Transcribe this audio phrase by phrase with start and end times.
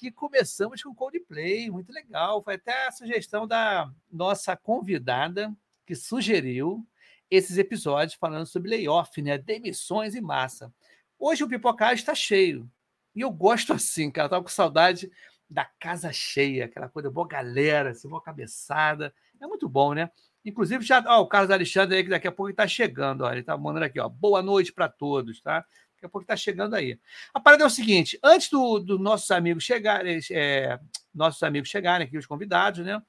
[0.00, 2.42] aqui, começamos com Coldplay, muito legal.
[2.42, 5.54] Foi até a sugestão da nossa convidada
[5.86, 6.86] que sugeriu
[7.30, 9.36] esses episódios falando sobre layoff, né?
[9.36, 10.72] Demissões em massa.
[11.18, 12.66] Hoje o Pipocagem está cheio.
[13.14, 14.24] E eu gosto assim, cara.
[14.24, 15.12] Eu tava com saudade
[15.50, 19.12] da casa cheia, aquela coisa boa galera, assim, boa cabeçada.
[19.38, 20.10] É muito bom, né?
[20.42, 23.40] Inclusive, já, ó, o Carlos Alexandre aí, que daqui a pouco está chegando, ó, ele
[23.40, 25.62] está mandando aqui, ó, boa noite para todos, tá?
[26.00, 26.98] Daqui a pouco está chegando aí.
[27.34, 30.80] A parada é o seguinte: antes dos do nossos amigos chegarem, é,
[31.14, 33.00] nossos amigos chegarem aqui, os convidados, né?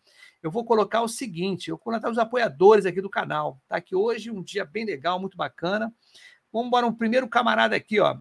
[0.43, 3.79] Eu vou colocar o seguinte: eu vou colocar os apoiadores aqui do canal, tá?
[3.79, 5.93] Que hoje um dia bem legal, muito bacana.
[6.51, 8.17] Vamos embora, um primeiro camarada aqui, ó.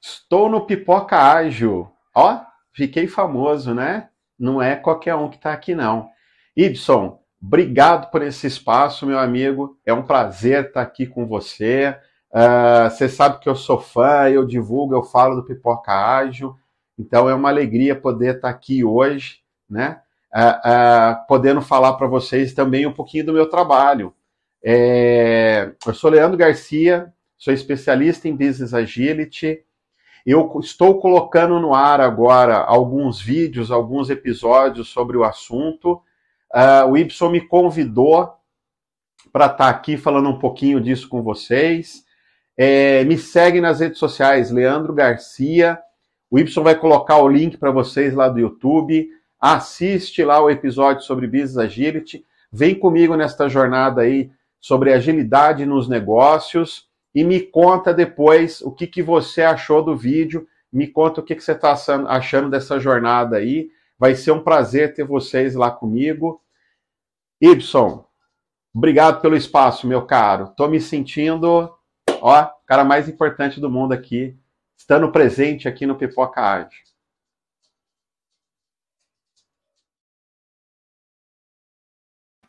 [0.00, 1.92] Estou no Pipoca Ágil.
[2.14, 2.40] Ó,
[2.72, 4.10] fiquei famoso, né?
[4.38, 6.08] Não é qualquer um que está aqui, não.
[6.56, 9.76] Ibson, obrigado por esse espaço, meu amigo.
[9.84, 11.98] É um prazer estar aqui com você.
[12.32, 16.56] Uh, você sabe que eu sou fã, eu divulgo, eu falo do Pipoca Ágil.
[16.98, 20.00] Então é uma alegria poder estar aqui hoje, né?
[20.34, 24.14] Uh, uh, podendo falar para vocês também um pouquinho do meu trabalho.
[24.64, 29.60] É, eu sou Leandro Garcia, sou especialista em Business Agility.
[30.24, 36.00] Eu estou colocando no ar agora alguns vídeos, alguns episódios sobre o assunto.
[36.54, 38.32] Uh, o Y me convidou
[39.32, 42.04] para estar tá aqui falando um pouquinho disso com vocês.
[42.56, 45.78] É, me segue nas redes sociais, Leandro Garcia.
[46.30, 49.08] O Y vai colocar o link para vocês lá do YouTube.
[49.40, 52.24] Assiste lá o episódio sobre Business Agility.
[52.50, 58.86] Vem comigo nesta jornada aí sobre agilidade nos negócios e me conta depois o que,
[58.86, 61.74] que você achou do vídeo, me conta o que, que você está
[62.08, 63.70] achando dessa jornada aí.
[63.98, 66.40] Vai ser um prazer ter vocês lá comigo.
[67.40, 68.06] Ibson,
[68.74, 70.44] obrigado pelo espaço, meu caro.
[70.44, 71.70] Estou me sentindo,
[72.22, 74.38] ó, cara mais importante do mundo aqui,
[74.76, 76.76] estando presente aqui no Pipoca Arte.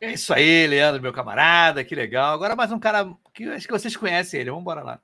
[0.00, 2.34] É isso aí, Leandro, meu camarada, que legal.
[2.34, 5.00] Agora mais um cara que acho que vocês conhecem ele, vamos embora lá.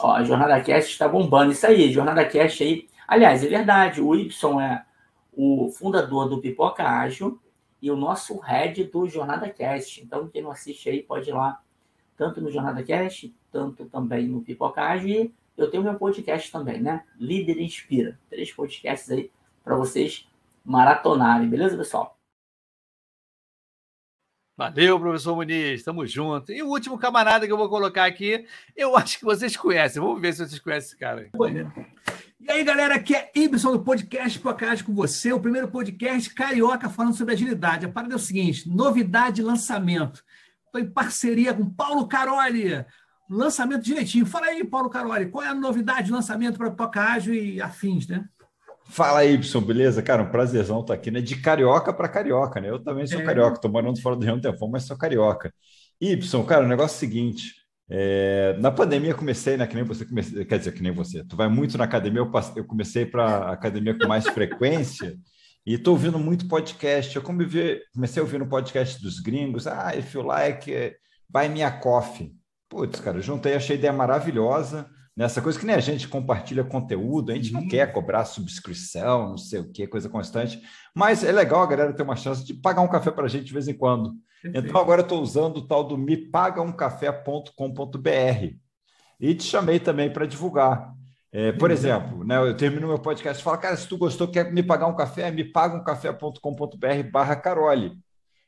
[0.00, 2.88] Ó, a Jornada Cast está bombando, isso aí, Jornada Cast aí.
[3.06, 4.84] Aliás, é verdade, o Y é
[5.32, 7.40] o fundador do Pipoca Ágil
[7.80, 10.02] e o nosso head do Jornada Cast.
[10.02, 11.60] Então, quem não assiste aí pode ir lá,
[12.16, 15.08] tanto no Jornada Cast, tanto também no Pipoca Ágil.
[15.08, 17.04] E eu tenho meu podcast também, né?
[17.18, 18.18] Líder Inspira.
[18.28, 19.30] Três podcasts aí
[19.62, 20.28] para vocês
[20.64, 22.18] maratonarem, beleza, pessoal?
[24.56, 26.54] Valeu, professor Muniz, estamos juntos.
[26.54, 30.00] E o último camarada que eu vou colocar aqui, eu acho que vocês conhecem.
[30.00, 31.28] Vamos ver se vocês conhecem esse cara.
[32.40, 36.88] E aí, galera, aqui é Ibson do podcast Podcast com você, o primeiro podcast carioca
[36.88, 37.86] falando sobre agilidade.
[37.86, 40.22] A parada é o seguinte: novidade lançamento.
[40.74, 42.84] Estou em parceria com Paulo Caroli.
[43.30, 44.26] Lançamento direitinho.
[44.26, 48.24] Fala aí, Paulo Caroli, qual é a novidade de lançamento para Pocágio e afins, né?
[48.86, 50.02] Fala aí, Y, beleza?
[50.02, 51.20] Cara, um prazerzão estar aqui, né?
[51.20, 52.70] De carioca para carioca, né?
[52.70, 53.24] Eu também sou é.
[53.24, 55.54] carioca, tô morando fora do Rio um tempo, mas sou carioca.
[56.00, 57.54] Y, cara, o negócio é o seguinte:
[57.88, 59.68] é, na pandemia comecei, né?
[59.68, 61.24] Que nem você comecei, quer dizer, que nem você.
[61.24, 65.16] Tu vai muito na academia, eu, passei, eu comecei para academia com mais frequência
[65.66, 67.14] e estou ouvindo muito podcast.
[67.14, 69.66] Eu comecei a ouvir no podcast dos gringos.
[69.66, 70.96] Ah, if you like,
[71.28, 72.34] buy me a coffee.
[72.68, 77.30] Putz, cara, juntei, achei a ideia maravilhosa nessa coisa que nem a gente compartilha conteúdo,
[77.30, 77.62] a gente uhum.
[77.62, 80.60] não quer cobrar subscrição, não sei o que, coisa constante,
[80.94, 83.44] mas é legal a galera ter uma chance de pagar um café para a gente
[83.44, 84.14] de vez em quando.
[84.42, 84.66] Perfeito.
[84.66, 88.56] Então agora eu estou usando o tal do mepagaumcafé.com.br
[89.20, 90.92] e te chamei também para divulgar.
[91.36, 91.74] É, por uhum.
[91.74, 94.86] exemplo, né, eu termino meu podcast e falo, cara, se tu gostou, quer me pagar
[94.86, 97.98] um café, me paga um café.com.br barra Carole.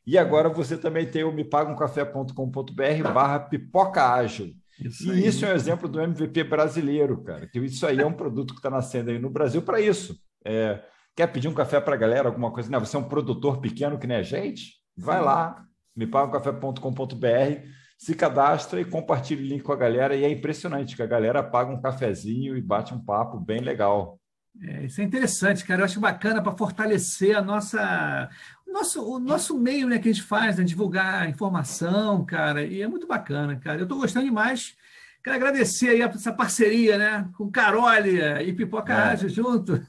[0.07, 4.55] E agora você também tem o me paga um café.com.br barra pipoca ágil.
[4.79, 7.49] Isso e isso é um exemplo do MVP brasileiro, cara.
[7.49, 10.17] Que isso aí é um produto que está nascendo aí no Brasil para isso.
[10.45, 10.81] É,
[11.17, 12.71] quer pedir um café para a galera, alguma coisa?
[12.71, 14.75] Não, você é um produtor pequeno que nem a gente?
[14.97, 15.65] Vai lá,
[15.97, 20.15] mepagacafé.com.br, se cadastra e compartilha o link com a galera.
[20.15, 24.21] E é impressionante que a galera paga um cafezinho e bate um papo bem legal.
[24.63, 25.81] É, isso é interessante, cara.
[25.81, 28.29] Eu acho bacana para fortalecer a nossa,
[28.67, 32.65] o nosso, o nosso meio né, que a gente faz, né, divulgar informação, cara.
[32.65, 33.79] E é muito bacana, cara.
[33.79, 34.75] Eu estou gostando demais.
[35.23, 37.29] Quero agradecer aí essa parceria, né?
[37.37, 38.97] Com Carole e Pipoca é.
[38.97, 39.85] Ágil junto.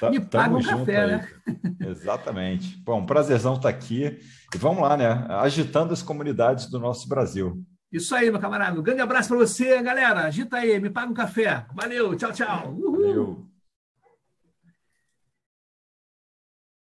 [0.00, 1.28] Tá, Me paga um café, né?
[1.78, 2.76] Exatamente.
[2.78, 4.18] Bom, um prazerzão estar aqui.
[4.54, 5.26] E vamos lá, né?
[5.28, 7.64] Agitando as comunidades do nosso Brasil.
[7.92, 8.78] Isso aí, meu camarada.
[8.78, 10.20] Um grande abraço para você, galera.
[10.20, 11.66] Agita aí, me paga um café.
[11.74, 12.72] Valeu, tchau, tchau.
[12.72, 12.92] Uhul.
[12.92, 13.50] Valeu.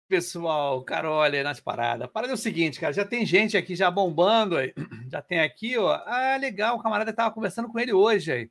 [0.08, 2.06] pessoal, Carol, nas paradas.
[2.06, 4.72] A parada é o seguinte, cara, já tem gente aqui já bombando aí,
[5.10, 6.02] Já tem aqui, ó.
[6.04, 8.50] Ah, legal, o camarada estava conversando com ele hoje aí.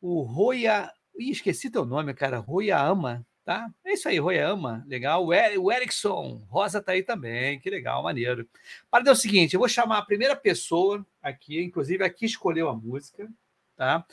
[0.00, 0.90] O Roya.
[1.18, 2.38] Ih, esqueci teu nome, cara.
[2.38, 3.68] Royaama, tá?
[3.84, 4.84] É isso aí, Royaama.
[4.86, 5.24] Legal.
[5.24, 5.32] O
[5.72, 6.42] Erickson.
[6.48, 7.60] Rosa tá aí também.
[7.60, 8.48] Que legal, maneiro.
[8.90, 12.74] Para é o seguinte, eu vou chamar a primeira pessoa aqui, inclusive aqui escolheu a
[12.74, 13.28] música,
[13.76, 14.04] tá?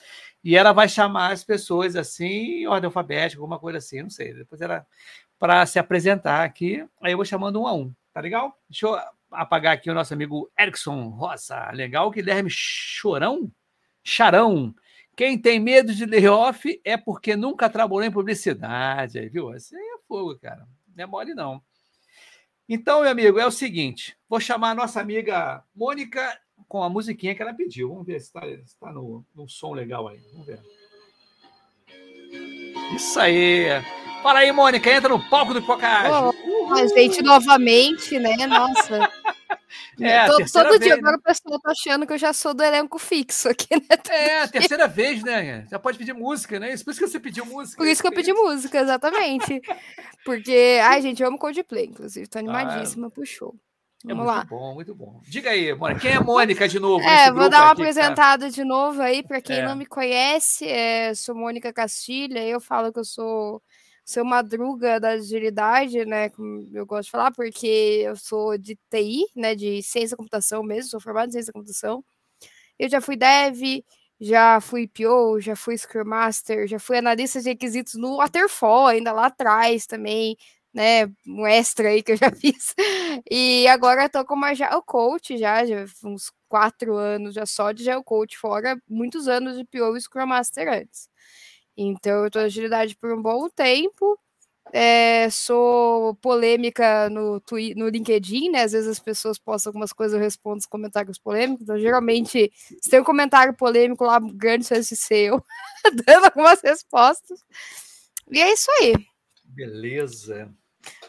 [0.44, 4.33] E ela vai chamar as pessoas assim, em ordem alfabética, alguma coisa assim, não sei.
[4.33, 4.86] Depois ela
[5.39, 6.86] para se apresentar aqui.
[7.01, 8.56] Aí eu vou chamando um a um, tá legal?
[8.69, 9.00] Deixa eu
[9.31, 11.72] apagar aqui o nosso amigo Erickson Roça.
[11.72, 13.51] Legal, Guilherme Chorão?
[14.04, 14.75] Charão.
[15.21, 19.19] Quem tem medo de layoff é porque nunca trabalhou em publicidade.
[19.19, 19.56] Aí, viu?
[19.56, 20.68] Isso aí é fogo, cara.
[20.97, 21.62] Não é mole, não.
[22.68, 27.35] Então, meu amigo, é o seguinte: vou chamar a nossa amiga Mônica com a musiquinha
[27.35, 27.89] que ela pediu.
[27.89, 28.41] Vamos ver se está
[28.79, 30.19] tá no, no som legal aí.
[30.31, 30.59] Vamos ver.
[32.95, 33.68] Isso aí.
[34.23, 36.41] Fala aí, Mônica, entra no palco do Pocahontas.
[36.47, 38.47] Oh, a gente novamente, né?
[38.47, 39.11] Nossa.
[40.01, 41.18] É, todo, todo vez, dia agora né?
[41.18, 43.81] o pessoal tá achando que eu já sou do elenco fixo aqui, né?
[44.09, 45.65] É, a terceira vez, né?
[45.69, 46.68] Já pode pedir música, né?
[46.83, 47.77] Por isso que você pediu música.
[47.77, 49.62] Por isso que eu pedi música, exatamente.
[50.25, 52.27] Porque, ai, gente, eu amo Coldplay, inclusive.
[52.27, 53.56] Tô animadíssima ah, pro show.
[54.06, 54.45] É Vamos é muito lá.
[54.45, 55.21] bom, muito bom.
[55.27, 57.06] Diga aí, Mônica, quem é Mônica de novo?
[57.06, 58.51] É, vou dar uma aqui, apresentada tá?
[58.51, 59.65] de novo aí, para quem é.
[59.65, 63.62] não me conhece, é, sou Mônica Castilha, eu falo que eu sou
[64.12, 66.30] seu madruga da agilidade, né?
[66.30, 67.68] Como eu gosto de falar, porque
[68.06, 69.56] eu sou de TI, né?
[69.56, 72.04] De ciência da computação mesmo, sou formado em ciência da computação.
[72.80, 73.84] Eu já fui dev,
[74.19, 79.12] já fui PO, já fui Scrum Master, já fui analista de requisitos no Waterfall, ainda
[79.12, 80.38] lá atrás também,
[80.74, 81.06] né?
[81.28, 82.75] Um extra aí que eu já fiz.
[83.30, 88.04] E agora tô como Agile Coach já, já uns quatro anos já só de Agile
[88.04, 91.11] Coach, fora muitos anos de PO e Scrum Master antes.
[91.75, 94.19] Então, eu estou agilidade por um bom tempo.
[94.73, 98.63] É, sou polêmica no, Twitter, no LinkedIn, né?
[98.63, 101.63] Às vezes as pessoas postam algumas coisas, eu respondo os comentários polêmicos.
[101.63, 102.51] Então, geralmente,
[102.81, 105.45] se tem um comentário polêmico lá, grande chance de ser eu,
[106.06, 107.39] dando algumas respostas.
[108.29, 108.94] E é isso aí.
[109.44, 110.50] Beleza.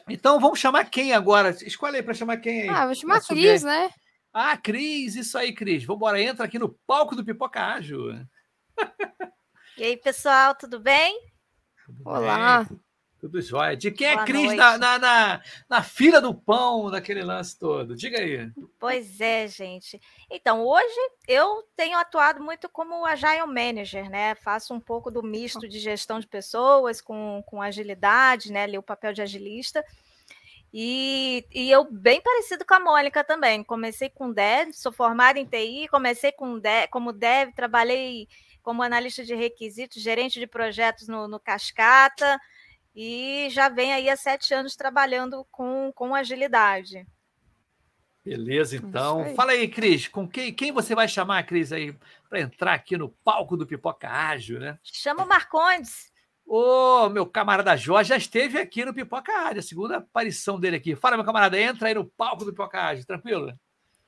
[0.08, 1.50] Então, vamos chamar quem agora?
[1.50, 2.68] Escolhe aí para chamar quem aí.
[2.68, 3.90] Ah, vou chamar a Cris, né?
[4.32, 5.84] Ah, Cris, isso aí, Cris.
[5.84, 8.26] Vamos embora, entra aqui no palco do Pipoca Ágil.
[9.76, 11.18] E aí, pessoal, tudo bem?
[11.86, 12.64] Tudo Olá.
[12.64, 12.78] Bem?
[13.18, 13.76] Tudo jóia.
[13.76, 17.58] De quem é Boa é Cris na, na, na, na, fila do pão, daquele lance
[17.58, 17.94] todo?
[17.94, 18.50] Diga aí.
[18.78, 20.00] Pois é, gente.
[20.30, 24.34] Então, hoje eu tenho atuado muito como Agile Manager, né?
[24.34, 28.64] Faço um pouco do misto de gestão de pessoas com, com agilidade, né?
[28.64, 29.84] Ali o papel de agilista.
[30.74, 33.62] E, e eu, bem parecido com a Mônica também.
[33.62, 38.26] Comecei com Dev, sou formada em TI, comecei com dev, como Dev, trabalhei
[38.62, 42.38] como analista de requisitos, gerente de projetos no, no Cascata,
[42.94, 47.06] e já vem aí há sete anos trabalhando com, com agilidade.
[48.24, 49.24] Beleza, então.
[49.24, 49.34] Aí.
[49.34, 51.96] Fala aí, Cris, com quem, quem você vai chamar, Cris, aí,
[52.28, 54.78] para entrar aqui no palco do Pipoca Ágil, né?
[54.82, 56.12] Chama o Marcondes.
[56.46, 60.94] Ô, meu camarada Jorge já esteve aqui no Pipoca Ágil, a segunda aparição dele aqui.
[60.94, 63.52] Fala, meu camarada, entra aí no palco do Pipoca Ágil, tranquilo?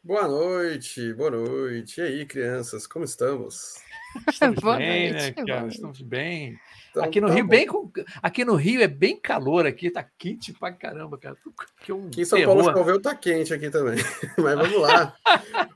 [0.03, 2.01] Boa noite, boa noite.
[2.01, 3.83] E aí, crianças, como estamos?
[4.29, 5.69] Estamos bem, noite, né, cara?
[5.69, 6.59] Estamos bem.
[6.91, 7.91] Então, aqui no tá Rio, bem com...
[8.23, 11.37] aqui no Rio é bem calor aqui, tá quente pra caramba, cara.
[11.81, 12.57] Que um aqui em São terror.
[12.57, 13.97] Paulo choveu, tá quente aqui também.
[14.39, 15.15] Mas vamos lá.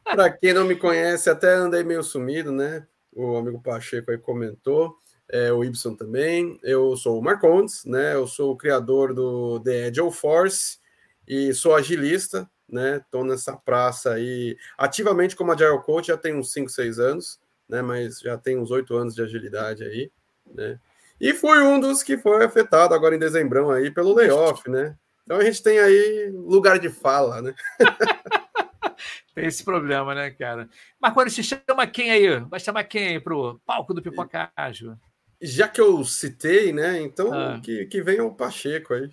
[0.04, 2.86] para quem não me conhece, até andei meio sumido, né?
[3.12, 4.96] O amigo Pacheco aí comentou.
[5.30, 6.58] É, o Y também.
[6.62, 8.14] Eu sou o Marcondes, né?
[8.14, 10.78] Eu sou o criador do The Agile Force
[11.26, 13.02] e sou agilista, né?
[13.10, 17.82] Tô nessa praça aí ativamente como Agile Coach já tem uns 5, 6 anos né?
[17.82, 20.10] Mas já tem uns oito anos de agilidade aí,
[20.54, 20.78] né?
[21.20, 24.96] E fui um dos que foi afetado agora em dezembro aí pelo layoff, né?
[25.24, 27.54] Então a gente tem aí lugar de fala, né?
[29.34, 30.68] tem esse problema, né, cara?
[31.00, 32.40] Mas quando se chama quem aí?
[32.40, 34.98] Vai chamar quem aí pro palco do Pipocágio?
[35.40, 37.00] Já que eu citei, né?
[37.00, 37.60] Então ah.
[37.62, 39.10] que, que venha o Pacheco aí.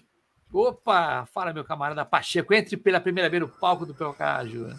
[0.54, 1.26] Opa!
[1.34, 2.54] Fala, meu camarada Pacheco.
[2.54, 4.74] Entre pela primeira vez no palco do Pipocágio.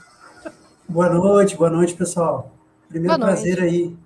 [0.89, 2.56] Boa noite, boa noite, pessoal.
[2.89, 3.97] Primeiro prazer aí,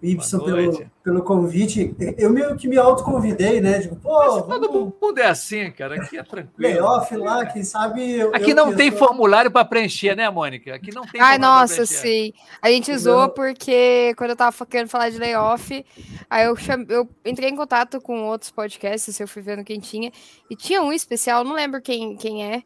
[0.00, 1.94] Ibson, pelo, pelo convite.
[2.16, 3.80] Eu meio que me autoconvidei, né?
[3.80, 4.16] Digo, pô.
[4.16, 4.68] Mas vamos...
[4.68, 5.96] Todo mundo é assim, cara.
[5.96, 6.54] Aqui é tranquilo.
[6.56, 8.12] Layoff lá, quem sabe.
[8.12, 9.00] Eu, Aqui eu não tem sou...
[9.00, 10.72] formulário para preencher, né, Mônica?
[10.72, 11.20] Aqui não tem.
[11.20, 12.32] Ai, nossa, sim.
[12.62, 15.84] A gente usou porque quando eu tava querendo falar de layoff,
[16.30, 16.86] aí eu, chame...
[16.88, 20.12] eu entrei em contato com outros podcasts, eu fui vendo quem tinha,
[20.48, 22.62] e tinha um especial, não lembro quem, quem é,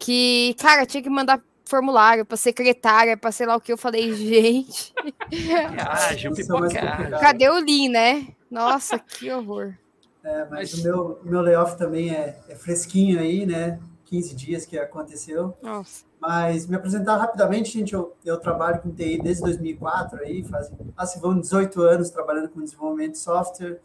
[0.00, 3.72] que, cara, tinha que mandar formulário para secretária, para sei lá o que.
[3.72, 4.92] Eu falei, gente.
[5.30, 8.28] É Cadê o Lean, né?
[8.50, 9.74] Nossa, que horror.
[10.22, 10.74] É, mas, mas...
[10.74, 13.78] o meu, meu layoff também é, é fresquinho aí, né?
[14.12, 15.56] 15 dias que aconteceu.
[15.62, 16.04] Nossa.
[16.20, 21.18] Mas me apresentar rapidamente, gente, eu, eu trabalho com TI desde 2004, aí fazem, assim,
[21.18, 23.80] vão 18 anos trabalhando com desenvolvimento de software,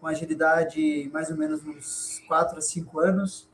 [0.00, 3.48] com agilidade mais ou menos uns 4 a 5 anos.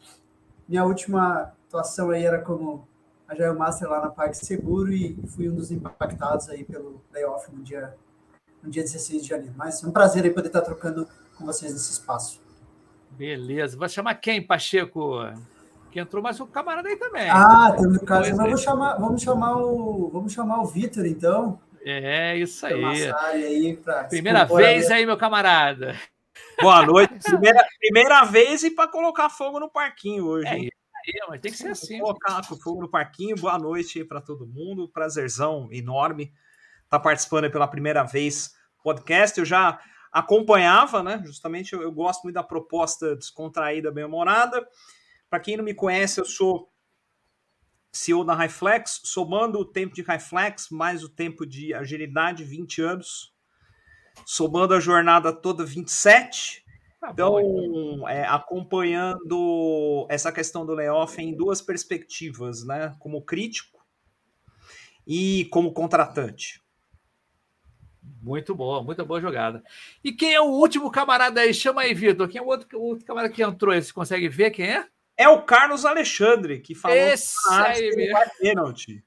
[0.69, 2.87] Minha última atuação aí era como
[3.33, 7.95] Agile Master lá na PagSeguro e fui um dos impactados aí pelo layoff no dia,
[8.63, 9.55] no dia 16 de janeiro.
[9.57, 12.41] Mas é um prazer aí poder estar trocando com vocês nesse espaço.
[13.11, 13.77] Beleza.
[13.77, 15.19] Vai chamar quem, Pacheco?
[15.91, 17.29] Que entrou mais um camarada aí também.
[17.29, 18.35] Ah, temos o caso.
[18.37, 21.59] Vamos chamar, vamos chamar o, vamos chamar o Vitor, então.
[21.85, 23.11] É, isso aí.
[23.13, 25.97] aí Primeira vez aí, meu camarada.
[26.61, 27.19] Boa noite.
[27.23, 30.47] Primeira, primeira vez e para colocar fogo no parquinho hoje.
[30.47, 30.69] É,
[31.07, 31.99] é, mas tem que ser assim.
[31.99, 33.37] Colocar fogo no parquinho.
[33.37, 34.89] Boa noite para todo mundo.
[34.89, 36.25] Prazerzão enorme
[36.85, 39.39] estar tá participando pela primeira vez podcast.
[39.39, 39.81] Eu já
[40.13, 41.23] acompanhava, né?
[41.25, 44.67] Justamente eu, eu gosto muito da proposta descontraída, bem-humorada.
[45.29, 46.71] Para quem não me conhece, eu sou
[47.91, 53.35] CEO da Highflex, somando o tempo de Highflex mais o tempo de agilidade, 20 anos,
[54.25, 56.65] somando a jornada toda, 27.
[57.03, 62.95] Tá então, bom, é, acompanhando essa questão do layoff em duas perspectivas, né?
[63.01, 63.85] Como crítico
[65.05, 66.63] e como contratante.
[68.23, 69.65] Muito boa, muito boa jogada.
[70.05, 71.53] E quem é o último camarada aí?
[71.53, 72.29] Chama aí, Vitor.
[72.29, 73.83] Quem é o outro, o outro camarada que entrou aí?
[73.83, 74.87] Você consegue ver quem é?
[75.17, 78.17] É o Carlos Alexandre, que falou Esse aí mesmo.
[78.39, 79.05] pênalti.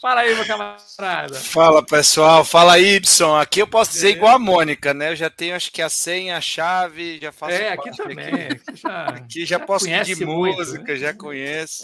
[0.00, 1.34] Fala aí, meu camarada.
[1.34, 2.42] Fala, pessoal.
[2.42, 3.38] Fala, Y.
[3.38, 4.12] Aqui eu posso dizer é.
[4.12, 5.10] igual a Mônica, né?
[5.10, 7.52] Eu já tenho, acho que a senha, a chave, já faço.
[7.52, 8.26] É, aqui também.
[8.26, 10.98] Aqui, já, aqui já posso pedir muito, música, né?
[10.98, 11.82] já conheço.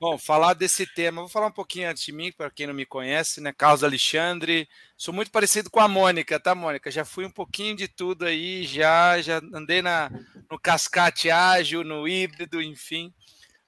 [0.00, 2.84] Bom, falar desse tema, vou falar um pouquinho antes de mim, para quem não me
[2.84, 3.52] conhece, né?
[3.56, 4.68] Carlos Alexandre.
[4.96, 6.90] Sou muito parecido com a Mônica, tá, Mônica?
[6.90, 10.10] Já fui um pouquinho de tudo aí, já, já andei na,
[10.50, 13.14] no cascate ágil, no híbrido, enfim.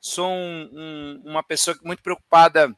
[0.01, 2.75] Sou um, um, uma pessoa muito preocupada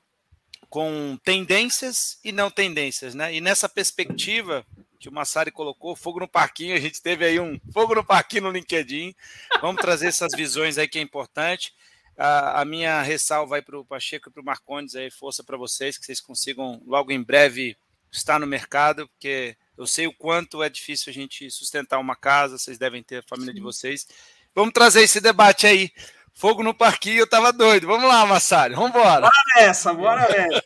[0.68, 3.34] com tendências e não tendências, né?
[3.34, 4.66] E nessa perspectiva
[4.98, 8.44] que o Massari colocou, fogo no parquinho, a gente teve aí um fogo no parquinho
[8.44, 9.14] no LinkedIn.
[9.60, 11.72] Vamos trazer essas visões aí que é importante.
[12.16, 15.56] A, a minha ressalva aí para o Pacheco e para o Marcondes aí, força para
[15.56, 17.76] vocês, que vocês consigam logo em breve
[18.10, 22.58] estar no mercado, porque eu sei o quanto é difícil a gente sustentar uma casa,
[22.58, 23.58] vocês devem ter a família Sim.
[23.58, 24.08] de vocês.
[24.54, 25.92] Vamos trazer esse debate aí.
[26.38, 27.88] Fogo no parquinho, eu tava doido.
[27.88, 29.22] Vamos lá, Massari, vamos embora.
[29.22, 30.62] Bora nessa, bora nessa.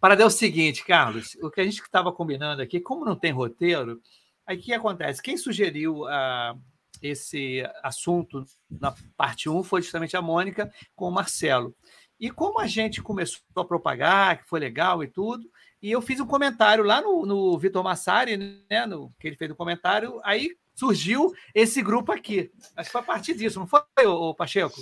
[0.00, 3.30] Para dar o seguinte, Carlos, o que a gente estava combinando aqui, como não tem
[3.30, 4.00] roteiro,
[4.46, 5.20] aí o que acontece?
[5.20, 6.58] Quem sugeriu uh,
[7.02, 11.76] esse assunto na parte 1 foi justamente a Mônica com o Marcelo.
[12.18, 15.46] E como a gente começou a propagar, que foi legal e tudo,
[15.82, 18.38] e eu fiz um comentário lá no, no Vitor Massari,
[18.70, 22.52] né, no, que ele fez um comentário, aí surgiu esse grupo aqui.
[22.76, 24.80] Acho que foi a partir disso, não foi, o Pacheco?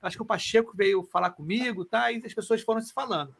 [0.00, 2.12] Acho que o Pacheco veio falar comigo, tá?
[2.12, 3.34] E as pessoas foram se falando.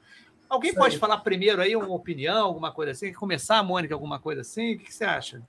[0.49, 3.12] Alguém pode falar primeiro aí uma opinião, alguma coisa assim?
[3.12, 4.75] Começar, Mônica, alguma coisa assim?
[4.75, 5.42] O que você acha?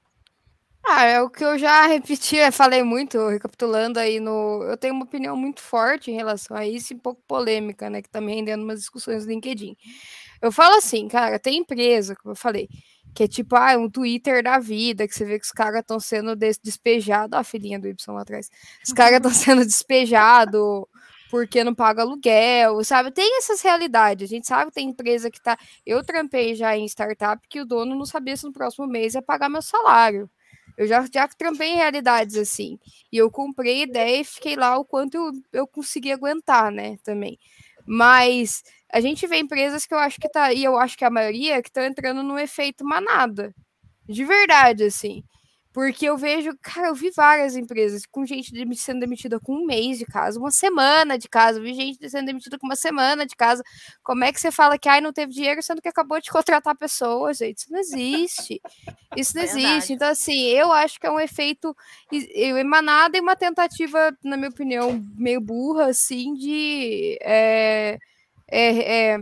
[0.83, 4.63] Ah, é o que eu já repeti, falei muito, recapitulando aí no.
[4.63, 8.01] Eu tenho uma opinião muito forte em relação a isso e um pouco polêmica, né?
[8.01, 9.75] Que tá me rendendo umas discussões no LinkedIn.
[10.41, 12.67] Eu falo assim, cara, tem empresa, como eu falei,
[13.13, 15.99] que é tipo, ah, um Twitter da vida, que você vê que os caras estão
[15.99, 17.37] sendo despejados.
[17.37, 18.49] a filhinha do Y lá atrás.
[18.85, 20.85] Os caras estão sendo despejados
[21.31, 23.09] porque não paga aluguel, sabe?
[23.09, 24.29] Tem essas realidades.
[24.29, 25.57] A gente sabe que tem empresa que tá.
[25.85, 29.21] Eu trampei já em startup que o dono não sabia se no próximo mês ia
[29.21, 30.29] pagar meu salário.
[30.77, 32.77] Eu já, já trampei em realidades assim.
[33.11, 36.97] E eu comprei ideia e fiquei lá o quanto eu, eu consegui aguentar, né?
[37.03, 37.39] Também.
[37.85, 41.09] Mas a gente vê empresas que eu acho que tá, e eu acho que a
[41.09, 43.53] maioria, que estão entrando no efeito manada.
[44.07, 45.23] De verdade, assim.
[45.73, 49.97] Porque eu vejo, cara, eu vi várias empresas com gente sendo demitida com um mês
[49.97, 53.37] de casa, uma semana de casa, eu vi gente sendo demitida com uma semana de
[53.37, 53.63] casa.
[54.03, 56.75] Como é que você fala que ai, não teve dinheiro, sendo que acabou de contratar
[56.75, 57.59] pessoas, gente?
[57.59, 58.61] Isso não existe.
[59.15, 59.93] Isso não existe.
[59.93, 61.73] Então, assim, eu acho que é um efeito
[62.11, 67.97] emanado e uma tentativa, na minha opinião, meio burra, assim, de é,
[68.51, 69.17] é, é,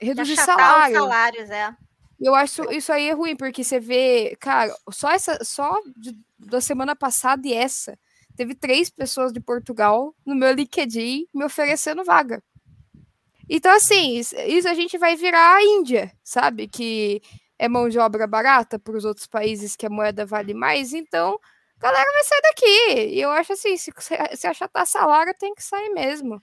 [0.00, 0.96] reduzir salário.
[0.96, 1.76] Os salários, é.
[2.18, 6.60] Eu acho isso aí é ruim, porque você vê, cara, só essa, só de, da
[6.60, 7.98] semana passada e essa,
[8.36, 12.42] teve três pessoas de Portugal no meu LinkedIn me oferecendo vaga.
[13.48, 16.68] Então, assim, isso a gente vai virar a Índia, sabe?
[16.68, 17.20] Que
[17.58, 20.94] é mão de obra barata para os outros países que a moeda vale mais.
[20.94, 21.38] Então,
[21.78, 23.14] a galera vai sair daqui.
[23.14, 23.92] E eu acho assim, se,
[24.36, 26.40] se achatar salário, tem que sair mesmo.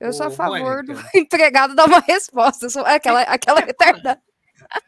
[0.00, 0.94] Eu Ô, sou a favor Mônica.
[0.94, 2.66] do empregado dar uma resposta.
[2.66, 4.20] Eu sou aquela, aquela retardada.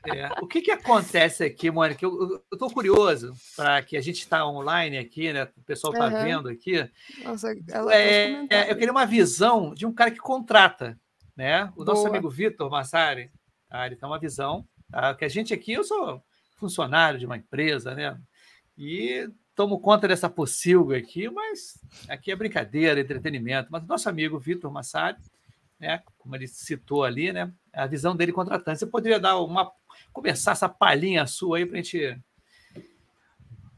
[0.07, 0.29] É.
[0.43, 2.05] O que, que acontece aqui, Mônica?
[2.05, 5.45] Eu estou curioso para que a gente está online aqui, né?
[5.57, 6.25] O pessoal está uhum.
[6.25, 6.89] vendo aqui.
[7.23, 7.53] Nossa,
[7.91, 10.99] é, é, eu queria uma visão de um cara que contrata,
[11.37, 11.71] né?
[11.77, 12.11] O nosso Boa.
[12.11, 13.31] amigo Vitor Massari,
[13.71, 14.67] ah, ele tem uma visão.
[14.91, 15.15] Tá?
[15.15, 16.23] Que a gente aqui, eu sou
[16.57, 18.19] funcionário de uma empresa, né?
[18.77, 23.69] E tomo conta dessa pocilga aqui, mas aqui é brincadeira, entretenimento.
[23.71, 25.19] Mas o nosso amigo Vitor Massari,
[25.79, 28.81] né, como ele citou ali, né, a visão dele contratante.
[28.81, 29.71] Você poderia dar uma
[30.13, 32.19] começar essa palhinha sua aí para a gente.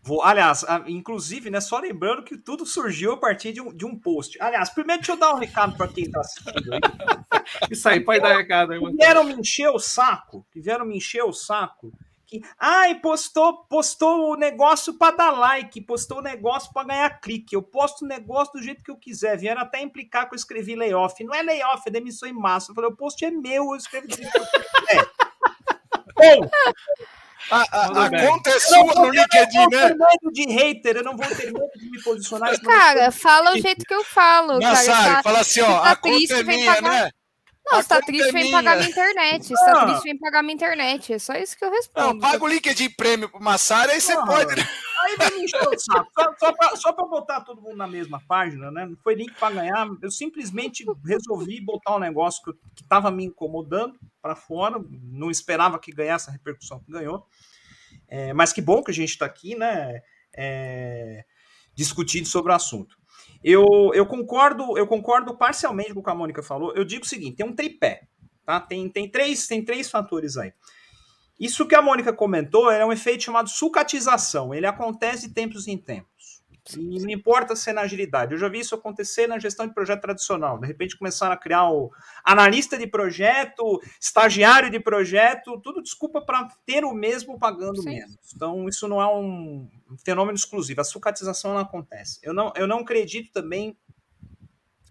[0.02, 3.98] Vou, aliás, inclusive, né, só lembrando que tudo surgiu a partir de um, de um
[3.98, 4.40] post.
[4.40, 6.80] Aliás, primeiro deixa eu dar um recado para quem está assistindo aí.
[7.70, 8.80] Isso aí, pode dar recado aí.
[8.96, 11.92] vieram me encher o saco, vieram me encher o saco
[12.26, 17.54] que, ai, postou, postou o negócio para dar like, postou o negócio para ganhar clique.
[17.54, 19.36] Eu posto o negócio do jeito que eu quiser.
[19.38, 21.22] Vieram até implicar que eu escrevi layoff.
[21.22, 22.70] Não é layoff, é demissão em massa.
[22.70, 25.10] Eu falei, o post é meu, eu escrevi do jeito que eu quiser.
[26.16, 26.48] Bom,
[27.50, 29.84] a, a, a conta é sua no LinkedIn, né?
[29.84, 32.60] Eu não vou ter medo de hater, eu não vou ter medo de me posicionar.
[32.60, 34.58] Cara, fala o jeito que eu falo.
[34.58, 37.10] Nassari, fala assim, ó, a conta é minha, né?
[37.70, 39.46] Não, se tá triste, é vem pagar minha internet.
[39.46, 41.12] Se tá triste, vem pagar minha internet.
[41.12, 42.06] É só isso que eu respondo.
[42.06, 44.54] Não, paga o LinkedIn prêmio pro Massara, aí você pode.
[44.54, 44.68] Né?
[45.20, 45.76] Aí me saco.
[45.78, 48.86] Só, só, pra, só pra botar todo mundo na mesma página, né?
[48.86, 49.88] Não foi link pra ganhar.
[50.00, 54.80] Eu simplesmente resolvi botar um negócio que, que tava me incomodando para fora.
[54.88, 57.26] Não esperava que ganhasse a repercussão que ganhou.
[58.08, 60.02] É, mas que bom que a gente tá aqui, né?
[60.36, 61.24] É,
[61.74, 62.96] discutindo sobre o assunto.
[63.48, 66.74] Eu, eu concordo, eu concordo parcialmente com o que a Mônica falou.
[66.74, 68.08] Eu digo o seguinte: tem um tripé,
[68.44, 68.58] tá?
[68.60, 70.52] Tem, tem, três, tem três fatores aí.
[71.38, 74.52] Isso que a Mônica comentou é um efeito chamado sucatização.
[74.52, 76.15] Ele acontece de tempos em tempos.
[76.74, 78.32] E não importa se é na agilidade.
[78.32, 80.58] Eu já vi isso acontecer na gestão de projeto tradicional.
[80.58, 81.92] De repente começaram a criar o
[82.24, 87.90] analista de projeto, estagiário de projeto, tudo desculpa para ter o mesmo pagando Sim.
[87.90, 88.16] menos.
[88.34, 89.68] Então, isso não é um
[90.04, 90.80] fenômeno exclusivo.
[90.80, 92.18] A sucatização não acontece.
[92.22, 93.76] Eu não, eu não acredito também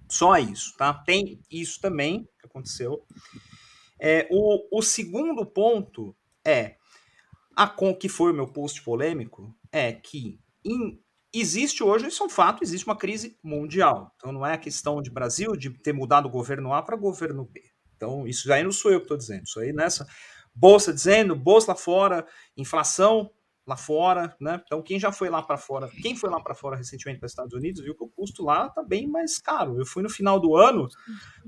[0.07, 0.93] só isso, tá?
[0.93, 3.03] Tem isso também que aconteceu.
[3.99, 6.75] É, o, o segundo ponto é
[7.55, 10.99] a com que foi o meu post polêmico é que em
[11.39, 14.11] existe hoje, isso é um fato, existe uma crise mundial.
[14.15, 17.45] Então não é a questão de Brasil de ter mudado o governo A para governo
[17.45, 17.61] B.
[17.95, 20.07] Então isso aí não sou eu que estou dizendo, isso aí nessa
[20.53, 23.31] bolsa dizendo, bolsa lá fora, inflação
[23.67, 24.61] lá fora, né?
[24.63, 27.31] Então quem já foi lá para fora, quem foi lá para fora recentemente para os
[27.31, 29.79] Estados Unidos, viu que o custo lá tá bem mais caro.
[29.79, 30.87] Eu fui no final do ano,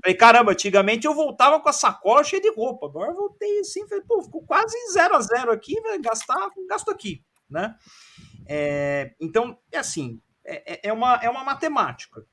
[0.02, 3.86] falei, caramba, antigamente eu voltava com a sacola cheia de roupa, agora eu voltei assim,
[3.86, 7.76] falei, pô, ficou quase zero a zero aqui, vai gastar, gasto aqui, né?
[8.48, 12.26] É, então, é assim, é, é, é, uma, é uma matemática.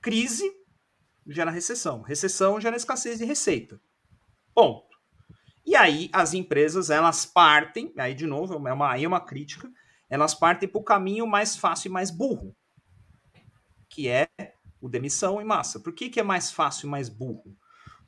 [0.00, 0.50] Crise
[1.26, 2.00] gera recessão.
[2.00, 3.80] Recessão gera escassez de receita.
[4.54, 4.88] Ponto.
[5.66, 9.70] E aí as empresas, elas partem, aí de novo, é uma, aí é uma crítica,
[10.08, 12.56] elas partem para o caminho mais fácil e mais burro,
[13.90, 14.28] que é
[14.80, 15.78] o demissão em massa.
[15.78, 17.54] Por que, que é mais fácil e mais burro?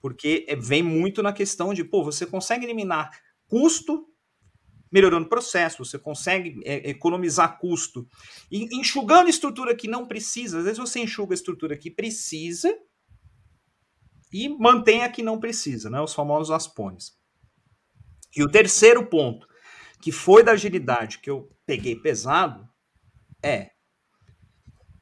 [0.00, 3.10] Porque é, vem muito na questão de, pô, você consegue eliminar
[3.46, 4.09] custo
[4.90, 8.08] melhorando o processo, você consegue é, economizar custo.
[8.50, 12.76] E enxugando estrutura que não precisa, às vezes você enxuga a estrutura que precisa
[14.32, 16.00] e mantém a que não precisa, né?
[16.00, 17.18] os famosos aspones.
[18.36, 19.46] E o terceiro ponto,
[20.00, 22.68] que foi da agilidade que eu peguei pesado,
[23.42, 23.70] é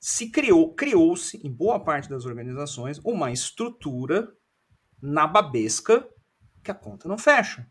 [0.01, 4.33] se criou, criou-se em boa parte das organizações uma estrutura
[5.03, 6.09] nababesca
[6.63, 7.69] que a conta não fecha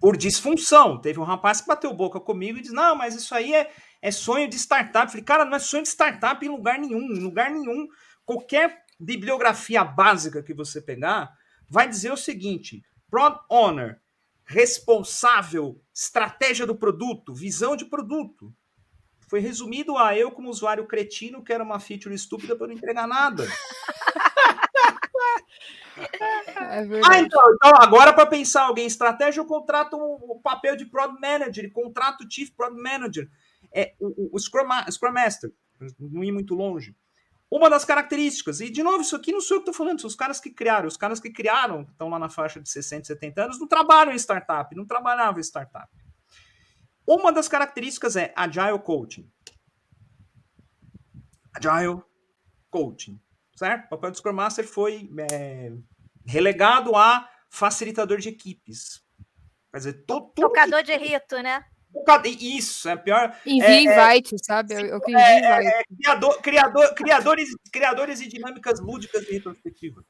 [0.00, 1.00] por disfunção.
[1.00, 3.70] Teve um rapaz que bateu boca comigo e disse: Não, mas isso aí é,
[4.02, 5.10] é sonho de startup.
[5.10, 7.12] Falei, cara, não é sonho de startup em lugar nenhum.
[7.12, 7.88] Em lugar nenhum.
[8.24, 11.32] Qualquer bibliografia básica que você pegar
[11.68, 14.00] vai dizer o seguinte: Prod Owner,
[14.44, 18.54] responsável, estratégia do produto, visão de produto.
[19.28, 23.06] Foi resumido a eu, como usuário cretino, que era uma feature estúpida para não entregar
[23.06, 23.48] nada.
[25.96, 31.20] É ah, então, então agora para pensar alguém estratégia, eu contrato o, papel de Product
[31.20, 33.30] Manager, contrato o Chief Product Manager,
[33.72, 35.52] é, o, o, Scrum, Scrum Master,
[35.98, 36.94] não ir muito longe.
[37.50, 40.08] Uma das características, e de novo, isso aqui não sou eu que estou falando, são
[40.08, 40.88] os caras que criaram.
[40.88, 44.18] Os caras que criaram, estão lá na faixa de 60, 70 anos, não trabalham em
[44.18, 45.88] startup, não trabalhavam em startup.
[47.06, 49.30] Uma das características é Agile Coaching.
[51.54, 52.02] Agile
[52.70, 53.20] Coaching
[53.54, 53.86] certo?
[53.86, 55.72] O papel do Scrum Master foi é,
[56.26, 59.02] relegado a facilitador de equipes.
[59.70, 61.64] Quer dizer, todo, Tocador de rito, né?
[62.40, 63.34] Isso, é pior.
[63.46, 64.74] Envie é, invite, é, sabe?
[64.74, 70.04] Eu, eu é, é, é, criador, criador, criadores, criadores e dinâmicas lúdicas de retrospectiva.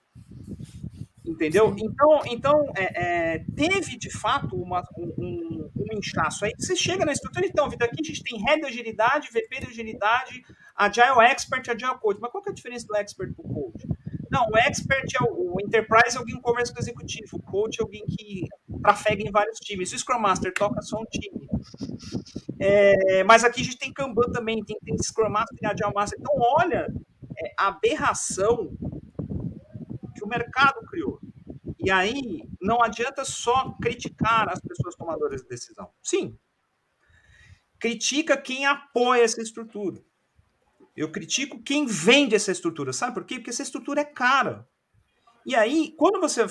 [1.24, 1.74] Entendeu?
[1.78, 6.44] Então, então é, é, teve de fato uma, um, um, inchaço.
[6.44, 9.60] Aí você chega na estrutura, então, Vitor, aqui a gente tem Head de Agilidade, VP
[9.60, 10.44] de Agilidade,
[10.76, 12.20] Agile Expert, Agile Coach.
[12.20, 13.86] Mas qual que é a diferença do Expert para o Coach?
[14.30, 17.42] Não, o Expert é o, o Enterprise é alguém que conversa com o executivo, o
[17.42, 18.48] Coach é alguém que
[18.82, 21.48] trafega em vários times, o Scrum Master toca só um time.
[22.58, 26.18] É, mas aqui a gente tem Kanban também, tem, tem Scrum Master, tem Agile Master.
[26.18, 26.92] Então, olha
[27.38, 28.76] é, a aberração
[30.16, 31.20] que o mercado criou.
[31.78, 35.90] E aí, não adianta só criticar as pessoas tomadoras de decisão.
[36.02, 36.36] Sim,
[37.78, 40.02] critica quem apoia essa estrutura.
[40.96, 42.92] Eu critico quem vende essa estrutura.
[42.92, 43.36] Sabe por quê?
[43.36, 44.68] Porque essa estrutura é cara.
[45.44, 46.42] E aí, quando você.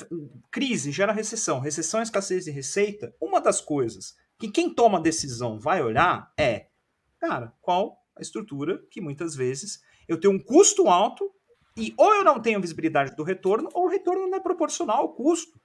[0.51, 3.15] Crise gera recessão, recessão é escassez de receita.
[3.19, 6.67] Uma das coisas que quem toma decisão vai olhar é,
[7.19, 11.31] cara, qual a estrutura que muitas vezes eu tenho um custo alto
[11.75, 15.13] e ou eu não tenho visibilidade do retorno, ou o retorno não é proporcional ao
[15.13, 15.59] custo.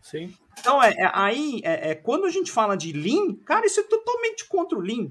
[0.00, 0.34] Sim.
[0.58, 3.82] Então, é, é aí, é, é, quando a gente fala de Lean, cara, isso é
[3.82, 5.10] totalmente contra o Lean.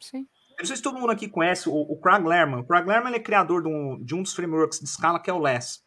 [0.00, 0.26] Sim.
[0.56, 2.60] Eu não sei se todo mundo aqui conhece o, o Craig Lerman.
[2.60, 5.32] O Craig Lerman é criador de um, de um dos frameworks de escala que é
[5.32, 5.84] o LESS.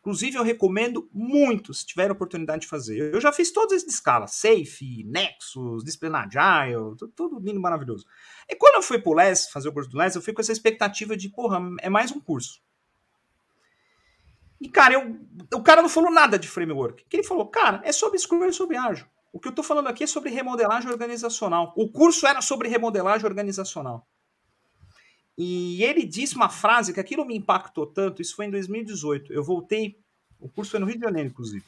[0.00, 3.12] Inclusive, eu recomendo muito, se tiver a oportunidade de fazer.
[3.12, 4.26] Eu já fiz todos esses de escala.
[4.26, 8.06] Safe, Nexus, Discipline Agile, tudo, tudo lindo, maravilhoso.
[8.48, 10.52] E quando eu fui pro LESS, fazer o curso do LESS, eu fui com essa
[10.52, 12.60] expectativa de, porra, é mais um curso.
[14.60, 15.20] E, cara, eu,
[15.54, 17.04] o cara não falou nada de framework.
[17.08, 17.46] Que ele falou?
[17.46, 19.06] Cara, é sobre Scrum e sobre ágil.
[19.32, 21.72] O que eu estou falando aqui é sobre remodelagem organizacional.
[21.76, 24.06] O curso era sobre remodelagem organizacional.
[25.36, 28.20] E ele disse uma frase que aquilo me impactou tanto.
[28.20, 29.32] Isso foi em 2018.
[29.32, 29.96] Eu voltei.
[30.40, 31.64] O curso foi no Rio de Janeiro, inclusive.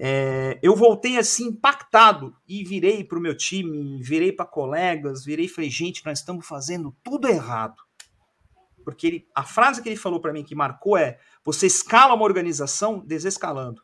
[0.00, 5.46] É, eu voltei assim impactado e virei para o meu time, virei para colegas, virei
[5.46, 7.80] falei, gente, nós estamos fazendo tudo errado.
[8.84, 12.24] Porque ele, a frase que ele falou para mim que marcou é: você escala uma
[12.24, 13.80] organização desescalando.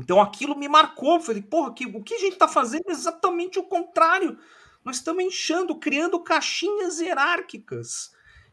[0.00, 1.16] Então aquilo me marcou.
[1.16, 4.38] Eu falei, porra, que, o que a gente está fazendo é exatamente o contrário.
[4.84, 8.10] Nós estamos enchendo, criando caixinhas hierárquicas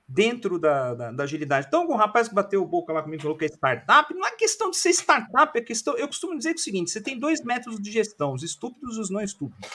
[0.07, 1.67] dentro da, da, da, agilidade.
[1.67, 4.31] Então, o rapaz que bateu o boca lá comigo falou que é startup, não é
[4.31, 5.97] questão de ser startup, é questão.
[5.97, 9.09] Eu costumo dizer o seguinte: você tem dois métodos de gestão, os estúpidos e os
[9.09, 9.69] não estúpidos.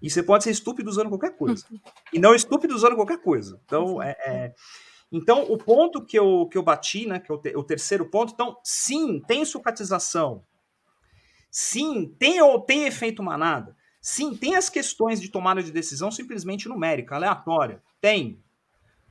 [0.00, 1.64] E você pode ser estúpido usando qualquer coisa.
[2.12, 3.60] E não estúpido usando qualquer coisa.
[3.64, 4.54] Então, é, é
[5.10, 8.10] então, o ponto que eu, que eu bati, né, que é o, te, o terceiro
[8.10, 10.44] ponto, então, sim, tem sucatização.
[11.50, 13.76] Sim, tem ou tem efeito manada.
[14.00, 17.82] Sim, tem as questões de tomada de decisão simplesmente numérica, aleatória.
[18.00, 18.40] Tem.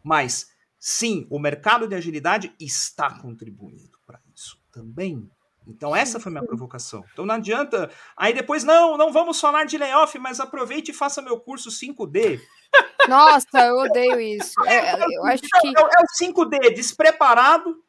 [0.03, 0.47] Mas,
[0.79, 5.29] sim, o mercado de agilidade está contribuindo para isso também.
[5.67, 7.03] Então, essa foi minha provocação.
[7.11, 7.89] Então, não adianta.
[8.15, 12.39] Aí depois, não, não vamos falar de layoff, mas aproveite e faça meu curso 5D.
[13.09, 14.53] Nossa, eu odeio isso.
[14.65, 15.67] É, é eu acho que.
[15.67, 17.83] É, é o 5D, despreparado.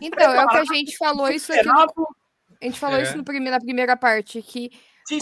[0.00, 1.66] Então, é o que a gente falou isso aqui.
[1.66, 1.86] No,
[2.60, 3.02] a gente falou é.
[3.02, 4.70] isso no primeiro, na primeira parte, que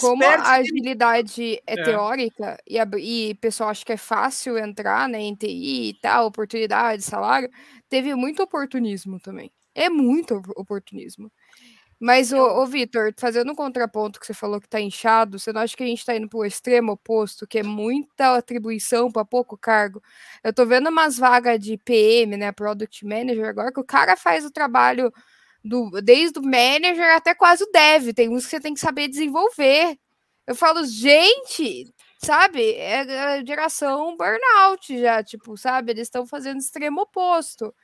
[0.01, 1.83] como a agilidade é, é.
[1.83, 7.03] teórica e, o pessoal acha que é fácil entrar né, em TI e tal, oportunidade,
[7.03, 7.49] salário,
[7.89, 9.51] teve muito oportunismo também.
[9.75, 11.31] É muito oportunismo.
[12.01, 15.63] Mas, ô, ô Vitor, fazendo um contraponto que você falou que tá inchado, você não
[15.63, 19.57] acha que a gente tá indo pro extremo oposto, que é muita atribuição para pouco
[19.57, 20.01] cargo?
[20.45, 24.45] Eu tô vendo umas vagas de PM, né, Product Manager, agora que o cara faz
[24.45, 25.13] o trabalho
[25.65, 29.09] do, desde o manager até quase o dev, tem uns que você tem que saber
[29.09, 29.99] desenvolver.
[30.47, 37.03] Eu falo, gente, sabe, é a geração burnout já, tipo, sabe, eles estão fazendo extremo
[37.03, 37.75] oposto.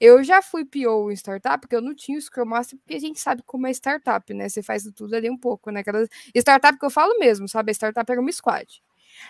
[0.00, 3.00] Eu já fui PO em startup, porque eu não tinha o Scrum Master, porque a
[3.00, 4.48] gente sabe como é startup, né?
[4.48, 5.80] Você faz tudo ali um pouco, né?
[5.80, 7.70] Aquela startup que eu falo mesmo, sabe?
[7.70, 8.82] A startup era uma squad.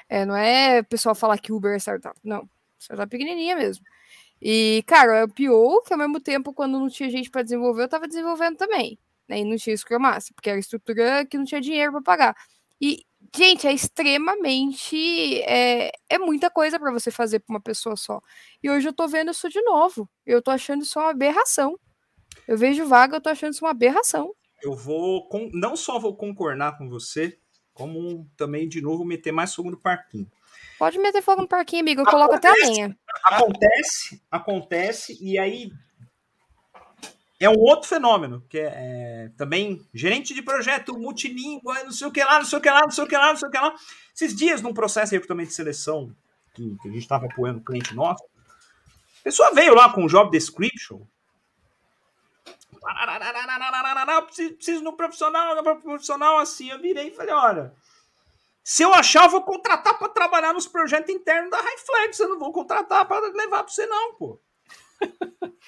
[0.08, 2.48] É, não é o pessoal falar que Uber é startup, não.
[2.78, 3.84] Startup pequenininha mesmo.
[4.42, 7.88] E, cara, o PO, que ao mesmo tempo, quando não tinha gente para desenvolver, eu
[7.88, 8.98] tava desenvolvendo também.
[9.28, 9.40] Né?
[9.40, 12.36] E não tinha Scrum Master, porque era estrutura que não tinha dinheiro para pagar.
[12.80, 15.40] E Gente, é extremamente.
[15.42, 18.20] É, é muita coisa para você fazer para uma pessoa só.
[18.62, 20.08] E hoje eu tô vendo isso de novo.
[20.26, 21.78] Eu tô achando isso uma aberração.
[22.48, 24.34] Eu vejo vaga, eu tô achando isso uma aberração.
[24.62, 25.28] Eu vou.
[25.28, 27.38] Com, não só vou concordar com você,
[27.72, 30.30] como também, de novo, meter mais fogo no parquinho.
[30.78, 32.00] Pode meter fogo no parquinho, amigo.
[32.00, 32.96] Eu coloco até a lenha.
[33.24, 35.70] Acontece, acontece, e aí
[37.40, 42.12] é um outro fenômeno, que é, é, também gerente de projeto, multilíngua, não sei o
[42.12, 43.50] que lá, não sei o que lá, não sei o que lá, não sei o
[43.50, 43.74] que lá.
[44.14, 46.14] Esses dias, num processo de recrutamento de seleção,
[46.54, 50.06] que, que a gente estava apoiando o cliente nosso, a pessoa veio lá com um
[50.06, 51.00] job description.
[54.22, 56.70] Preciso, preciso de um profissional, um profissional assim.
[56.70, 57.72] Eu virei e falei: olha,
[58.64, 62.18] se eu achar, eu vou contratar para trabalhar nos projetos internos da High Flex.
[62.20, 64.40] Eu não vou contratar para levar para você, não, pô.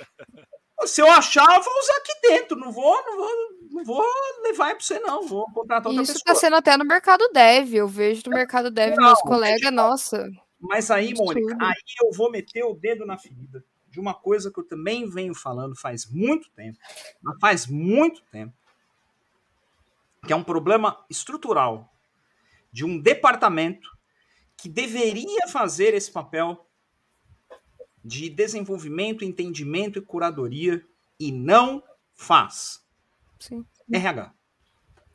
[0.86, 2.58] Se eu achar, eu vou usar aqui dentro.
[2.58, 3.30] Não vou, não vou,
[3.70, 4.04] não vou
[4.42, 5.22] levar para você, não.
[5.22, 7.74] Vou contratar outra Isso está sendo até no mercado dev.
[7.74, 10.28] Eu vejo no mercado dev não, meus colegas, nossa.
[10.60, 14.58] Mas aí, Mônica, aí eu vou meter o dedo na ferida de uma coisa que
[14.58, 16.76] eu também venho falando faz muito tempo.
[17.40, 18.52] Faz muito tempo.
[20.26, 21.93] Que é um problema estrutural
[22.74, 23.88] de um departamento
[24.56, 26.68] que deveria fazer esse papel
[28.04, 30.84] de desenvolvimento, entendimento e curadoria
[31.18, 31.80] e não
[32.16, 32.82] faz.
[33.38, 33.64] Sim.
[33.90, 34.32] RH.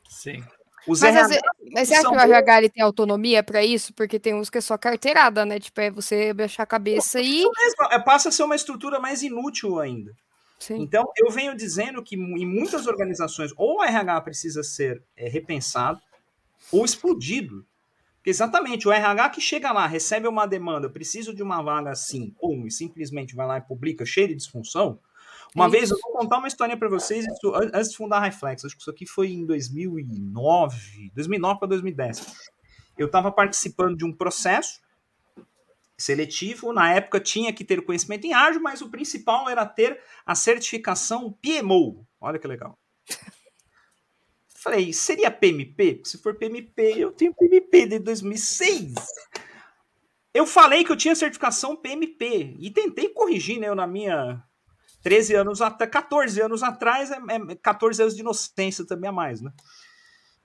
[0.08, 0.42] Sim.
[0.88, 1.40] Os mas, RH
[1.72, 3.92] mas você acha que o RH ele tem autonomia para isso?
[3.92, 5.60] Porque tem uns que é só carteirada, né?
[5.60, 7.44] Tipo, é você baixar a cabeça e.
[7.90, 10.16] É, passa a ser uma estrutura mais inútil ainda.
[10.58, 10.80] Sim.
[10.80, 16.00] Então, eu venho dizendo que em muitas organizações, ou o RH precisa ser é, repensado
[16.72, 17.66] ou explodido.
[18.16, 22.34] Porque exatamente, o RH que chega lá, recebe uma demanda, preciso de uma vaga assim,
[22.38, 25.00] pum, e simplesmente vai lá e publica cheio de disfunção.
[25.54, 28.24] Uma é vez eu vou contar uma história para vocês isso, antes de fundar a
[28.24, 28.64] Reflex.
[28.64, 32.50] Acho que isso aqui foi em 2009, 2009 para 2010.
[32.98, 34.80] Eu estava participando de um processo
[35.96, 36.72] seletivo.
[36.72, 41.32] Na época tinha que ter conhecimento em ágil, mas o principal era ter a certificação
[41.40, 42.06] PMO.
[42.20, 42.78] Olha que legal.
[44.62, 46.02] Falei, seria PMP?
[46.04, 48.94] Se for PMP, eu tenho PMP de 2006.
[50.34, 53.68] Eu falei que eu tinha certificação PMP e tentei corrigir, né?
[53.68, 54.44] Eu, na minha
[55.02, 59.40] 13 anos até 14 anos atrás, é, é 14 anos de inocência também a mais,
[59.40, 59.50] né?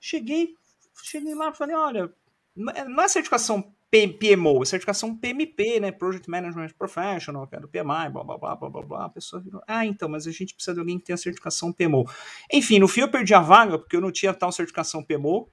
[0.00, 0.54] Cheguei,
[1.02, 2.10] cheguei lá falei, olha,
[2.54, 5.92] não é, é certificação PMO, certificação PMP, né?
[5.92, 9.04] Project Management Professional, que é do PMI, blá, blá, blá, blá, blá, blá.
[9.04, 12.04] A pessoa virou, ah, então, mas a gente precisa de alguém que tenha certificação PMO.
[12.52, 15.48] Enfim, no fim eu perdi a vaga, porque eu não tinha tal certificação PMO,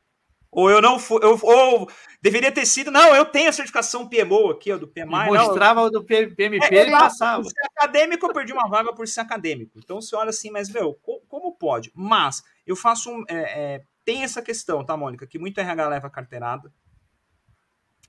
[0.51, 1.89] ou eu não fui, eu, ou
[2.21, 5.27] deveria ter sido, não, eu tenho a certificação PMO aqui, ó, do PMI.
[5.27, 7.41] E mostrava não, o do PMP é, e passava.
[7.41, 9.79] Por ser acadêmico, eu perdi uma vaga por ser acadêmico.
[9.79, 10.93] Então você olha assim, mas, meu,
[11.27, 11.91] como pode?
[11.95, 13.23] Mas eu faço um.
[13.27, 15.25] É, é, tem essa questão, tá, Mônica?
[15.25, 16.71] Que muito RH leva carteirada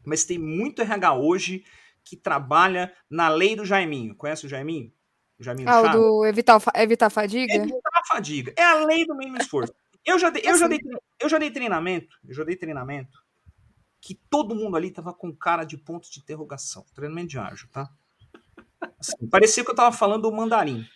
[0.04, 1.64] mas tem muito RH hoje
[2.04, 4.14] que trabalha na lei do Jaiminho.
[4.14, 4.92] Conhece o Jaiminho?
[5.38, 7.54] O Jaiminho ah, o do evitar, evitar fadiga?
[7.54, 8.54] Evitar a fadiga.
[8.56, 9.74] É a lei do mínimo esforço.
[10.04, 10.78] Eu já, dei, eu, já dei,
[11.18, 13.24] eu já dei treinamento, eu já dei treinamento
[14.00, 16.84] que todo mundo ali tava com cara de ponto de interrogação.
[16.94, 17.90] Treinamento de ágil, tá?
[19.00, 20.86] Assim, parecia que eu tava falando o mandarim.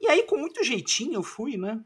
[0.00, 1.78] E aí, com muito jeitinho, eu fui, né?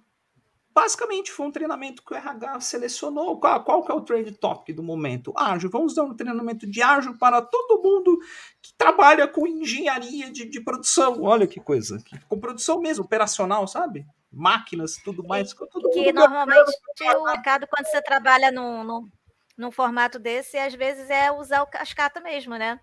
[0.75, 3.39] Basicamente foi um treinamento que o RH selecionou.
[3.39, 5.33] Qual, qual que é o trade topic do momento?
[5.37, 5.71] Ágil.
[5.71, 8.19] Vamos dar um treinamento de ágil para todo mundo
[8.61, 11.23] que trabalha com engenharia de, de produção.
[11.23, 12.03] Olha que coisa.
[12.29, 14.05] Com produção mesmo, operacional, sabe?
[14.33, 15.55] Máquinas, tudo mais.
[15.55, 16.73] Tudo que normalmente
[17.17, 19.09] o mercado, quando você trabalha num, num,
[19.57, 22.81] num formato desse, às vezes é usar o cascata mesmo, né?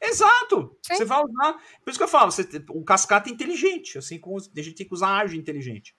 [0.00, 0.74] Exato.
[0.82, 0.94] Sim.
[0.94, 1.52] Você vai usar.
[1.82, 4.88] Por isso que eu falo, você, o cascata é inteligente, assim como a gente tem
[4.88, 5.94] que usar ágil inteligente.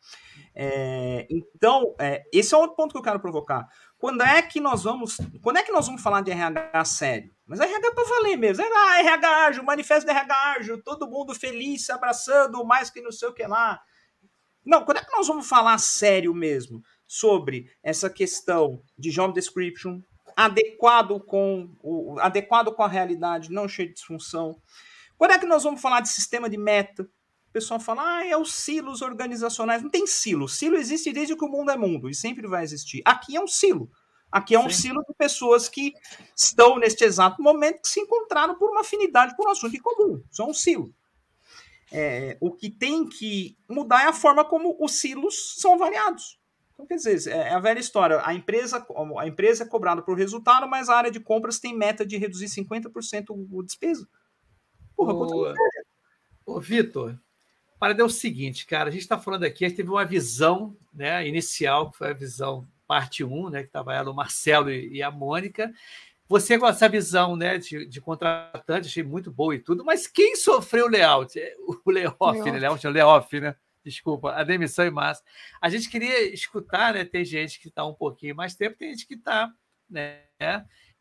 [0.57, 3.67] É, então, é, esse é outro ponto que eu quero provocar.
[3.97, 7.35] Quando é que nós vamos, quando é que nós vamos falar de RH sério?
[7.45, 8.63] Mas RH é para valer mesmo.
[8.63, 13.01] É ah, RH ágil, manifesto de RH ágil, todo mundo feliz, se abraçando, mais que
[13.01, 13.81] não sei o que lá.
[14.65, 20.01] Não, quando é que nós vamos falar sério mesmo sobre essa questão de job description,
[20.35, 24.59] adequado com o adequado com a realidade, não cheio de disfunção?
[25.17, 27.07] Quando é que nós vamos falar de sistema de meta?
[27.55, 29.81] Pessoal fala, ah, é os silos organizacionais.
[29.81, 30.47] Não tem silo.
[30.49, 33.01] Silo existe desde que o mundo é mundo e sempre vai existir.
[33.05, 33.89] Aqui é um silo.
[34.29, 34.81] Aqui é um Sim.
[34.81, 35.93] silo de pessoas que
[36.35, 40.21] estão neste exato momento que se encontraram por uma afinidade por um assunto em comum.
[40.29, 40.93] Isso é um silo.
[41.89, 46.37] É, o que tem que mudar é a forma como os silos são avaliados.
[46.73, 48.21] Então, quer dizer, é, é a velha história.
[48.25, 48.85] A empresa,
[49.17, 52.47] a empresa é cobrada por resultado, mas a área de compras tem meta de reduzir
[52.47, 54.05] 50% o despesa.
[54.97, 55.53] Porra, o...
[56.45, 57.17] Ô, Vitor,
[57.85, 60.75] parada é o seguinte, cara, a gente está falando aqui, a gente teve uma visão
[60.91, 65.03] né, inicial, que foi a visão parte 1, né, que estava ela, o Marcelo e,
[65.03, 65.71] a Mônica.
[66.27, 70.35] Você com essa visão né, de, de contratante, achei muito boa e tudo, mas quem
[70.35, 71.39] sofreu o layout?
[71.39, 72.57] É, o layoff, né?
[72.57, 73.55] Layout, layoff, né?
[73.83, 75.23] Desculpa, a demissão em massa.
[75.61, 77.05] A gente queria escutar, né?
[77.05, 79.53] Tem gente que está um pouquinho mais tempo, tem gente que está
[79.87, 80.21] né,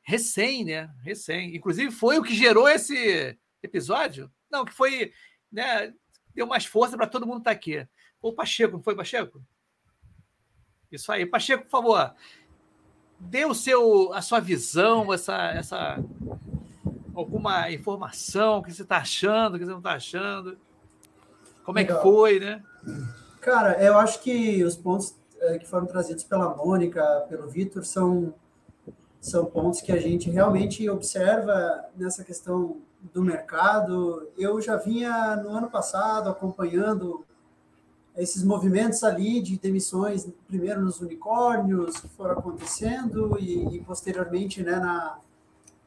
[0.03, 0.91] recém, né?
[1.03, 1.57] Recém.
[1.57, 4.31] Inclusive, foi o que gerou esse episódio?
[4.51, 5.13] Não, que foi
[5.51, 5.95] né,
[6.35, 7.87] deu mais força para todo mundo estar tá aqui.
[8.21, 9.41] O Pacheco, não foi, Pacheco?
[10.91, 11.27] Isso aí.
[11.27, 12.15] Pacheco, por favor,
[13.19, 15.99] dê o seu, a sua visão, essa, essa
[17.15, 20.59] alguma informação que você está achando, que você não está achando.
[21.65, 21.97] Como Legal.
[21.97, 22.63] é que foi, né?
[23.41, 28.35] Cara, eu acho que os pontos é, que foram trazidos pela Mônica, pelo Vitor, são,
[29.21, 34.29] são pontos que a gente realmente observa nessa questão do mercado.
[34.37, 37.25] Eu já vinha no ano passado acompanhando
[38.17, 44.77] esses movimentos ali de demissões, primeiro nos unicórnios que foram acontecendo e, e posteriormente né,
[44.77, 45.19] na,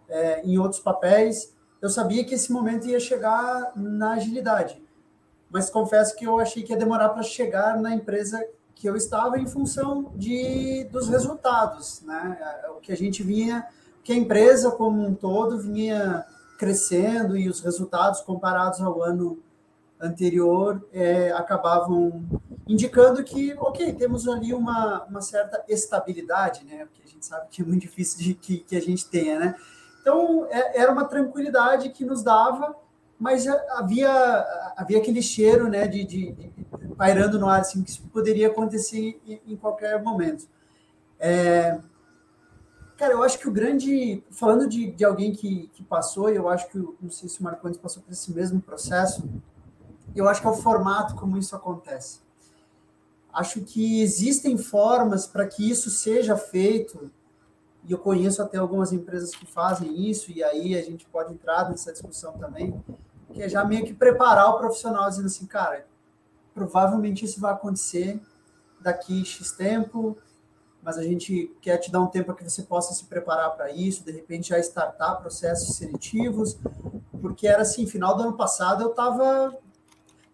[0.10, 1.54] é, em outros papéis.
[1.82, 4.82] Eu sabia que esse momento ia chegar na agilidade,
[5.50, 8.44] mas confesso que eu achei que ia demorar para chegar na empresa
[8.76, 12.38] que eu estava em função de, dos resultados, né?
[12.64, 13.66] É, o que a gente vinha,
[14.04, 16.26] que a empresa como um todo vinha
[16.58, 19.40] crescendo e os resultados comparados ao ano
[20.00, 22.24] anterior é, acabavam
[22.68, 26.86] indicando que, ok, temos ali uma, uma certa estabilidade, né?
[26.86, 29.56] Porque a gente sabe que é muito difícil de que, que a gente tenha, né?
[30.02, 32.76] Então, é, era uma tranquilidade que nos dava,
[33.20, 34.12] mas havia,
[34.78, 36.54] havia aquele cheiro, né, de, de, de
[36.96, 40.48] pairando no ar, assim, que isso poderia acontecer em, em qualquer momento.
[41.20, 41.80] É,
[42.98, 44.24] Cara, eu acho que o grande.
[44.32, 46.78] Falando de, de alguém que, que passou, e eu acho que.
[46.78, 49.30] Não sei se o Marcondes passou por esse mesmo processo,
[50.16, 52.20] eu acho que é o formato como isso acontece.
[53.32, 57.12] Acho que existem formas para que isso seja feito,
[57.88, 61.70] e eu conheço até algumas empresas que fazem isso, e aí a gente pode entrar
[61.70, 62.84] nessa discussão também,
[63.32, 65.86] que é já meio que preparar o profissional dizendo assim, cara,
[66.56, 68.20] provavelmente isso vai acontecer
[68.82, 70.18] daqui X tempo,
[70.88, 73.70] mas a gente quer te dar um tempo para que você possa se preparar para
[73.70, 76.58] isso, de repente já startar processos seletivos,
[77.22, 79.54] porque era assim, final do ano passado eu estava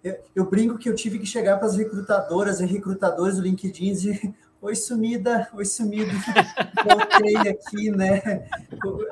[0.03, 3.85] eu, eu, brinco que eu tive que chegar para as recrutadoras e recrutadores do LinkedIn
[3.87, 6.11] e dizer, oi sumida, oi sumido,
[6.85, 8.47] voltei aqui, né?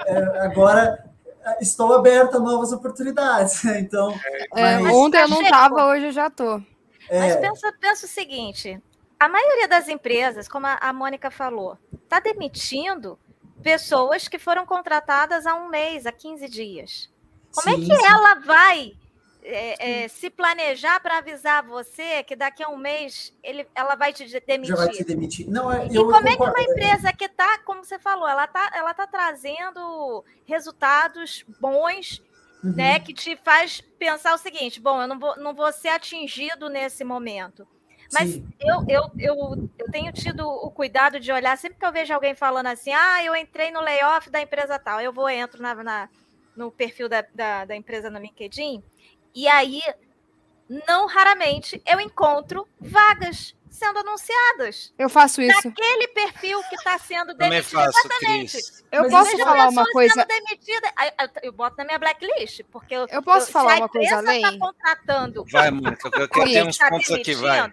[0.06, 1.12] É, agora
[1.60, 4.14] estou aberta a novas oportunidades, então...
[4.56, 4.94] É, mas...
[4.94, 6.62] Ontem eu não estava, hoje eu já estou.
[7.10, 7.20] É.
[7.20, 8.80] Mas pensa, pensa o seguinte,
[9.22, 13.20] a maioria das empresas, como a Mônica falou, está demitindo
[13.62, 17.08] pessoas que foram contratadas há um mês, há 15 dias.
[17.54, 18.06] Como é sim, é que sim.
[18.08, 18.98] ela vai
[19.44, 24.12] é, é, se planejar para avisar você que daqui a um mês ele, ela vai
[24.12, 24.76] te demitir.
[24.76, 25.48] Já vai te demitir.
[25.48, 28.72] Não, é, e como é que uma empresa que está, como você falou, ela está
[28.74, 32.24] ela tá trazendo resultados bons,
[32.64, 32.74] uhum.
[32.76, 33.00] né?
[33.00, 37.04] Que te faz pensar o seguinte: bom, eu não vou, não vou ser atingido nesse
[37.04, 37.68] momento.
[38.14, 42.14] Mas eu, eu, eu, eu tenho tido o cuidado de olhar, sempre que eu vejo
[42.14, 45.76] alguém falando assim, ah, eu entrei no layoff da empresa tal, eu vou entro na,
[45.76, 46.10] na
[46.56, 48.84] no perfil da, da, da empresa no LinkedIn
[49.34, 49.82] e aí,
[50.88, 54.94] não raramente, eu encontro vagas sendo anunciadas.
[55.00, 55.68] Eu faço isso.
[55.68, 57.72] Naquele perfil que está sendo demitido.
[57.72, 58.52] Faço, Exatamente.
[58.52, 58.84] Cris.
[58.92, 60.26] Eu Mas posso falar uma coisa.
[60.26, 60.94] Demitida,
[61.42, 64.42] eu boto na minha blacklist, porque eu, eu posso eu, falar uma coisa além.
[64.42, 65.46] Tá contratando.
[65.50, 67.72] Vai, Mônica, eu quero ter uns tá pontos aqui, vai.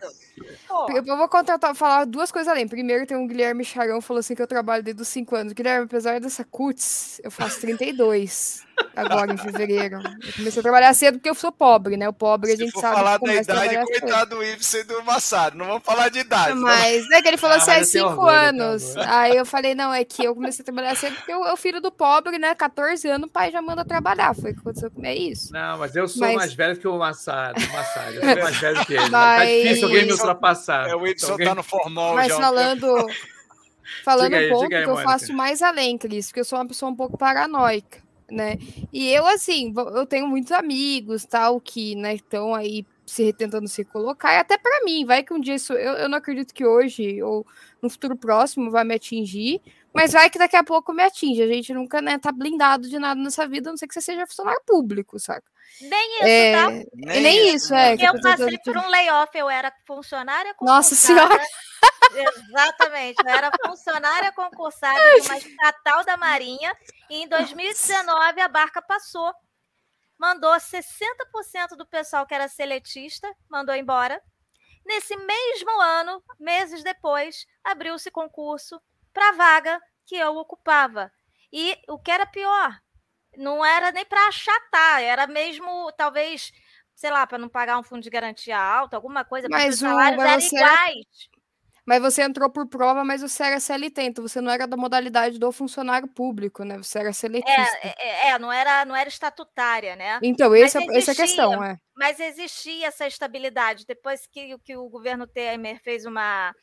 [0.95, 2.67] Eu vou contratar, falar duas coisas além.
[2.67, 5.53] Primeiro, tem um Guilherme Charão falou assim que eu trabalho desde os 5 anos.
[5.53, 9.97] Guilherme, apesar dessa cuts, eu faço 32 agora em fevereiro.
[9.97, 12.09] Eu comecei a trabalhar cedo porque eu sou pobre, né?
[12.09, 12.97] O pobre Se a gente for sabe.
[12.97, 15.57] falar da idade, coitado do Ibsen e do Massado.
[15.57, 16.55] Não vamos falar de idade.
[16.55, 18.97] Mas é que ele falou ah, assim, há 5 anos.
[18.97, 21.81] Aí eu falei, não, é que eu comecei a trabalhar cedo porque eu, o filho
[21.81, 22.55] do pobre, né?
[22.55, 24.35] 14 anos, o pai já manda trabalhar.
[24.35, 25.09] Foi o que aconteceu comigo.
[25.09, 25.53] É isso.
[25.53, 26.37] Não, mas eu sou mas...
[26.37, 27.61] mais velho que o Massado.
[27.61, 28.15] O Massado.
[28.15, 29.11] Eu sou mais velho que ele.
[29.11, 29.39] Mas...
[29.39, 30.89] Tá difícil alguém me ultrapassar.
[30.89, 31.47] É, o Ibsen alguém...
[31.47, 32.37] tá no formal mas já.
[32.37, 33.07] Falando.
[34.05, 36.91] Falando um pouco, aí, que eu faço mais além, Cris, porque eu sou uma pessoa
[36.91, 38.59] um pouco paranoica né?
[38.93, 43.85] E eu, assim, eu tenho muitos amigos, tal, que, né, estão aí se tentando se
[43.85, 46.65] colocar, e até para mim, vai que um dia isso, eu, eu não acredito que
[46.65, 47.47] hoje ou
[47.81, 49.63] no futuro próximo vai me atingir,
[49.95, 51.43] mas vai que daqui a pouco me atinge.
[51.43, 54.03] A gente nunca, né, tá blindado de nada nessa vida, a não ser que você
[54.03, 55.45] seja funcionário público, saca?
[55.81, 56.53] Nem isso, é...
[56.53, 56.71] tá?
[56.71, 57.91] Nem, nem isso, é.
[57.91, 61.41] Porque eu passei por um layoff, eu era funcionária Nossa senhora!
[62.15, 66.75] Exatamente, eu era funcionária concursada de uma estatal da Marinha
[67.11, 69.33] e em 2019 a barca passou.
[70.19, 74.21] Mandou 60% do pessoal que era seletista, mandou embora.
[74.85, 78.81] Nesse mesmo ano, meses depois, abriu-se concurso
[79.13, 81.13] para a vaga que eu ocupava.
[81.53, 82.77] E o que era pior,
[83.39, 86.53] não era nem para achatar, era mesmo, talvez,
[86.95, 90.23] sei lá, para não pagar um fundo de garantia alto, alguma coisa, mas os salários
[90.23, 91.07] eram iguais.
[91.87, 95.39] Mas você entrou por prova, mas você era CLT, então você não era da modalidade
[95.39, 96.77] do funcionário público, né?
[96.77, 97.79] Você era seletista.
[97.83, 100.19] É, é, é não, era, não era estatutária, né?
[100.23, 101.79] Então, esse é, essa é a questão, é.
[101.97, 103.87] Mas existia essa estabilidade.
[103.87, 106.55] Depois que, que o governo Temer fez uma,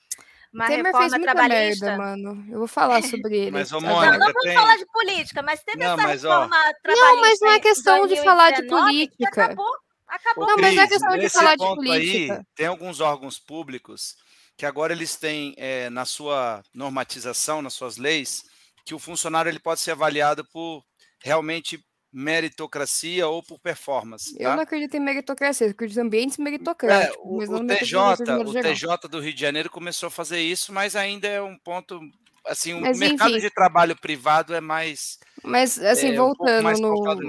[0.56, 1.86] uma Temer reforma fez trabalhista.
[1.86, 2.46] Merda, mano.
[2.50, 3.52] Eu vou falar sobre ele.
[3.60, 4.54] Mas, ô, Mônica, não, não vamos tem...
[4.54, 6.74] falar de política, mas teve não, essa mas, reforma ó...
[6.82, 7.12] trabalhista.
[7.12, 9.28] Não, mas não é questão de falar de política.
[9.28, 9.76] Acabou,
[10.08, 10.48] acabou.
[10.48, 12.34] Não, mas não é questão de falar de política.
[12.36, 14.16] Aí, tem alguns órgãos públicos
[14.58, 18.44] que agora eles têm é, na sua normatização, nas suas leis,
[18.86, 20.86] que o funcionário ele pode ser avaliado por
[21.22, 21.84] realmente
[22.18, 24.34] meritocracia ou por performance.
[24.38, 24.42] Tá?
[24.42, 27.18] Eu não acredito em meritocracia, eu acredito em ambientes meritocráticos.
[27.18, 28.00] É, o, o TJ,
[28.40, 32.00] o TJ do Rio de Janeiro começou a fazer isso, mas ainda é um ponto
[32.48, 35.20] assim, o mas, mercado enfim, de trabalho privado é mais.
[35.44, 37.20] Mas, assim, é, voltando um no,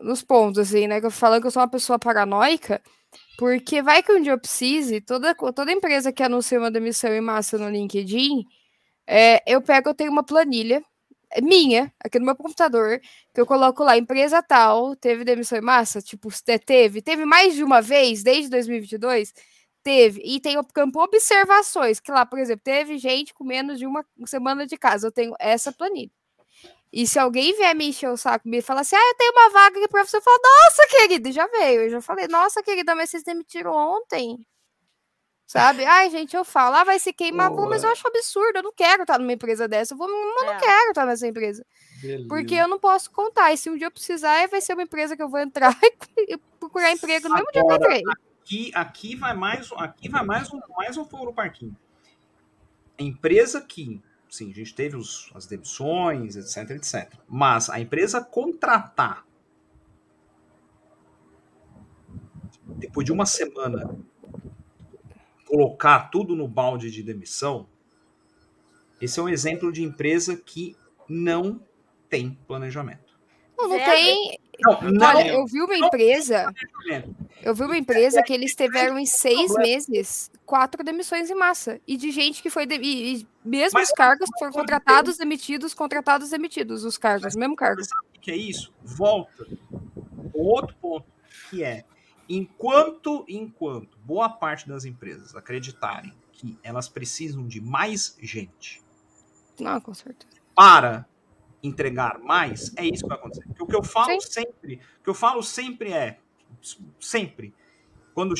[0.00, 0.98] nos pontos, assim, né?
[0.98, 2.82] Que eu falando que eu sou uma pessoa paranoica,
[3.38, 7.20] porque vai que um dia eu precise, toda, toda empresa que anuncia uma demissão em
[7.20, 8.44] massa no LinkedIn,
[9.06, 10.82] é, eu pego, eu tenho uma planilha
[11.42, 13.00] minha, aqui no meu computador,
[13.34, 16.00] que eu coloco lá, empresa tal, teve demissão em massa?
[16.02, 16.28] Tipo,
[16.64, 19.32] teve, teve mais de uma vez, desde 2022?
[19.82, 20.20] Teve.
[20.24, 24.04] E tem o campo observações, que lá, por exemplo, teve gente com menos de uma
[24.26, 25.06] semana de casa.
[25.08, 26.10] Eu tenho essa planilha.
[26.92, 29.50] E se alguém vier me encher o saco e falar assim, ah, eu tenho uma
[29.50, 31.82] vaga para você, eu falo, nossa, querida, já veio.
[31.82, 34.38] Eu já falei, nossa, querida, mas vocês demitiram ontem.
[35.48, 35.84] Sabe?
[35.84, 37.70] Ai, gente, eu falo, ah, vai se queimar, Boa.
[37.70, 40.52] mas eu acho absurdo, eu não quero estar numa empresa dessa, eu, vou, eu não
[40.52, 40.58] é.
[40.58, 41.64] quero estar nessa empresa.
[42.02, 42.28] Beleza.
[42.28, 45.16] Porque eu não posso contar, e se um dia eu precisar, vai ser uma empresa
[45.16, 45.74] que eu vou entrar
[46.18, 48.02] e procurar emprego no mesmo dia que eu entrei
[48.48, 51.76] aqui, aqui vai mais, aqui vai mais um, mais um fogo no parquinho.
[52.98, 57.12] A empresa que, sim, a gente teve os, as demissões, etc, etc.
[57.28, 59.24] Mas a empresa contratar
[62.66, 63.98] depois de uma semana
[65.48, 67.66] colocar tudo no balde de demissão,
[69.00, 70.76] esse é um exemplo de empresa que
[71.08, 71.60] não
[72.08, 73.16] tem planejamento.
[73.56, 74.38] Não, não tem.
[74.60, 76.52] Não, não, Olha, eu vi uma empresa.
[77.42, 81.80] Eu vi uma empresa que eles tiveram em seis meses quatro demissões em massa.
[81.86, 82.66] E de gente que foi.
[82.66, 86.84] De, e, e mesmo os cargos foram contratados, demitidos, contratados, demitidos.
[86.84, 87.82] Os cargos, mesmo cargo.
[87.84, 88.72] Sabe o que é isso?
[88.82, 89.46] Volta.
[90.34, 91.06] O outro ponto
[91.50, 91.84] que é
[92.28, 98.82] enquanto enquanto boa parte das empresas acreditarem que elas precisam de mais gente.
[99.58, 100.40] Não, com certeza.
[100.54, 101.06] Para
[101.62, 103.44] entregar mais, é isso que vai acontecer.
[103.46, 104.30] Porque o que eu falo Sim.
[104.30, 106.20] sempre, o que eu falo sempre é,
[107.00, 107.52] sempre,
[108.14, 108.34] quando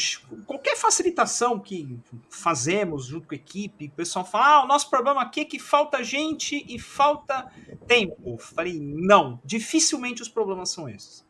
[0.47, 1.99] qualquer facilitação que
[2.31, 5.59] fazemos junto com a equipe, o pessoal fala: ah, o nosso problema aqui é que
[5.59, 7.51] falta gente e falta
[7.87, 8.39] tempo.
[8.39, 11.27] Falei, não, dificilmente os problemas são esses.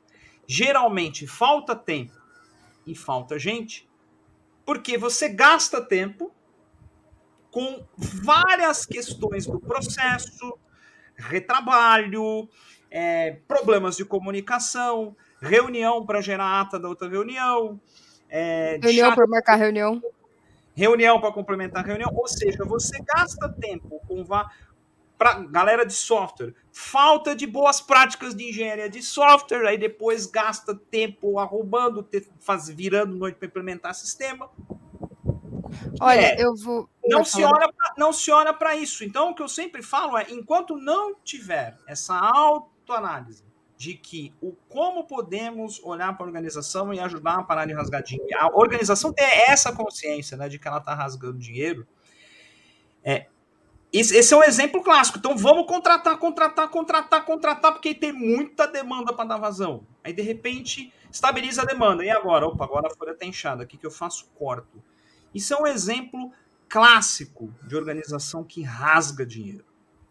[0.47, 2.13] Geralmente falta tempo
[2.89, 3.89] e falta gente,
[4.65, 6.33] porque você gasta tempo
[7.51, 10.59] com várias questões do processo,
[11.17, 12.49] retrabalho,
[12.91, 17.81] é, problemas de comunicação, reunião para gerar ata da outra reunião.
[18.29, 20.03] É, reunião para marcar reunião.
[20.75, 22.11] Reunião para complementar a reunião.
[22.15, 24.25] Ou seja, você gasta tempo com
[25.19, 30.75] para galera de software, falta de boas práticas de engenharia de software, aí depois gasta
[30.75, 32.09] tempo arrumando,
[32.39, 34.49] faz, virando noite para implementar sistema.
[36.01, 36.89] Olha, é, eu vou.
[37.05, 39.05] Não se, olha pra, não se olha para isso.
[39.05, 43.45] Então, o que eu sempre falo é: enquanto não tiver essa autoanálise
[43.77, 48.03] de que o como podemos olhar para a organização e ajudar a parar de rasgar
[48.03, 51.87] dinheiro, a organização ter essa consciência né, de que ela está rasgando dinheiro,
[53.05, 53.29] é,
[53.93, 55.19] esse é um exemplo clássico.
[55.19, 59.87] Então vamos contratar, contratar, contratar, contratar, porque tem muita demanda para dar vazão.
[60.05, 62.05] Aí de repente estabiliza a demanda.
[62.05, 62.47] E agora?
[62.47, 63.65] Opa, agora a folha está inchada.
[63.65, 64.29] O que, que eu faço?
[64.35, 64.83] Corto.
[65.35, 66.31] Isso é um exemplo
[66.69, 69.65] clássico de organização que rasga dinheiro.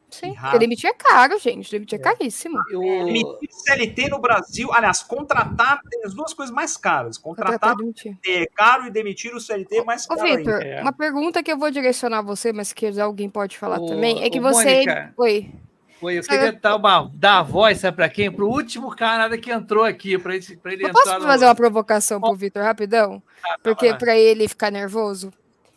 [0.10, 1.70] Sim, porque demitir é caro, gente.
[1.70, 2.04] Demitir é, é.
[2.04, 2.58] caríssimo.
[2.72, 2.82] Eu...
[2.82, 7.18] Demitir CLT no Brasil, aliás, contratar tem as duas coisas mais caras.
[7.18, 10.22] Contratar, contratar é caro e demitir o CLT é mais caro.
[10.22, 10.82] Ô, Vitor, é.
[10.82, 14.24] uma pergunta que eu vou direcionar a você, mas que alguém pode falar ô, também,
[14.24, 14.86] é que você.
[14.86, 15.52] Mônica, Oi.
[16.00, 18.32] Oi, eu queria dar, uma, dar a voz, sabe para quem?
[18.32, 21.02] Para o último camarada que entrou aqui, para ele, pra ele eu entrar.
[21.02, 21.26] Posso no...
[21.26, 23.22] fazer uma provocação para o Vitor rapidão?
[23.44, 25.34] Ah, tá, porque para ele ficar nervoso.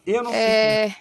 [0.06, 0.94] Eu não é...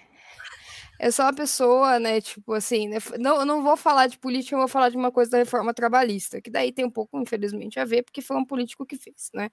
[0.99, 4.55] Eu sou uma pessoa, né, tipo assim, né, não, eu não vou falar de política,
[4.55, 7.79] eu vou falar de uma coisa da reforma trabalhista, que daí tem um pouco, infelizmente,
[7.79, 9.49] a ver, porque foi um político que fez, né.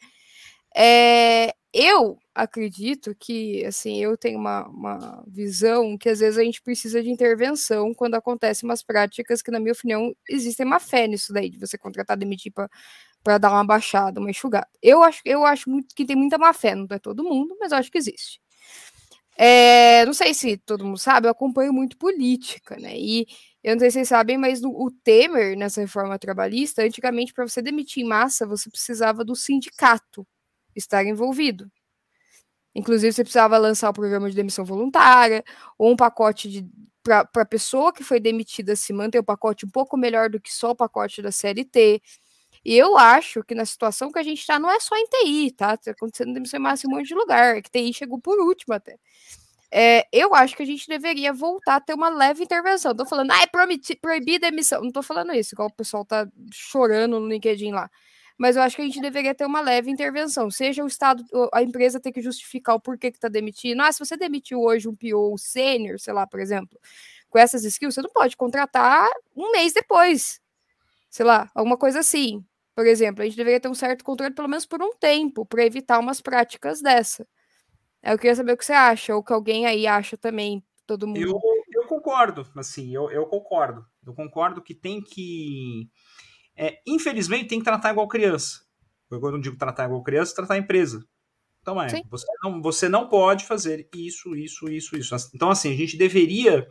[0.76, 6.62] É, eu acredito que, assim, eu tenho uma, uma visão que às vezes a gente
[6.62, 11.32] precisa de intervenção quando acontecem umas práticas que, na minha opinião, existem má fé nisso
[11.32, 12.52] daí, de você contratar, demitir
[13.24, 14.68] para dar uma baixada, uma enxugada.
[14.82, 17.72] Eu acho, eu acho muito, que tem muita má fé, não é todo mundo, mas
[17.72, 18.40] eu acho que existe.
[19.38, 22.96] É, não sei se todo mundo sabe, eu acompanho muito política, né?
[22.96, 23.26] E
[23.62, 27.46] eu não sei se vocês sabem, mas no, o Temer, nessa reforma trabalhista, antigamente, para
[27.46, 30.26] você demitir em massa, você precisava do sindicato
[30.74, 31.70] estar envolvido.
[32.74, 35.42] Inclusive, você precisava lançar o programa de demissão voluntária,
[35.78, 36.66] ou um pacote de
[37.02, 40.52] para a pessoa que foi demitida se manter um pacote um pouco melhor do que
[40.52, 42.02] só o pacote da CLT.
[42.66, 45.52] E eu acho que na situação que a gente está, não é só em TI,
[45.52, 45.76] tá?
[45.76, 48.74] Tá acontecendo demissão em massa em um monte de lugar, que TI chegou por último
[48.74, 48.98] até.
[49.70, 52.92] É, eu acho que a gente deveria voltar a ter uma leve intervenção.
[52.92, 53.46] Tô falando, ah, é
[54.00, 54.82] proibida a emissão.
[54.82, 57.88] Não tô falando isso, igual o pessoal tá chorando no LinkedIn lá.
[58.36, 60.50] Mas eu acho que a gente deveria ter uma leve intervenção.
[60.50, 63.80] Seja o Estado, a empresa ter que justificar o porquê que tá demitindo.
[63.80, 66.80] Ah, se você demitiu hoje um PO sênior, sei lá, por exemplo,
[67.30, 70.40] com essas skills, você não pode contratar um mês depois.
[71.08, 72.44] Sei lá, alguma coisa assim.
[72.76, 75.64] Por exemplo, a gente deveria ter um certo controle, pelo menos por um tempo, para
[75.64, 77.26] evitar umas práticas dessa.
[78.02, 81.18] Eu queria saber o que você acha, ou que alguém aí acha também, todo mundo.
[81.18, 81.40] Eu,
[81.72, 83.82] eu concordo, assim, eu, eu concordo.
[84.06, 85.88] Eu concordo que tem que.
[86.54, 88.60] É, infelizmente, tem que tratar igual criança.
[89.10, 91.02] Eu não digo tratar igual criança, tratar a empresa.
[91.62, 95.16] Então é, você não, você não pode fazer isso, isso, isso, isso.
[95.34, 96.68] Então, assim, a gente deveria.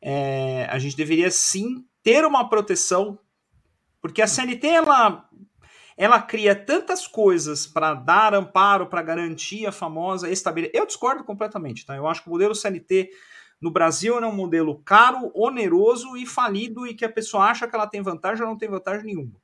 [0.00, 3.18] É, a gente deveria sim ter uma proteção,
[4.08, 5.28] porque a CNT ela
[5.96, 10.78] ela cria tantas coisas para dar amparo, para garantir a famosa estabilidade.
[10.78, 11.96] Eu discordo completamente, tá?
[11.96, 13.08] Eu acho que o modelo CLT
[13.60, 17.74] no Brasil é um modelo caro, oneroso e falido e que a pessoa acha que
[17.74, 19.40] ela tem vantagem ou não tem vantagem nenhuma.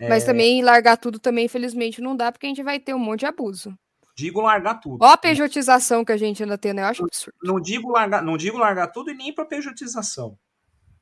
[0.00, 0.26] Mas é...
[0.26, 3.26] também largar tudo também, infelizmente, não dá, porque a gente vai ter um monte de
[3.26, 3.72] abuso.
[4.16, 5.02] Digo largar tudo.
[5.02, 6.82] Ó a pejotização que a gente ainda tem, né?
[6.82, 7.36] Eu acho absurdo.
[7.42, 10.36] Não digo largar, não digo largar tudo e nem para pejotização.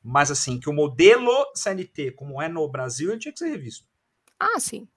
[0.03, 3.87] Mas assim, que o modelo CLT, como é no Brasil, ele tinha que ser revisto.
[4.39, 4.89] Ah, sim.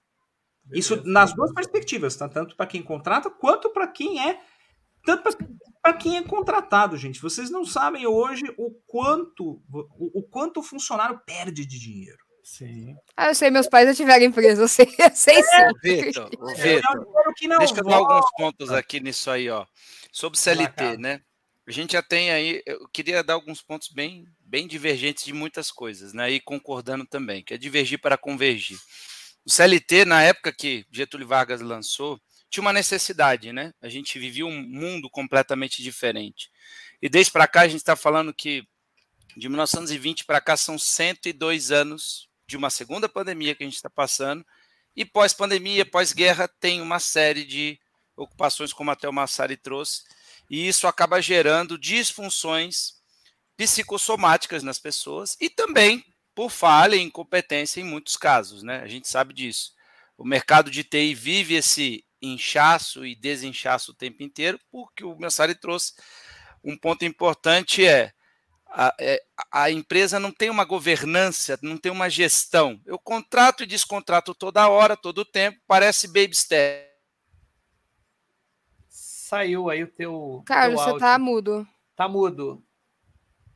[0.71, 2.29] Isso nas duas perspectivas, tá?
[2.29, 4.39] tanto para quem contrata quanto para quem é
[5.03, 5.35] tanto
[5.81, 7.19] para quem é contratado, gente.
[7.19, 12.19] Vocês não sabem hoje o quanto o, o quanto o funcionário perde de dinheiro.
[12.43, 12.95] Sim.
[13.15, 15.73] Ah, eu sei, meus pais já tiveram empresa, eu sei, eu sei é, sim.
[15.81, 19.65] Vitor, Vitor, deixa eu dar alguns pontos aqui nisso aí, ó.
[20.11, 21.21] Sobre CLT, né?
[21.67, 25.71] A gente já tem aí, eu queria dar alguns pontos bem, bem divergentes de muitas
[25.71, 26.29] coisas, né?
[26.29, 28.77] E concordando também, que é divergir para convergir.
[29.45, 33.73] O CLT, na época que Getúlio Vargas lançou, tinha uma necessidade, né?
[33.81, 36.51] A gente vivia um mundo completamente diferente.
[37.01, 38.67] E desde para cá a gente está falando que
[39.37, 43.89] de 1920 para cá são 102 anos de uma segunda pandemia que a gente está
[43.89, 44.45] passando.
[44.93, 47.79] E pós-pandemia, pós-guerra, tem uma série de
[48.17, 50.03] ocupações, como até o Massari trouxe,
[50.49, 53.00] e isso acaba gerando disfunções
[53.61, 56.03] psicossomáticas nas pessoas e também
[56.33, 58.81] por falha e incompetência em muitos casos, né?
[58.81, 59.73] A gente sabe disso.
[60.17, 65.53] O mercado de TI vive esse inchaço e desinchaço o tempo inteiro, porque o Mensari
[65.53, 65.93] trouxe
[66.63, 68.11] um ponto importante é
[68.67, 72.81] a, é, a, empresa não tem uma governança, não tem uma gestão.
[72.83, 76.89] Eu contrato e descontrato toda hora, todo o tempo, parece baby step.
[78.87, 80.41] Saiu aí o teu.
[80.47, 81.67] Carlos, teu você tá mudo.
[81.95, 82.63] Tá mudo.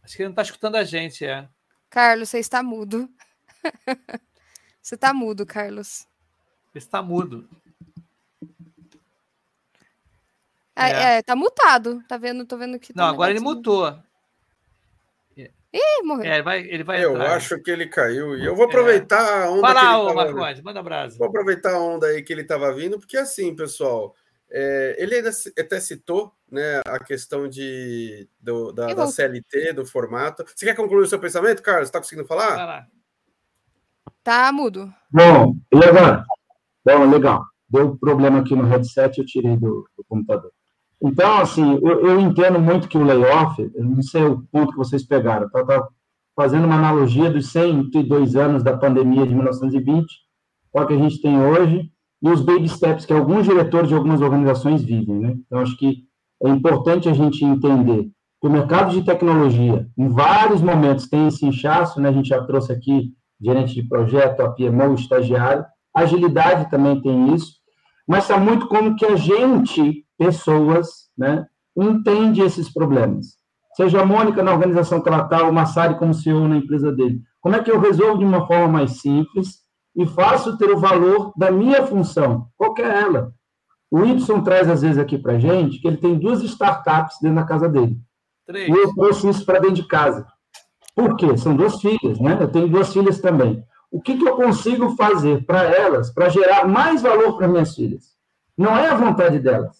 [0.05, 1.49] Acho que ele não tá escutando a gente, é.
[1.89, 3.09] Carlos, você está mudo.
[4.79, 6.07] você está mudo, Carlos.
[6.71, 7.49] Você está mudo.
[10.75, 11.17] É, é.
[11.17, 12.03] é, tá mutado.
[12.07, 12.45] Tá vendo?
[12.45, 12.93] Tô vendo que.
[12.93, 13.99] Tá Não, agora ele mutou.
[15.75, 16.31] Ih, morreu.
[16.31, 17.35] É, ele vai, ele vai eu entrar.
[17.35, 18.37] acho que ele caiu.
[18.37, 19.43] E eu vou aproveitar é.
[19.43, 19.61] a onda.
[19.61, 20.39] Fala, que ele tava...
[20.39, 21.17] Marcos, manda abraço.
[21.17, 24.15] Vou aproveitar a onda aí que ele estava vindo, porque assim, pessoal.
[24.49, 25.17] É, ele
[25.59, 30.43] até citou né, a questão de, do, da, da, CLT, do formato.
[30.55, 31.89] Você quer concluir o seu pensamento, Carlos?
[31.89, 32.55] Está conseguindo falar?
[32.55, 32.87] Vai lá.
[34.23, 34.91] Tá mudo.
[35.11, 36.25] Bom, agora?
[36.83, 37.43] Bom, legal.
[37.69, 40.51] Deu problema aqui no headset, eu tirei do, do computador.
[41.01, 44.77] Então, assim, eu, eu, entendo muito que o layoff, eu não sei o ponto que
[44.77, 45.87] vocês pegaram, tá, tá
[46.35, 50.07] fazendo uma analogia dos 102 anos da pandemia de 1920,
[50.71, 51.91] qual que a gente tem hoje,
[52.21, 55.35] e os baby steps que alguns diretores de algumas organizações vivem, né?
[55.45, 56.05] Então, acho que
[56.43, 58.09] é importante a gente entender
[58.41, 62.09] que o mercado de tecnologia, em vários momentos, tem esse inchaço, né?
[62.09, 67.53] A gente já trouxe aqui gerente de projeto, a PMO, estagiário, agilidade também tem isso,
[68.07, 73.37] mas está muito como que a gente, pessoas, né, entende esses problemas.
[73.75, 77.19] Seja a Mônica na organização que ela está, o Massari como CEO na empresa dele.
[77.41, 79.65] Como é que eu resolvo de uma forma mais simples,
[79.95, 83.33] e faço ter o valor da minha função, qual é ela.
[83.95, 87.45] O Y traz, às vezes, aqui para gente que ele tem duas startups dentro da
[87.45, 87.97] casa dele.
[88.45, 88.67] Três.
[88.67, 90.27] E eu trouxe isso para dentro de casa.
[90.93, 91.37] Por quê?
[91.37, 92.37] São duas filhas, né?
[92.37, 93.63] Eu tenho duas filhas também.
[93.89, 98.17] O que, que eu consigo fazer para elas, para gerar mais valor para minhas filhas?
[98.57, 99.77] Não é a vontade delas,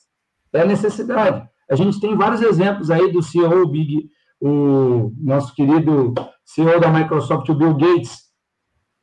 [0.54, 1.46] é a necessidade.
[1.70, 4.10] A gente tem vários exemplos aí do CEO Big,
[4.40, 6.14] o nosso querido
[6.46, 8.18] CEO da Microsoft, o Bill Gates,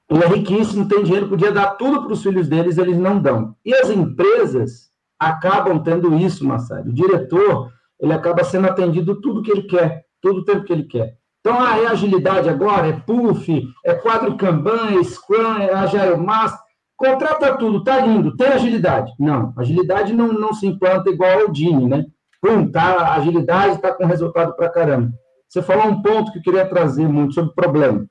[0.09, 3.55] ele é riquíssimo, tem dinheiro, podia dar tudo para os filhos deles, eles não dão.
[3.63, 4.92] E as empresas
[5.29, 6.89] acabam tendo isso, Massari.
[6.89, 10.85] O diretor, ele acaba sendo atendido tudo que ele quer, todo o tempo que ele
[10.85, 11.17] quer.
[11.41, 16.61] Então, ah, é agilidade agora, é puff, é quadro Kanban, é Scrum, é Agile Master.
[16.97, 19.13] Contrata tudo, tá lindo, tem agilidade.
[19.19, 22.05] Não, agilidade não, não se implanta igual ao Dini, né?
[22.43, 25.13] pum, tá, agilidade está com resultado para caramba.
[25.49, 28.05] Você falou um ponto que eu queria trazer muito sobre problema.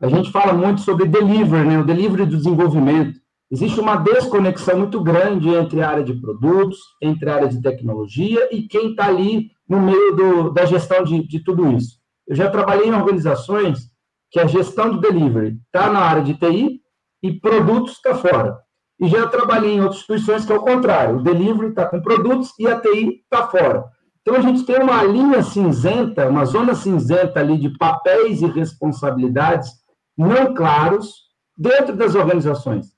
[0.00, 1.78] A gente fala muito sobre delivery, né?
[1.78, 3.20] o delivery do desenvolvimento.
[3.54, 8.48] Existe uma desconexão muito grande entre a área de produtos, entre a área de tecnologia
[8.50, 12.00] e quem está ali no meio do, da gestão de, de tudo isso.
[12.26, 13.92] Eu já trabalhei em organizações
[14.28, 16.80] que a gestão do delivery está na área de TI
[17.22, 18.58] e produtos está fora.
[19.00, 22.52] E já trabalhei em outras instituições que é o contrário, o delivery está com produtos
[22.58, 23.84] e a TI está fora.
[24.22, 29.70] Então a gente tem uma linha cinzenta, uma zona cinzenta ali de papéis e responsabilidades
[30.18, 31.22] não claros
[31.56, 32.93] dentro das organizações.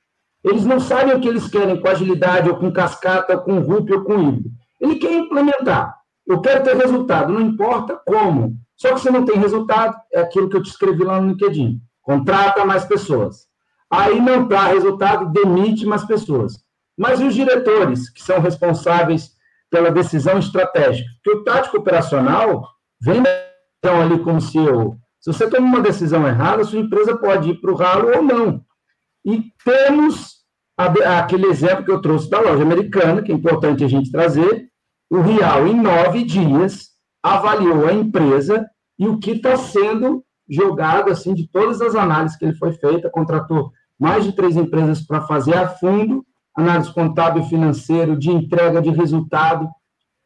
[0.47, 3.93] Eles não sabem o que eles querem com agilidade, ou com cascata, ou com RUP,
[3.93, 4.51] ou com híbrido.
[4.81, 5.97] Ele quer implementar.
[6.25, 8.57] Eu quero ter resultado, não importa como.
[8.77, 11.81] Só que se não tem resultado, é aquilo que eu te escrevi lá no LinkedIn.
[12.01, 13.47] Contrata mais pessoas.
[13.91, 16.55] Aí não dá resultado, demite mais pessoas.
[16.97, 19.33] Mas e os diretores, que são responsáveis
[19.69, 21.09] pela decisão estratégica?
[21.25, 22.69] Porque o tático operacional
[23.01, 23.23] vem
[23.79, 24.97] então, ali como CEO.
[25.21, 28.65] Se você toma uma decisão errada, sua empresa pode ir para o ralo ou não.
[29.25, 30.36] E temos
[30.77, 34.69] aquele exemplo que eu trouxe da loja americana, que é importante a gente trazer.
[35.11, 36.91] O Real, em nove dias,
[37.23, 38.67] avaliou a empresa
[38.99, 43.11] e o que está sendo jogado, assim, de todas as análises que ele foi feita,
[43.11, 46.25] contratou mais de três empresas para fazer a fundo,
[46.57, 49.69] análise contábil financeiro, de entrega de resultado.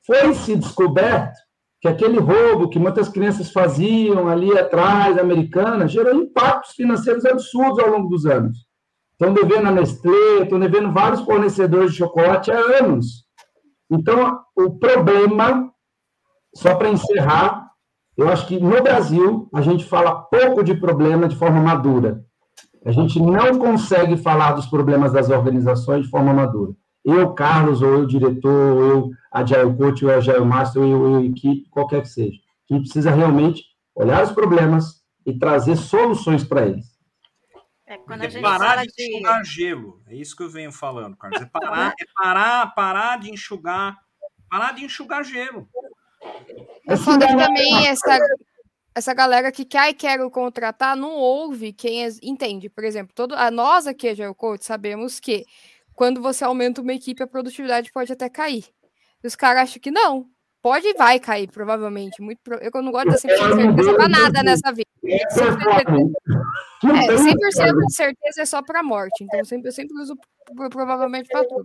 [0.07, 1.39] Foi-se descoberto
[1.81, 7.91] que aquele roubo que muitas crianças faziam ali atrás, americana, gerou impactos financeiros absurdos ao
[7.91, 8.70] longo dos anos.
[9.21, 13.27] Estão devendo a Nestlé, estão devendo vários fornecedores de chocolate há anos.
[13.91, 15.71] Então, o problema,
[16.55, 17.69] só para encerrar,
[18.17, 22.25] eu acho que no Brasil a gente fala pouco de problema de forma madura.
[22.83, 26.73] A gente não consegue falar dos problemas das organizações de forma madura.
[27.05, 31.25] Eu, Carlos, ou eu, diretor, ou eu, Agile Coach, ou Agile Master, ou eu, eu,
[31.27, 32.39] equipe, qualquer que seja.
[32.71, 33.65] A gente precisa realmente
[33.95, 36.90] olhar os problemas e trazer soluções para eles.
[38.11, 40.03] É, quando a gente parar de, de enxugar gelo.
[40.09, 41.41] É isso que eu venho falando, Carlos.
[41.43, 43.97] É parar, é parar, parar de enxugar,
[44.51, 45.69] parar de enxugar gelo.
[46.87, 48.19] Eu foda também essa,
[48.95, 52.69] essa galera que quer e quer contratar não ouve quem entende.
[52.69, 55.47] Por exemplo, todo, a nós aqui, a Geocoach, sabemos que
[55.95, 58.65] quando você aumenta uma equipe, a produtividade pode até cair.
[59.23, 60.29] E os caras acham que não.
[60.63, 62.21] Pode e vai cair, provavelmente.
[62.21, 62.57] Muito pro...
[62.57, 64.91] Eu não gosto de 100% de certeza para nada nessa vida.
[65.03, 66.13] 100%,
[66.85, 69.25] é, 100% de certeza é só para morte.
[69.25, 70.19] Então, eu sempre, eu sempre uso
[70.71, 71.65] provavelmente para tudo.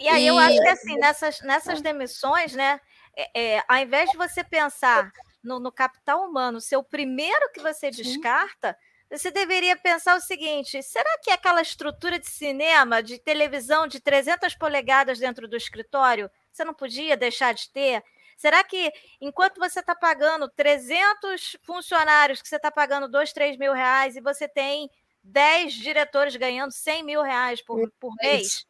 [0.00, 0.26] E aí, e...
[0.26, 2.80] eu acho que assim, nessas, nessas demissões, né?
[3.16, 5.10] É, é, ao invés de você pensar
[5.42, 8.76] no, no, capital humano ser o primeiro que você descarta,
[9.10, 14.54] você deveria pensar o seguinte: será que aquela estrutura de cinema, de televisão de 300
[14.54, 18.04] polegadas dentro do escritório, você não podia deixar de ter?
[18.36, 23.72] Será que enquanto você está pagando 300 funcionários, que você está pagando 2, 3 mil
[23.72, 24.90] reais e você tem
[25.22, 28.64] 10 diretores ganhando 100 mil reais por, por mês?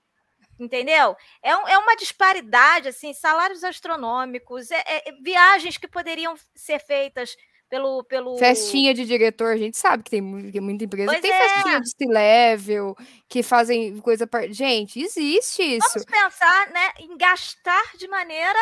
[0.59, 1.17] Entendeu?
[1.43, 7.37] É, um, é uma disparidade, assim, salários astronômicos, é, é, viagens que poderiam ser feitas
[7.69, 8.39] pelo, pelo.
[8.39, 11.49] Festinha de diretor, a gente sabe que tem muita empresa pois tem é.
[11.49, 12.97] festinha de C-level,
[13.29, 14.29] que fazem coisa.
[14.51, 15.89] Gente, existe isso.
[15.95, 18.59] Vamos pensar né, em gastar de maneira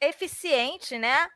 [0.00, 1.28] eficiente, né?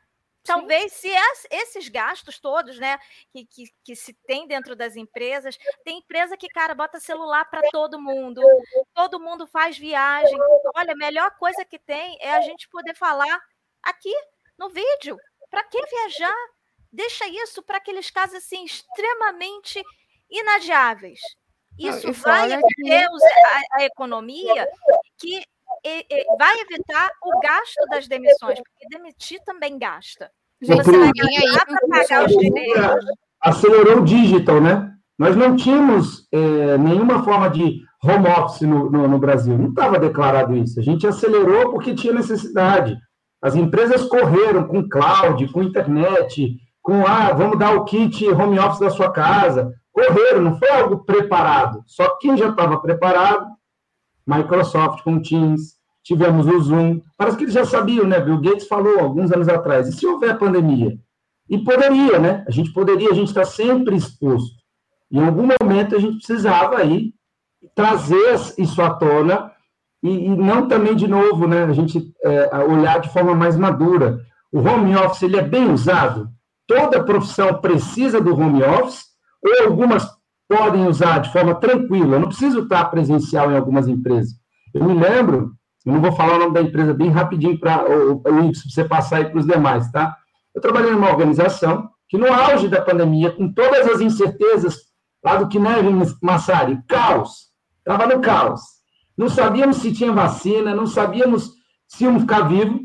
[0.43, 1.09] Talvez se
[1.51, 2.97] esses gastos todos, né,
[3.31, 7.61] que, que, que, se tem dentro das empresas, tem empresa que, cara, bota celular para
[7.69, 8.41] todo mundo,
[8.93, 10.37] todo mundo faz viagem.
[10.75, 13.39] Olha, a melhor coisa que tem é a gente poder falar
[13.83, 14.13] aqui
[14.57, 15.17] no vídeo.
[15.51, 16.35] Para que viajar?
[16.91, 19.81] Deixa isso para aqueles casos assim extremamente
[20.29, 21.19] inadiáveis.
[21.77, 24.67] Isso Não, vai abater a, a, economia
[25.17, 25.41] que
[25.85, 30.29] e, e, vai evitar o gasto das demissões, porque demitir também gasta.
[30.61, 33.05] Gente, você vai gastar para pagar os direitos.
[33.41, 34.91] Acelerou o digital, né?
[35.17, 39.57] Nós não tínhamos é, nenhuma forma de home office no, no, no Brasil.
[39.57, 40.79] Não estava declarado isso.
[40.79, 42.97] A gente acelerou porque tinha necessidade.
[43.41, 46.57] As empresas correram com cloud, com internet,
[46.89, 49.71] com ah, vamos dar o kit home office da sua casa.
[49.91, 51.83] Correram, não foi algo preparado.
[51.85, 53.45] Só quem já estava preparado,
[54.25, 56.99] Microsoft com Teams, tivemos o Zoom.
[57.15, 58.19] Parece que eles já sabiam, né?
[58.19, 59.87] Bill Gates falou alguns anos atrás.
[59.87, 60.97] E se houver pandemia?
[61.47, 62.43] E poderia, né?
[62.47, 64.57] A gente poderia, a gente está sempre exposto.
[65.11, 67.13] Em algum momento a gente precisava aí
[67.75, 69.51] trazer isso à tona
[70.01, 71.65] e, e não também de novo, né?
[71.65, 74.19] A gente é, olhar de forma mais madura.
[74.51, 76.29] O home office ele é bem usado
[76.69, 79.05] toda profissão precisa do home office,
[79.43, 80.07] ou algumas
[80.47, 84.33] podem usar de forma tranquila, eu não preciso estar presencial em algumas empresas.
[84.73, 85.51] Eu me lembro,
[85.85, 87.83] Eu não vou falar o nome da empresa bem rapidinho para
[88.63, 90.15] você passar aí para os demais, tá?
[90.53, 94.77] Eu trabalhei numa organização que, no auge da pandemia, com todas as incertezas,
[95.23, 95.89] lá do que neve
[96.21, 97.49] Massari, caos,
[97.79, 98.61] estava no caos.
[99.17, 101.51] Não sabíamos se tinha vacina, não sabíamos
[101.87, 102.81] se íamos ficar vivos.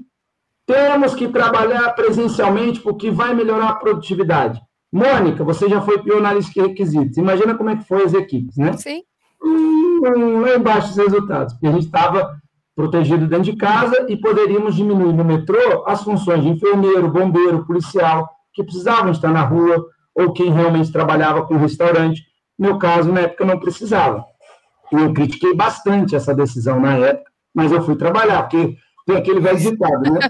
[0.67, 4.61] Temos que trabalhar presencialmente porque vai melhorar a produtividade.
[4.93, 7.17] Mônica, você já foi pionalista de requisitos.
[7.19, 8.73] Imagina como é que foi as equipes, né?
[8.75, 9.03] Sim.
[9.43, 12.37] Hum, lá embaixo os resultados, porque a gente estava
[12.75, 18.29] protegido dentro de casa e poderíamos diminuir no metrô as funções de enfermeiro, bombeiro, policial,
[18.53, 19.85] que precisavam estar na rua,
[20.15, 22.23] ou quem realmente trabalhava com restaurante.
[22.59, 24.25] No meu caso, na época, não precisava.
[24.93, 28.77] Eu critiquei bastante essa decisão na época, mas eu fui trabalhar, porque
[29.07, 30.29] tem aquele velho ditado, né?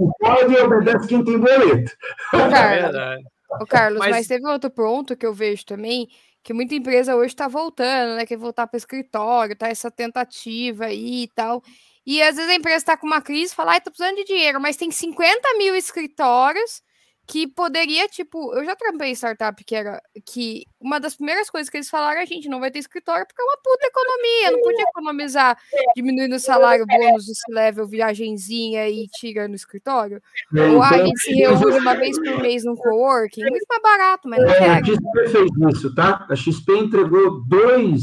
[0.00, 1.92] Não pode e obedece quem tem boleto.
[2.32, 4.10] Ô, Carlos, é Carlos mas...
[4.10, 6.08] mas teve outro ponto que eu vejo também,
[6.42, 8.26] que muita empresa hoje está voltando, né?
[8.26, 11.62] Quer voltar para o escritório, tá essa tentativa aí e tal.
[12.06, 14.24] E às vezes a empresa está com uma crise e fala, ai, tô precisando de
[14.24, 16.80] dinheiro, mas tem 50 mil escritórios
[17.26, 21.76] que poderia, tipo, eu já trampei startup que era que uma das primeiras coisas que
[21.76, 24.84] eles falaram, a gente não vai ter escritório porque é uma puta economia, não podia
[24.84, 25.58] economizar
[25.96, 30.22] diminuindo o salário, bônus de level, viagenzinha e tira no escritório.
[30.54, 34.40] Ou a gente se reúne uma vez por mês num coworking, muito mais barato, mas
[34.40, 34.68] não é.
[34.70, 36.26] A XP fez isso, tá?
[36.30, 38.02] A XP entregou dois,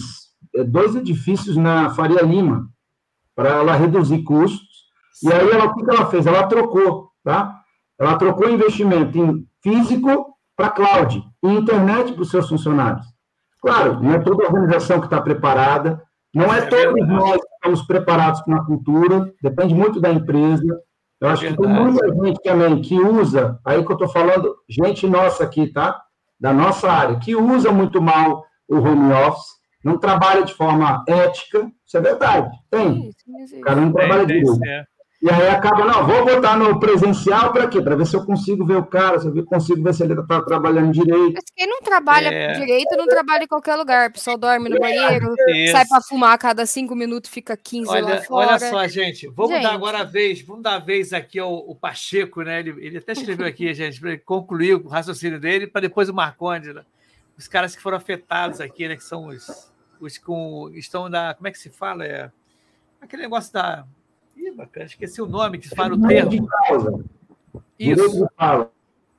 [0.53, 2.69] é, dois edifícios na Faria Lima
[3.33, 4.83] para ela reduzir custos.
[5.23, 6.25] E aí ela, o que ela fez?
[6.25, 7.62] Ela trocou, tá?
[8.03, 13.05] Ela trocou investimento em físico para cloud e internet para os seus funcionários.
[13.61, 17.13] Claro, não é toda organização que está preparada, não é, é todos verdade.
[17.13, 20.81] nós que estamos preparados com a cultura, depende muito da empresa.
[21.21, 25.07] Eu acho que tem muita gente também que usa, aí que eu estou falando, gente
[25.07, 26.01] nossa aqui, tá?
[26.37, 31.71] Da nossa área, que usa muito mal o home office, não trabalha de forma ética,
[31.85, 33.11] isso é verdade, tem.
[33.57, 34.59] O cara não trabalha direito.
[34.65, 34.83] É.
[35.23, 37.81] E aí acaba, não, vou botar no presencial para quê?
[37.81, 40.41] Para ver se eu consigo ver o cara, se eu consigo ver se ele está
[40.41, 41.35] trabalhando direito.
[41.35, 42.51] Mas quem não trabalha é.
[42.59, 44.09] direito não trabalha em qualquer lugar.
[44.09, 47.89] O pessoal dorme no banheiro, é sai para fumar a cada cinco minutos, fica 15
[47.89, 48.47] olha, lá fora.
[48.49, 49.63] Olha só, gente, vamos gente.
[49.63, 52.59] dar agora a vez, vamos dar a vez aqui ao, ao Pacheco, né?
[52.59, 56.73] Ele, ele até escreveu aqui, gente, para concluir o raciocínio dele, para depois o Marconde,
[56.73, 56.83] né?
[57.37, 58.97] os caras que foram afetados aqui, né?
[58.97, 60.69] Que são os, os com.
[60.75, 61.33] estão na.
[61.33, 62.05] Como é que se fala?
[62.05, 62.29] É,
[63.01, 63.85] aquele negócio da
[64.35, 66.49] Ih, bacana, esqueci o nome que fala o termo.
[67.79, 68.27] Isso.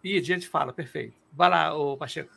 [0.03, 1.15] Ih, gente fala, perfeito.
[1.33, 2.31] Vai lá, ô Pacheco.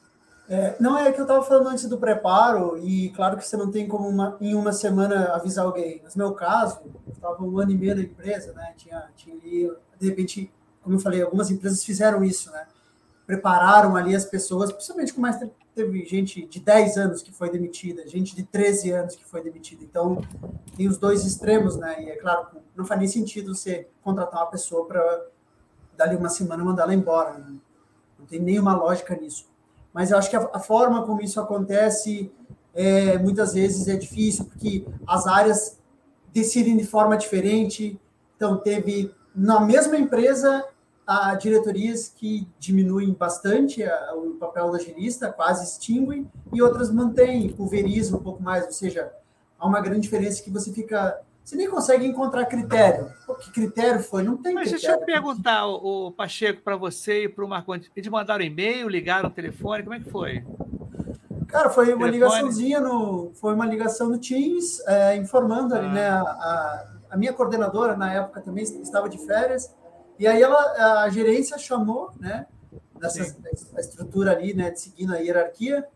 [0.50, 3.70] É, não é que eu estava falando antes do preparo, e claro que você não
[3.70, 6.00] tem como uma, em uma semana avisar alguém.
[6.02, 8.74] Mas no meu caso, eu estava um ano e meio na empresa, né?
[8.78, 9.70] Tinha, tinha ali,
[10.00, 10.52] de repente,
[10.82, 12.66] como eu falei, algumas empresas fizeram isso, né?
[13.26, 15.38] Prepararam ali as pessoas, principalmente com mais
[15.78, 19.84] teve gente de 10 anos que foi demitida, gente de 13 anos que foi demitida.
[19.84, 20.22] Então,
[20.76, 22.04] tem os dois extremos, né?
[22.04, 25.28] E é claro, não faz nem sentido você contratar uma pessoa para
[25.96, 27.38] dali uma semana mandar ela embora.
[27.38, 27.56] Né?
[28.18, 29.48] Não tem nenhuma lógica nisso.
[29.94, 32.32] Mas eu acho que a, a forma como isso acontece
[32.74, 35.80] é, muitas vezes é difícil, porque as áreas
[36.34, 38.00] decidem de forma diferente.
[38.36, 40.66] Então, teve na mesma empresa
[41.08, 47.48] há diretorias que diminuem bastante a, o papel da agilista, quase extinguem, e outras mantêm,
[47.50, 49.10] pulverizam um pouco mais, ou seja,
[49.58, 51.22] há uma grande diferença que você fica.
[51.44, 53.10] Você nem consegue encontrar critério.
[53.26, 54.22] Pô, que critério foi?
[54.22, 54.98] Não tem Mas critério.
[54.98, 57.90] deixa eu perguntar, o, o Pacheco, para você e para o Marcondes.
[57.96, 60.44] Eles mandaram e-mail, ligaram o telefone, como é que foi?
[61.48, 62.12] Cara, foi uma telefone.
[62.12, 63.32] ligaçãozinha no.
[63.36, 65.78] Foi uma ligação no Teams, é, informando ah.
[65.78, 66.10] ali, né?
[66.10, 69.74] A, a minha coordenadora, na época, também estava de férias
[70.20, 72.46] e aí ela, a gerência chamou, né,
[73.00, 73.36] dessa
[73.76, 75.88] a estrutura ali, né, de seguindo a hierarquia,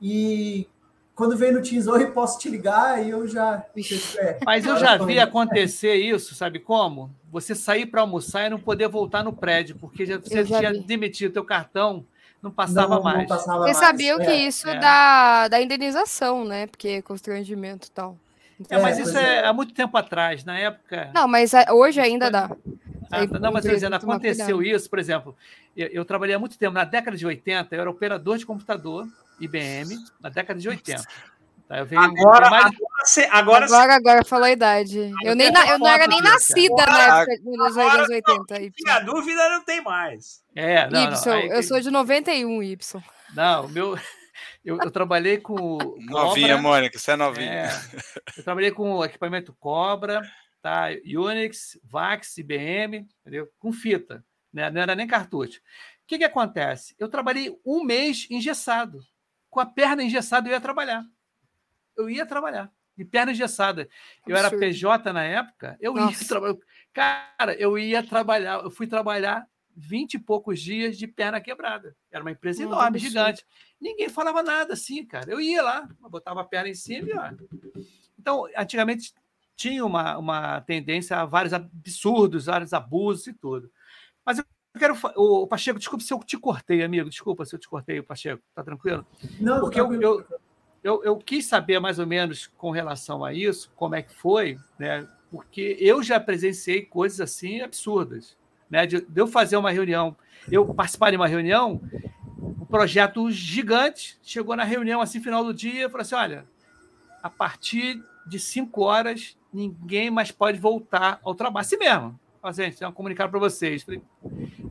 [0.00, 0.68] e
[1.14, 3.64] quando veio no Teams, oi, posso te ligar, e eu já...
[4.18, 7.10] É, Mas eu já vi acontecer isso, sabe como?
[7.30, 10.72] Você sair para almoçar e não poder voltar no prédio, porque já, você já tinha
[10.72, 10.80] vi.
[10.80, 12.06] demitido teu cartão,
[12.42, 13.18] não passava não, mais.
[13.18, 13.76] Não passava Você mais.
[13.78, 14.78] sabia é, que isso é.
[14.78, 16.66] da, da indenização, né?
[16.68, 18.16] Porque é constrangimento e tal.
[18.70, 21.10] É, mas isso é, é, há muito tempo atrás, na época.
[21.14, 22.50] Não, mas hoje ainda dá.
[23.10, 25.36] Ah, não, mas dizendo, aconteceu isso, por exemplo,
[25.76, 29.06] eu, eu, trabalhei há muito tempo, na década de 80, eu era operador de computador,
[29.40, 31.02] IBM, na década de 80.
[31.68, 32.64] Tá, venho, agora, mais...
[32.64, 35.12] agora, agora, agora, agora falou a idade.
[35.22, 38.60] Eu, nem na, eu não era nem nascida agora, na época dos anos 80.
[38.62, 40.42] E a dúvida não tem mais.
[40.56, 43.02] É, não, Y, não, eu sou de 91, Y.
[43.34, 43.98] Não, o meu.
[44.64, 45.78] Eu, eu, trabalhei com.
[46.06, 47.52] Novinha, Cobra, Mônica, você é novinha.
[47.52, 47.70] É,
[48.36, 50.22] eu trabalhei com equipamento Cobra,
[50.60, 50.88] tá?
[51.04, 53.48] Unix, VAX, IBM, entendeu?
[53.58, 54.70] com fita, né?
[54.70, 55.58] não era nem cartucho.
[55.58, 56.94] O que, que acontece?
[56.98, 59.00] Eu trabalhei um mês engessado.
[59.50, 61.04] Com a perna engessada, eu ia trabalhar.
[61.96, 62.70] Eu ia trabalhar.
[62.96, 63.88] de perna engessada.
[64.26, 66.22] Eu era PJ na época, eu Nossa.
[66.22, 66.58] ia trabalhar.
[66.92, 69.46] Cara, eu ia trabalhar, eu fui trabalhar
[69.78, 71.96] vinte e poucos dias de perna quebrada.
[72.10, 73.46] Era uma empresa enorme, gigante.
[73.80, 75.30] Ninguém falava nada assim, cara.
[75.30, 77.30] Eu ia lá, botava a perna em cima e ó.
[78.18, 79.14] Então, antigamente
[79.58, 83.68] tinha uma, uma tendência a vários absurdos, vários abusos e tudo.
[84.24, 84.44] Mas eu
[84.78, 84.96] quero.
[85.16, 87.10] O Pacheco, desculpa se eu te cortei, amigo.
[87.10, 88.40] Desculpa se eu te cortei, Pacheco.
[88.54, 89.04] Tá tranquilo?
[89.40, 90.24] Não, Porque eu, eu,
[90.82, 94.56] eu, eu, quis saber mais ou menos com relação a isso, como é que foi,
[94.78, 95.06] né?
[95.28, 98.36] Porque eu já presenciei coisas assim absurdas.
[98.70, 98.86] Né?
[98.86, 100.16] De, de eu fazer uma reunião,
[100.52, 101.80] eu participar de uma reunião,
[102.38, 106.46] um projeto gigante, chegou na reunião assim, final do dia, falou assim: olha,
[107.20, 111.64] a partir de cinco horas, ninguém mais pode voltar ao trabalho.
[111.64, 112.18] Assim mesmo.
[112.42, 113.84] Assim, gente, tem um comunicado para vocês.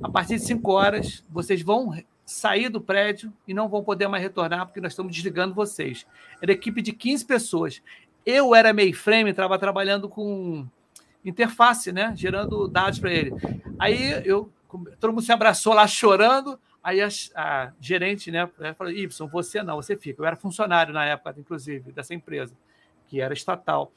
[0.01, 1.93] A partir de cinco horas, vocês vão
[2.25, 6.05] sair do prédio e não vão poder mais retornar porque nós estamos desligando vocês.
[6.41, 7.81] Era equipe de 15 pessoas.
[8.25, 10.67] Eu era mainframe, estava trabalhando com
[11.23, 12.13] interface, né?
[12.15, 13.33] Gerando dados para ele.
[13.79, 14.51] Aí eu,
[14.99, 16.59] todo mundo se abraçou lá chorando.
[16.83, 20.21] Aí a, a gerente, né, falou: Y, você não, você fica.
[20.21, 22.53] Eu era funcionário na época, inclusive, dessa empresa,
[23.07, 23.91] que era estatal.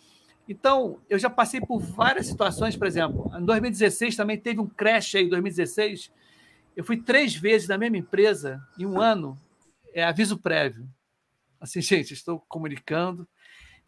[0.48, 5.14] Então, eu já passei por várias situações, por exemplo, em 2016 também teve um crash
[5.14, 6.12] aí, em 2016.
[6.76, 9.38] Eu fui três vezes na mesma empresa em um ano,
[9.92, 10.88] é aviso prévio.
[11.60, 13.28] Assim, gente, estou comunicando,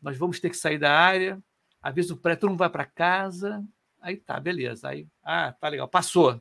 [0.01, 1.43] nós vamos ter que sair da área,
[1.83, 3.65] aviso prévio, todo mundo vai para casa.
[4.01, 4.89] Aí tá, beleza.
[4.89, 6.41] Aí, ah, tá legal, passou.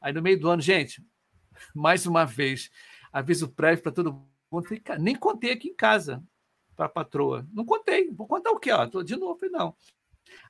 [0.00, 1.04] Aí no meio do ano, gente,
[1.74, 2.70] mais uma vez,
[3.12, 4.12] aviso prévio para todo
[4.50, 4.66] mundo.
[4.98, 6.22] Nem contei aqui em casa
[6.76, 7.46] para a patroa.
[7.52, 8.10] Não contei.
[8.10, 8.72] Vou contar o quê?
[8.72, 9.38] Ó, tô de novo.
[9.50, 9.74] Não.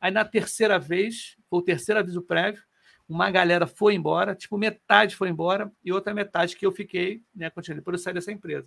[0.00, 2.62] Aí na terceira vez, foi o terceiro aviso prévio,
[3.08, 7.50] uma galera foi embora, tipo, metade foi embora, e outra metade que eu fiquei, né?
[7.50, 8.66] Continuei por eu sair dessa empresa.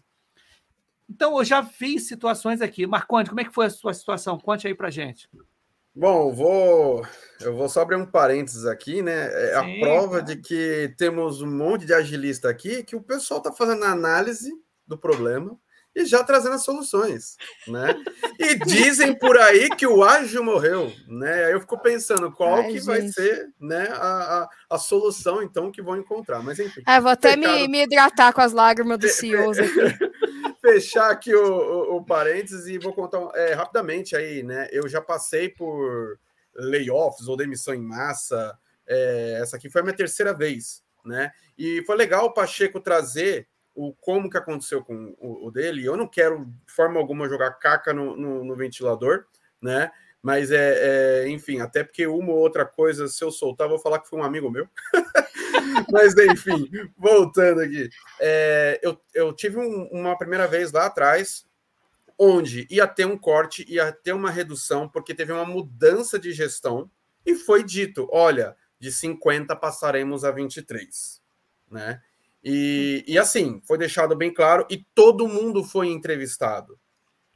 [1.10, 2.86] Então, eu já vi situações aqui.
[2.86, 4.40] Marconde, como é que foi a sua situação?
[4.40, 5.30] Conte aí para gente.
[5.96, 7.06] Bom, vou,
[7.40, 9.28] eu vou só abrir um parênteses aqui, né?
[9.28, 13.38] É Sim, a prova de que temos um monte de agilista aqui, que o pessoal
[13.38, 14.52] está fazendo análise
[14.86, 15.58] do problema,
[15.96, 17.38] e já trazendo as soluções,
[17.68, 17.96] né?
[18.38, 21.46] E dizem por aí que o ágil morreu, né?
[21.46, 22.86] Aí eu fico pensando qual Ai, que gente.
[22.86, 26.44] vai ser, né, a, a, a, solução então que vão encontrar.
[26.44, 26.84] Mas enfim.
[26.86, 29.72] É, vou até me, me hidratar com as lágrimas dos CEOs aqui.
[30.62, 34.68] Fechar aqui o, o, o, parênteses e vou contar é, rapidamente aí, né?
[34.72, 36.20] Eu já passei por
[36.56, 38.58] layoffs ou demissão em massa.
[38.88, 41.32] É, essa aqui foi a minha terceira vez, né?
[41.58, 45.86] E foi legal o Pacheco trazer o como que aconteceu com o, o, dele.
[45.86, 49.26] Eu não quero de forma alguma jogar caca no, no, no ventilador,
[49.62, 49.92] né?
[50.22, 54.00] Mas é, é, enfim, até porque uma ou outra coisa, se eu soltar, vou falar
[54.00, 54.68] que foi um amigo meu.
[55.92, 56.68] Mas enfim,
[56.98, 61.46] voltando aqui, é, eu, eu tive um, uma primeira vez lá atrás,
[62.18, 66.90] onde ia ter um corte, ia ter uma redução, porque teve uma mudança de gestão,
[67.26, 71.22] e foi dito: olha, de 50 passaremos a 23,
[71.70, 72.02] né?
[72.48, 76.80] E, e assim, foi deixado bem claro e todo mundo foi entrevistado.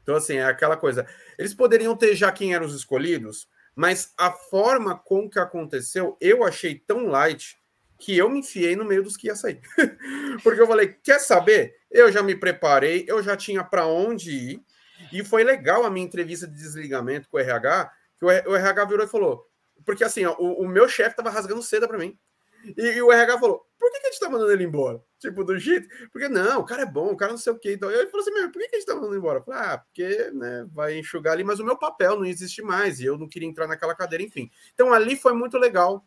[0.03, 1.07] Então, assim, é aquela coisa.
[1.35, 6.43] Eles poderiam ter já quem eram os escolhidos, mas a forma com que aconteceu, eu
[6.43, 7.57] achei tão light
[7.97, 9.59] que eu me enfiei no meio dos que ia sair.
[10.43, 11.75] Porque eu falei, quer saber?
[11.89, 14.63] Eu já me preparei, eu já tinha para onde ir,
[15.11, 19.05] e foi legal a minha entrevista de desligamento com o RH, que o RH virou
[19.05, 19.49] e falou,
[19.83, 22.17] porque assim, ó, o, o meu chefe estava rasgando seda para mim.
[22.77, 25.01] E, e, o RH falou: por que, que a gente tá mandando ele embora?
[25.19, 25.87] Tipo, do jeito.
[26.11, 27.73] Porque não, o cara é bom, o cara não sei o quê.
[27.73, 29.41] Então, ele falou assim: por que, que a gente tá mandando embora?
[29.41, 32.99] Falei, ah, porque né, vai enxugar ali, mas o meu papel não existe mais.
[32.99, 34.49] E eu não queria entrar naquela cadeira, enfim.
[34.73, 36.05] Então ali foi muito legal.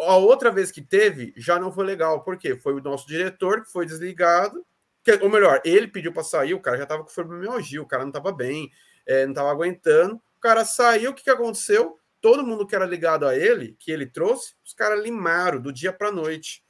[0.00, 2.24] A outra vez que teve, já não foi legal.
[2.24, 2.56] Por quê?
[2.56, 4.64] Foi o nosso diretor que foi desligado.
[5.02, 8.04] Que, ou melhor, ele pediu para sair, o cara já tava com fibromialgia, o cara
[8.04, 8.70] não tava bem,
[9.06, 10.16] é, não tava aguentando.
[10.36, 11.98] O cara saiu, o que, que aconteceu?
[12.20, 15.92] Todo mundo que era ligado a ele, que ele trouxe, os caras limaram do dia
[15.92, 16.62] para noite.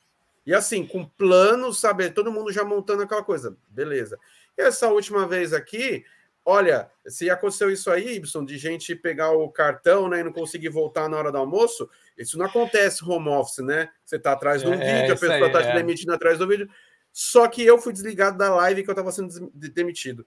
[0.47, 3.57] E assim, com plano, sabe, todo mundo já montando aquela coisa.
[3.69, 4.19] Beleza.
[4.57, 6.05] E essa última vez aqui,
[6.45, 10.69] olha, se aconteceu isso aí, Ibson, de gente pegar o cartão né, e não conseguir
[10.69, 13.91] voltar na hora do almoço, isso não acontece home office, né?
[14.05, 15.75] Você tá atrás do é, vídeo, a pessoa está te é.
[15.75, 16.69] demitindo atrás do vídeo.
[17.13, 20.27] Só que eu fui desligado da live que eu estava sendo demitido.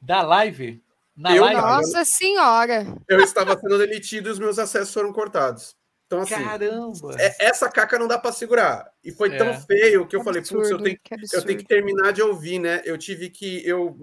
[0.00, 0.82] Da live?
[1.18, 1.60] Na eu, live?
[1.60, 2.86] Nossa senhora!
[3.08, 5.76] Eu estava sendo demitido e os meus acessos foram cortados.
[6.06, 7.16] Então, assim, Caramba!
[7.18, 8.88] É, essa caca não dá para segurar.
[9.02, 9.36] E foi é.
[9.36, 12.60] tão feio que eu falei, putz, eu tenho, que eu tenho que terminar de ouvir,
[12.60, 12.82] né?
[12.84, 13.66] Eu tive que.
[13.66, 13.98] Eu,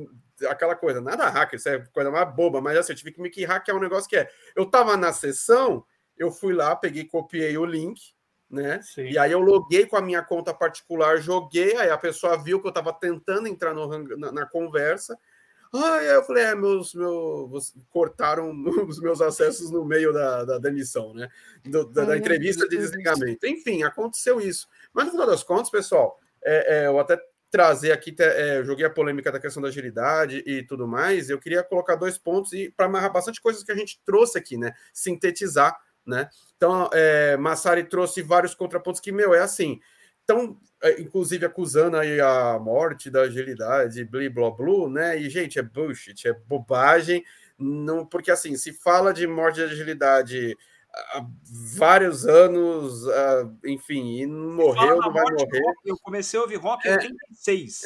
[0.49, 3.29] aquela coisa, nada hacker, isso é coisa mais boba, mas assim, eu tive que me
[3.29, 4.29] que hackear um negócio que é.
[4.53, 5.85] Eu tava na sessão,
[6.17, 8.13] eu fui lá, peguei, copiei o link,
[8.49, 8.81] né?
[8.83, 9.05] Sim.
[9.05, 12.67] E aí eu loguei com a minha conta particular, joguei, aí a pessoa viu que
[12.67, 13.87] eu tava tentando entrar no,
[14.17, 15.17] na, na conversa.
[15.77, 18.51] Ah, aí eu falei, é, meus, meus, cortaram
[18.87, 21.29] os meus acessos no meio da, da demissão, né?
[21.63, 23.45] Do, da, da, entrevista de desligamento.
[23.45, 24.67] Enfim, aconteceu isso.
[24.93, 27.19] Mas no final das contas, pessoal, é, é, eu até
[27.49, 31.29] trazer aqui, é, joguei a polêmica da questão da agilidade e tudo mais.
[31.29, 34.57] Eu queria colocar dois pontos e para amarrar bastante coisas que a gente trouxe aqui,
[34.57, 34.73] né?
[34.93, 36.29] Sintetizar, né?
[36.57, 39.79] Então, é, Massari trouxe vários contrapontos que, meu, é assim.
[40.25, 45.17] Então, é, inclusive acusando aí a morte da agilidade, blá blá blá, né?
[45.17, 47.23] E, gente, é bullshit, é bobagem,
[47.57, 50.57] não, porque assim, se fala de morte de agilidade
[51.13, 51.25] há
[51.77, 55.61] vários anos, uh, enfim, e não morreu, não vai morrer.
[55.61, 56.95] Rock, eu comecei a ouvir rock em é.
[56.95, 57.81] 86.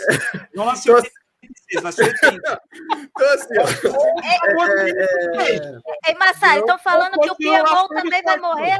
[0.55, 2.61] Não nasci em 86, nasci em 80.
[2.97, 3.99] Então, assim, ó.
[4.23, 8.79] É, é, é, Ei, Massari, estão falando que o Piemont também vai morrer?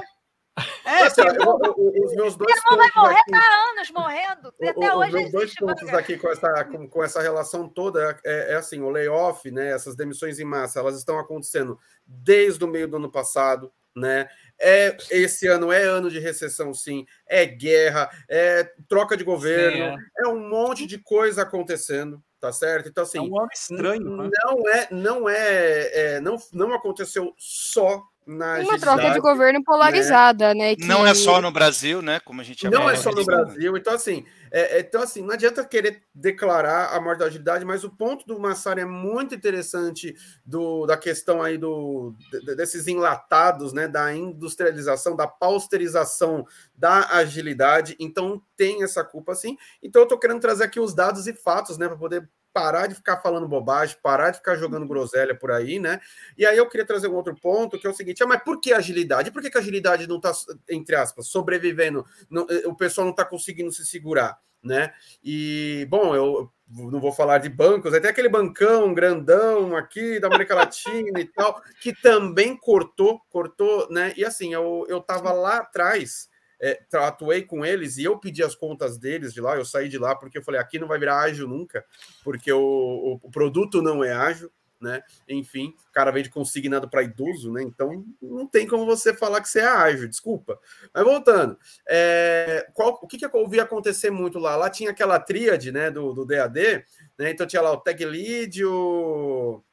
[0.86, 4.54] É, assim, eu, os meus dois pontos vai morrer aqui, tá anos morrendo.
[4.62, 8.54] Até hoje os meus dois pontos aqui com essa, com, com, essa relação toda é,
[8.54, 9.72] é, assim, o layoff, né?
[9.72, 14.30] Essas demissões em massa, elas estão acontecendo desde o meio do ano passado, né?
[14.60, 17.06] É, esse ano é ano de recessão, sim.
[17.26, 20.24] É guerra, é troca de governo, sim, é.
[20.24, 20.28] é.
[20.28, 22.90] um monte de coisa acontecendo, tá certo?
[22.90, 23.20] Então, assim.
[23.20, 24.30] É um ano estranho, né?
[24.44, 30.54] Não é, não é, é, não, não aconteceu só na uma troca de governo polarizada,
[30.54, 30.70] né?
[30.70, 30.86] né que...
[30.86, 32.20] Não é só no Brasil, né?
[32.20, 33.76] Como a gente não é só no Brasil.
[33.76, 37.84] Então assim, é, é, então assim, não adianta querer declarar a morte da agilidade, mas
[37.84, 40.16] o ponto do Massari é muito interessante
[40.46, 42.14] do, da questão aí do
[42.56, 43.88] desses enlatados, né?
[43.88, 47.96] Da industrialização, da pausterização da agilidade.
[48.00, 49.58] Então tem essa culpa sim.
[49.82, 51.88] Então eu tô querendo trazer aqui os dados e fatos, né?
[51.88, 56.02] Para poder parar de ficar falando bobagem, parar de ficar jogando groselha por aí, né?
[56.38, 58.60] E aí eu queria trazer um outro ponto, que é o seguinte: ah, mas por
[58.60, 59.32] que agilidade?
[59.32, 60.34] Por que, que a agilidade não está,
[60.70, 62.06] entre aspas, sobrevivendo?
[62.30, 64.94] Não, eh, o pessoal não está conseguindo se segurar, né?
[65.24, 70.54] E, bom, eu não vou falar de bancos, até aquele bancão grandão aqui da América
[70.54, 74.14] Latina e tal, que também cortou, cortou, né?
[74.18, 76.28] E assim, eu, eu tava lá atrás
[76.62, 79.98] é, atuei com eles e eu pedi as contas deles de lá, eu saí de
[79.98, 81.86] lá porque eu falei, aqui não vai virar ágil nunca,
[82.24, 85.02] porque o, o, o produto não é ágil, né?
[85.28, 87.62] Enfim, o cara vende consignado para idoso, né?
[87.64, 90.60] Então não tem como você falar que você é ágil, desculpa.
[90.94, 91.58] Mas voltando,
[91.88, 94.56] é, qual, o que, que eu ouvi acontecer muito lá?
[94.56, 96.86] Lá tinha aquela tríade, né, do, do DAD,
[97.18, 97.32] né?
[97.32, 99.64] Então tinha lá o tag lead, o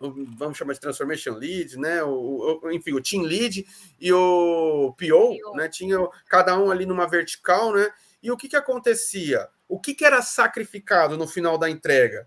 [0.00, 2.02] vamos chamar de transformation lead, né?
[2.02, 3.66] O, o, enfim, o team lead
[4.00, 5.68] e o PO, né?
[5.68, 7.90] Tinha cada um ali numa vertical, né?
[8.22, 9.48] E o que que acontecia?
[9.68, 12.26] O que que era sacrificado no final da entrega?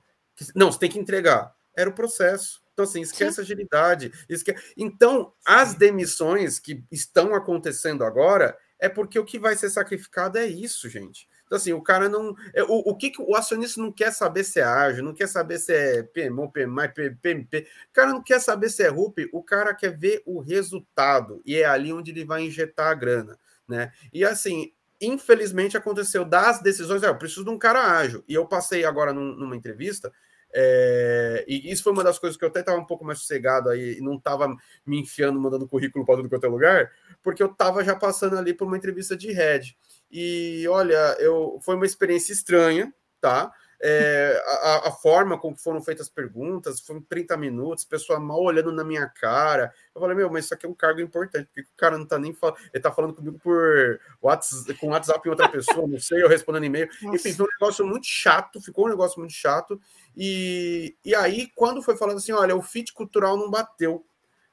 [0.56, 1.54] Não, você tem que entregar.
[1.76, 2.62] Era o processo.
[2.74, 3.42] Então, assim, esquece Sim.
[3.42, 4.12] agilidade.
[4.30, 4.74] Esquece...
[4.78, 10.48] Então, as demissões que estão acontecendo agora é porque o que vai ser sacrificado é
[10.48, 11.28] isso, gente.
[11.52, 12.34] Então, assim, o cara não.
[12.54, 15.28] É, o, o que, que o acionista não quer saber se é ágil, não quer
[15.28, 16.88] saber se é PMO, PMI,
[17.22, 17.68] PMP.
[17.90, 21.42] O cara não quer saber se é RUP, o cara quer ver o resultado.
[21.46, 23.38] E é ali onde ele vai injetar a grana.
[23.68, 23.92] Né?
[24.14, 24.72] E assim,
[25.02, 27.04] infelizmente aconteceu das decisões.
[27.04, 28.24] É, eu preciso de um cara ágil.
[28.30, 30.10] E eu passei agora num, numa entrevista.
[30.54, 33.70] É, e isso foi uma das coisas que eu até estava um pouco mais sossegado
[33.70, 34.48] aí, não estava
[34.86, 36.92] me enfiando, mandando currículo para tudo quanto é lugar,
[37.24, 39.78] porque eu estava já passando ali por uma entrevista de head.
[40.12, 43.52] E olha, eu, foi uma experiência estranha, tá?
[43.84, 48.40] É, a, a, forma com que foram feitas as perguntas, foram 30 minutos, pessoa mal
[48.40, 49.74] olhando na minha cara.
[49.96, 52.20] Eu falei, meu, mas isso aqui é um cargo importante, porque o cara não tá
[52.20, 56.22] nem falando, ele tá falando comigo por WhatsApp, com WhatsApp em outra pessoa, não sei,
[56.22, 56.88] eu respondendo e-mail.
[57.06, 59.82] Enfim, foi um negócio muito chato, ficou um negócio muito chato.
[60.16, 64.06] E, e aí, quando foi falando assim, olha, o fit cultural não bateu.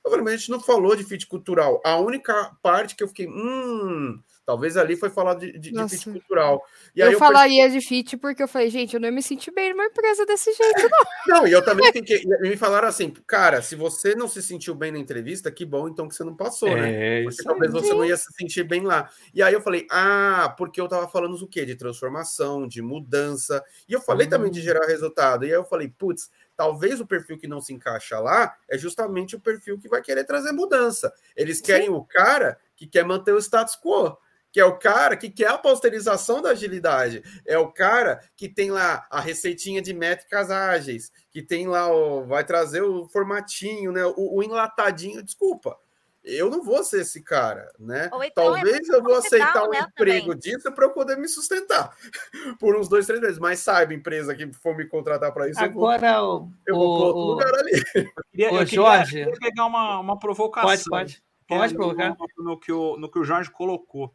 [0.02, 1.82] Eu falei, mas a gente não falou de fit cultural.
[1.84, 4.18] A única parte que eu fiquei, hum,
[4.48, 6.64] Talvez ali foi falado de, de, de fit cultural.
[6.96, 7.80] E eu, eu falaria percebi...
[7.80, 10.88] de fit porque eu falei, gente, eu não me senti bem numa empresa desse jeito,
[10.88, 11.36] não.
[11.40, 12.24] não, e eu também fiquei.
[12.40, 16.08] Me falaram assim, cara, se você não se sentiu bem na entrevista, que bom então
[16.08, 16.78] que você não passou, né?
[16.78, 17.24] é, né?
[17.24, 19.10] Porque talvez você não ia se sentir bem lá.
[19.34, 21.66] E aí eu falei, ah, porque eu tava falando o quê?
[21.66, 23.62] De transformação, de mudança.
[23.86, 24.62] E eu falei também de hum.
[24.62, 25.44] gerar resultado.
[25.44, 29.36] E aí eu falei, putz, talvez o perfil que não se encaixa lá é justamente
[29.36, 31.12] o perfil que vai querer trazer mudança.
[31.36, 31.92] Eles querem Sim.
[31.92, 34.16] o cara que quer manter o status quo
[34.52, 38.70] que é o cara que quer a posterização da agilidade, é o cara que tem
[38.70, 44.04] lá a receitinha de métricas ágeis, que tem lá o vai trazer o formatinho, né,
[44.04, 45.76] o, o enlatadinho, desculpa.
[46.24, 48.06] Eu não vou ser esse cara, né?
[48.06, 50.38] Então é Talvez é eu vou aceitar um né, emprego também.
[50.38, 51.96] disso para eu poder me sustentar
[52.60, 53.38] por uns dois, três meses.
[53.38, 57.00] Mas saiba, empresa que for me contratar para isso, Agora, eu vou, eu vou o,
[57.00, 57.72] outro lugar ali.
[58.38, 60.68] Eu queria, o eu Jorge, queria pegar uma, uma provocação.
[60.68, 61.22] Pode, pode.
[61.48, 62.14] Pode provocar.
[62.36, 64.14] No, no, que o, no que o Jorge colocou.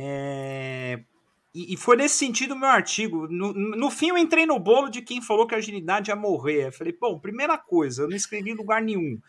[0.00, 1.00] É...
[1.52, 3.26] e, e, foi nesse sentido o meu artigo.
[3.28, 6.68] No, no fim, eu entrei no bolo de quem falou que a agilidade ia morrer.
[6.68, 9.20] Eu falei, bom, primeira coisa, eu não escrevi em lugar nenhum.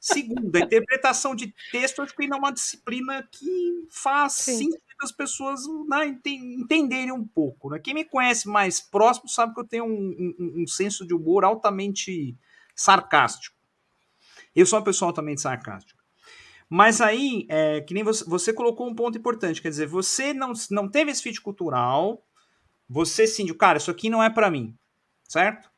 [0.00, 4.58] Segunda, a interpretação de texto, eu acho que ainda é uma disciplina que faz Sim.
[4.58, 7.70] sentido as pessoas né, entenderem um pouco.
[7.70, 7.78] Né?
[7.78, 11.44] Quem me conhece mais próximo sabe que eu tenho um, um, um senso de humor
[11.44, 12.36] altamente
[12.74, 13.56] sarcástico.
[14.54, 15.97] Eu sou uma pessoa altamente sarcástica.
[16.68, 20.52] Mas aí, é, que nem você, você colocou um ponto importante, quer dizer, você não,
[20.70, 22.22] não teve esse fit cultural,
[22.88, 24.76] você sim, cara, isso aqui não é para mim,
[25.24, 25.70] certo?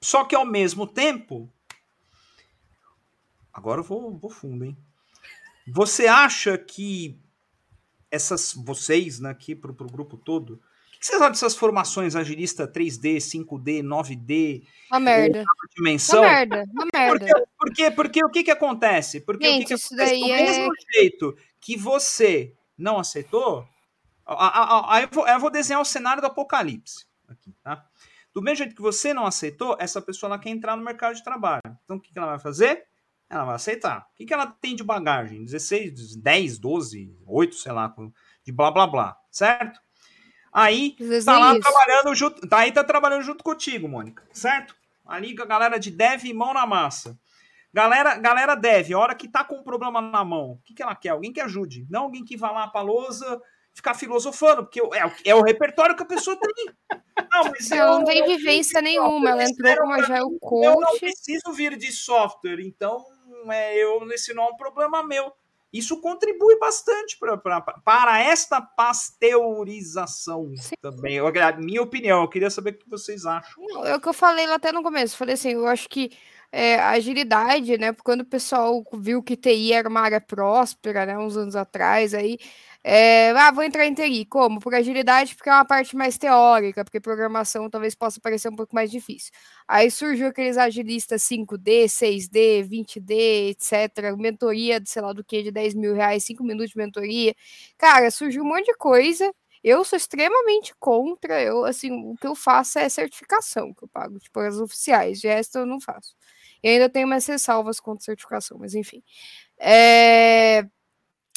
[0.00, 1.50] Só que ao mesmo tempo,
[3.52, 4.76] agora eu vou, vou fundo, hein?
[5.66, 7.18] Você acha que
[8.10, 10.60] essas vocês, né, aqui pro, pro grupo todo,
[11.02, 14.64] que vocês acham dessas formações agilista 3D, 5D, 9D?
[14.88, 15.44] Uma merda.
[15.76, 16.20] Dimensão?
[16.20, 17.26] Uma merda, uma merda.
[17.26, 19.20] Porque, porque, porque o que que acontece?
[19.20, 20.10] Porque Gente, o que, que isso acontece?
[20.12, 20.42] daí Do é...
[20.42, 23.66] mesmo jeito que você não aceitou,
[24.24, 27.84] aí eu, vou, eu vou desenhar o cenário do apocalipse aqui, tá?
[28.32, 31.24] Do mesmo jeito que você não aceitou, essa pessoa ela quer entrar no mercado de
[31.24, 31.62] trabalho.
[31.84, 32.86] Então o que, que ela vai fazer?
[33.28, 34.06] Ela vai aceitar.
[34.12, 35.44] O que, que ela tem de bagagem?
[35.44, 37.92] 16, 10, 12, 8, sei lá,
[38.44, 39.80] de blá blá blá, certo?
[40.52, 41.60] Aí tá lá isso.
[41.62, 44.76] trabalhando junto, tá aí tá trabalhando junto contigo, Mônica, certo?
[45.06, 47.18] Ali com a galera de dev e mão na massa.
[47.72, 50.82] Galera, galera dev, a hora que tá com um problema na mão, o que, que
[50.82, 51.08] ela quer?
[51.10, 53.40] Alguém que ajude, não alguém que vá lá pra lousa
[53.72, 56.66] ficar filosofando, porque é, o- é o repertório que a pessoa tem.
[57.32, 60.28] Não, mas eu, não tem vivência nenhuma, ela entrou como agile eu
[60.74, 61.00] não coach.
[61.00, 63.02] preciso vir de software, então
[63.48, 65.32] é, eu, esse não é um problema meu.
[65.72, 71.16] Isso contribui bastante pra, pra- para esta pasteurização também.
[71.16, 71.26] Eu,
[71.58, 73.62] minha opinião, eu queria saber o que vocês acham.
[73.66, 75.16] Não, É o que eu falei lá até no começo.
[75.16, 76.10] Falei assim, eu acho que
[76.50, 77.94] é, a agilidade, né?
[78.04, 81.16] Quando o pessoal viu que TI era uma área próspera, né?
[81.18, 82.38] Uns anos atrás, aí.
[82.84, 84.24] É, ah, vou entrar em TI.
[84.26, 84.58] Como?
[84.58, 88.74] Por agilidade, porque é uma parte mais teórica, porque programação talvez possa parecer um pouco
[88.74, 89.32] mais difícil.
[89.68, 94.16] Aí surgiu aqueles agilistas 5D, 6D, 20D, etc.
[94.18, 97.34] Mentoria de sei lá do que, de 10 mil reais, 5 minutos de mentoria.
[97.78, 99.32] Cara, surgiu um monte de coisa.
[99.62, 101.40] Eu sou extremamente contra.
[101.40, 105.20] Eu, assim, o que eu faço é certificação que eu pago, tipo, as oficiais.
[105.20, 106.14] De resto, eu não faço.
[106.62, 109.02] E ainda tenho minhas ressalvas contra certificação, mas enfim.
[109.58, 110.66] É...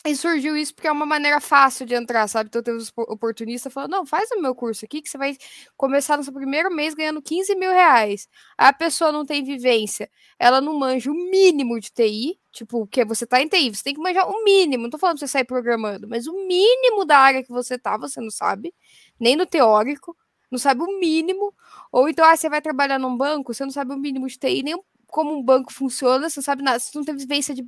[0.08, 2.47] E surgiu isso porque é uma maneira fácil de entrar, sabe?
[2.49, 5.36] Então tem os opor- oportunistas falando, não, faz o meu curso aqui que você vai
[5.76, 8.28] começar no seu primeiro mês ganhando 15 mil reais.
[8.56, 13.26] A pessoa não tem vivência, ela não manja o mínimo de TI, tipo, que você
[13.26, 15.43] tá em TI, você tem que manjar o mínimo, não tô falando pra você sair
[15.45, 18.76] programando, mas o mínimo da área que você tá, você não sabe,
[19.20, 20.16] nem no teórico,
[20.51, 21.51] não sabe o mínimo,
[21.91, 24.62] ou então, ah, você vai trabalhar num banco, você não sabe o mínimo de TI,
[24.64, 24.76] nem
[25.08, 27.66] como um banco funciona, você não sabe nada, você não tem vivência de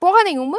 [0.00, 0.58] porra nenhuma,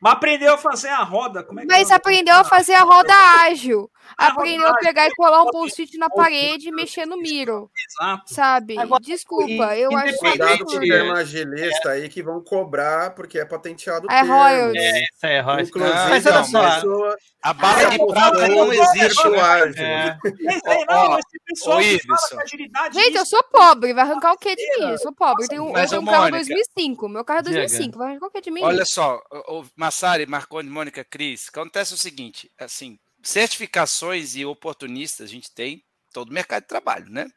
[0.00, 1.44] Mas aprendeu a fazer a roda.
[1.44, 1.94] Como é que mas é?
[1.94, 3.12] aprendeu a fazer a roda
[3.42, 3.90] ágil.
[4.16, 7.70] A Aprendeu roda a pegar e colar um post-it na parede e mexer no Miro.
[7.90, 8.32] Exato.
[8.32, 8.78] Sabe?
[8.78, 13.44] Agora, Desculpa, eu acho Cuidado com o termo agilista aí que vão cobrar porque é
[13.44, 14.82] patenteado o É royalties.
[14.82, 15.68] É, isso é royalties.
[15.68, 19.40] Inclusive, Mas olha a só, pessoa A bala de prata não existe, né?
[19.40, 19.84] ágil.
[19.84, 20.18] É.
[20.42, 22.36] Mas, Ó, é, não, ó, esse pessoal ô, que fala Iveson.
[22.36, 24.90] que agilidade Gente, eu sou pobre, vai arrancar o que de mim?
[24.90, 25.44] Eu sou pobre.
[25.44, 27.08] Eu tenho, eu tenho um carro Mônica, 2005.
[27.10, 27.56] Meu carro é diga.
[27.58, 27.98] 2005.
[27.98, 28.62] Vai arrancar o que de mim?
[28.78, 35.32] Olha só, o, Massari, Marconi, Mônica, Cris, acontece o seguinte, assim, certificações e oportunistas a
[35.32, 37.28] gente tem todo o mercado de trabalho, né?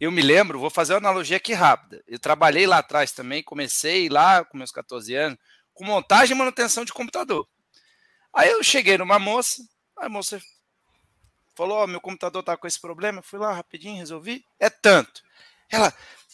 [0.00, 2.02] Eu me lembro, vou fazer uma analogia aqui rápida.
[2.06, 5.38] Eu trabalhei lá atrás também, comecei lá com meus 14 anos,
[5.74, 7.46] com montagem e manutenção de computador.
[8.32, 9.62] Aí eu cheguei numa moça,
[9.98, 10.40] a moça
[11.54, 13.18] falou: Ó, meu computador tá com esse problema.
[13.18, 14.46] Eu fui lá rapidinho, resolvi.
[14.58, 15.22] É tanto.
[15.70, 15.92] Ela,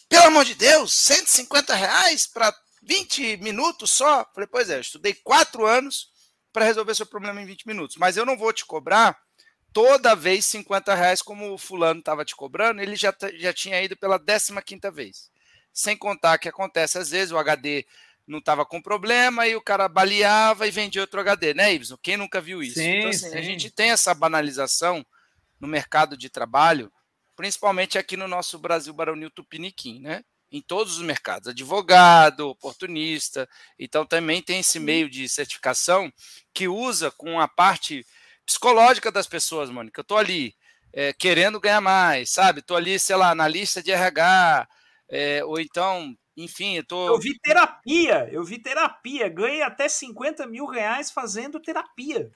[0.09, 4.27] pelo amor de Deus, 150 reais para 20 minutos só?
[4.35, 6.11] Falei, pois é, eu estudei quatro anos
[6.53, 9.19] para resolver seu problema em 20 minutos, mas eu não vou te cobrar
[9.73, 13.97] toda vez 50 reais como o fulano estava te cobrando, ele já, já tinha ido
[13.97, 15.31] pela 15 quinta vez.
[15.73, 17.87] Sem contar que acontece, às vezes, o HD
[18.27, 21.97] não estava com problema e o cara baleava e vendia outro HD, né, Ibsen?
[22.03, 22.79] Quem nunca viu isso?
[22.79, 25.05] Sim, então, assim, a gente tem essa banalização
[25.59, 26.93] no mercado de trabalho,
[27.35, 30.23] principalmente aqui no nosso Brasil Baronil Tupiniquim, né?
[30.53, 33.49] Em todos os mercados, advogado, oportunista.
[33.79, 36.13] Então também tem esse meio de certificação
[36.53, 38.05] que usa com a parte
[38.45, 40.01] psicológica das pessoas, Mônica.
[40.01, 40.55] Eu tô ali
[40.93, 42.61] é, querendo ganhar mais, sabe?
[42.61, 44.69] Tô ali, sei lá, na lista de RH,
[45.09, 47.09] é, ou então, enfim, eu tô.
[47.09, 52.31] Eu vi terapia, eu vi terapia, ganhei até 50 mil reais fazendo terapia.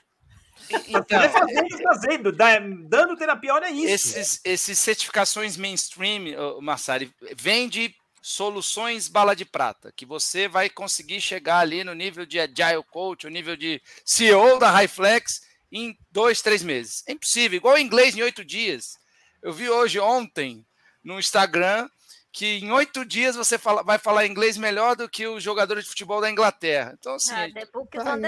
[0.88, 4.16] Então, fazendo, fazendo, da- dando terapia, olha isso.
[4.16, 7.94] esses, esses certificações mainstream, Massari, vem de
[8.26, 13.24] soluções bala de prata, que você vai conseguir chegar ali no nível de Agile Coach,
[13.24, 17.04] o nível de CEO da Highflex em dois, três meses.
[17.06, 17.56] É impossível.
[17.56, 18.98] Igual o inglês em oito dias.
[19.40, 20.66] Eu vi hoje, ontem,
[21.04, 21.88] no Instagram,
[22.32, 25.90] que em oito dias você fala, vai falar inglês melhor do que os jogadores de
[25.90, 26.96] futebol da Inglaterra.
[26.98, 27.32] Então, assim.
[27.32, 27.48] Ah,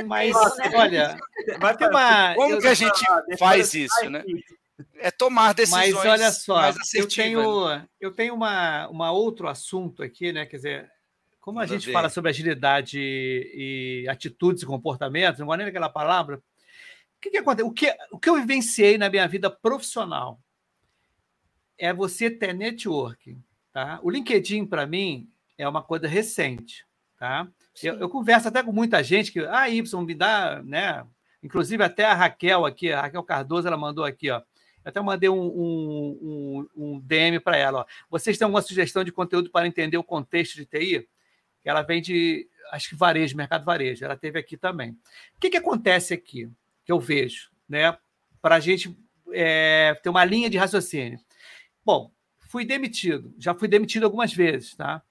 [0.07, 0.73] mas, né?
[0.77, 1.19] olha,
[1.59, 2.37] vai ter uma.
[2.37, 3.05] Como que a gente
[3.37, 4.23] faz isso, né?
[4.99, 5.95] É tomar decisões.
[5.95, 7.89] Mas olha só, eu tenho, né?
[8.01, 10.47] eu tenho uma, uma outro assunto aqui, né?
[10.47, 10.93] Quer dizer,
[11.41, 16.37] como a gente fala sobre agilidade e, atitudes e comportamentos, não gosto nem aquela palavra.
[16.37, 17.69] O que, que acontece?
[17.69, 20.39] O que, o que eu vivenciei na minha vida profissional
[21.77, 23.43] é você ter networking
[23.79, 24.01] Tá?
[24.03, 26.85] O LinkedIn, para mim, é uma coisa recente.
[27.17, 27.47] Tá?
[27.81, 31.07] Eu, eu, converso até com muita gente que, ah, Y, me dá, né?
[31.43, 34.43] Inclusive até a Raquel aqui, a Raquel Cardoso, ela mandou aqui, ó.
[34.89, 37.81] Até mandei um, um, um, um DM para ela.
[37.81, 37.87] Ó.
[38.11, 41.09] Vocês têm alguma sugestão de conteúdo para entender o contexto de TI?
[41.65, 44.05] Ela vem de, acho que varejo, mercado varejo.
[44.05, 44.93] Ela teve aqui também.
[44.93, 46.51] O que, que acontece aqui,
[46.85, 47.97] que eu vejo, né?
[48.41, 48.97] Para a gente
[49.33, 51.21] é, ter uma linha de raciocínio.
[51.85, 53.35] Bom, fui demitido.
[53.39, 55.03] Já fui demitido algumas vezes, tá?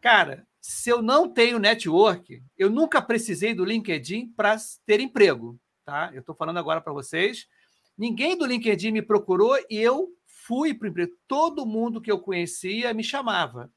[0.00, 4.56] Cara, se eu não tenho network, eu nunca precisei do LinkedIn para
[4.86, 6.10] ter emprego, tá?
[6.14, 7.48] Eu estou falando agora para vocês.
[7.96, 11.12] Ninguém do LinkedIn me procurou e eu fui para o emprego.
[11.26, 13.72] Todo mundo que eu conhecia me chamava,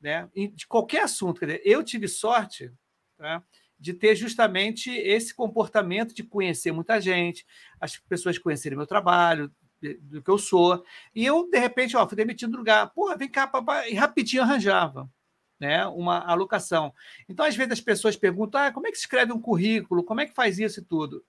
[0.00, 0.28] né?
[0.54, 1.40] De qualquer assunto.
[1.40, 2.72] Quer dizer, eu tive sorte,
[3.16, 3.42] tá?
[3.78, 7.44] de ter justamente esse comportamento de conhecer muita gente,
[7.80, 9.52] as pessoas conhecerem meu trabalho,
[10.00, 10.82] do que eu sou.
[11.14, 12.90] E eu, de repente, ó, fui demitido do lugar.
[12.94, 13.90] Porra, vem cá, papai.
[13.90, 15.10] E rapidinho arranjava
[15.60, 16.92] né, uma alocação.
[17.28, 20.04] Então, às vezes, as pessoas perguntam: ah, como é que se escreve um currículo?
[20.04, 21.24] Como é que faz isso e tudo?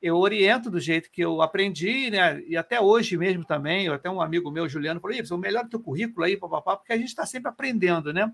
[0.00, 2.40] Eu oriento do jeito que eu aprendi, né?
[2.46, 5.80] E até hoje mesmo também, até um amigo meu, Juliano, falou: o melhor do teu
[5.80, 8.32] currículo aí, papapá, porque a gente está sempre aprendendo, né?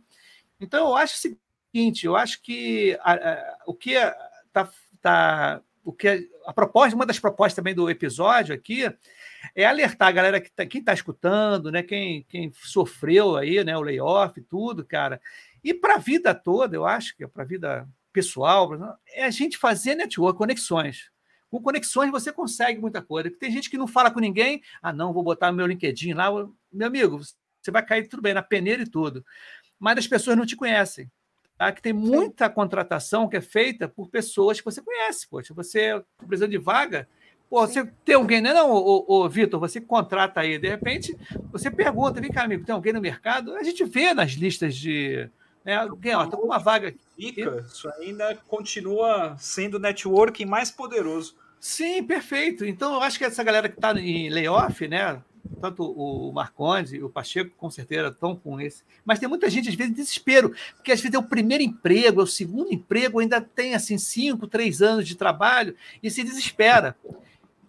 [0.61, 4.71] Então, eu acho o seguinte: eu acho que a, a, o que está.
[5.03, 8.93] Tá, o que a proposta, uma das propostas também do episódio aqui
[9.55, 11.83] é alertar a galera que tá, quem está escutando, né?
[11.83, 13.77] Quem, quem sofreu aí, né?
[13.77, 15.21] O layoff, tudo, cara.
[15.63, 19.31] E para a vida toda, eu acho que é para a vida pessoal, é a
[19.31, 21.11] gente fazer network, conexões.
[21.51, 23.31] Com conexões você consegue muita coisa.
[23.31, 24.63] Tem gente que não fala com ninguém.
[24.83, 26.31] Ah, não, vou botar meu LinkedIn lá.
[26.73, 27.21] Meu amigo,
[27.63, 29.25] você vai cair tudo bem na peneira e tudo.
[29.79, 31.11] Mas as pessoas não te conhecem.
[31.57, 31.73] Tá?
[31.73, 35.29] Que tem muita contratação que é feita por pessoas que você conhece.
[35.29, 37.09] Poxa, você precisando de vaga,
[37.49, 41.17] Pô, você tem alguém, não, é não ô, ô, Vitor, você contrata aí, de repente,
[41.53, 43.55] você pergunta, vem cá, amigo, tem alguém no mercado?
[43.55, 45.31] A gente vê nas listas de.
[45.67, 47.01] Né, tá com uma vaga aqui.
[47.17, 51.35] Fica, isso ainda continua sendo o networking mais poderoso.
[51.59, 52.65] Sim, perfeito.
[52.65, 55.21] Então, eu acho que essa galera que está em layoff, né?
[55.61, 58.85] Tanto o Marcondes e o Pacheco, com certeza, estão com esse.
[59.05, 62.21] Mas tem muita gente, às vezes, em desespero, porque às vezes é o primeiro emprego,
[62.21, 66.97] é o segundo emprego, ainda tem assim cinco, três anos de trabalho e se desespera.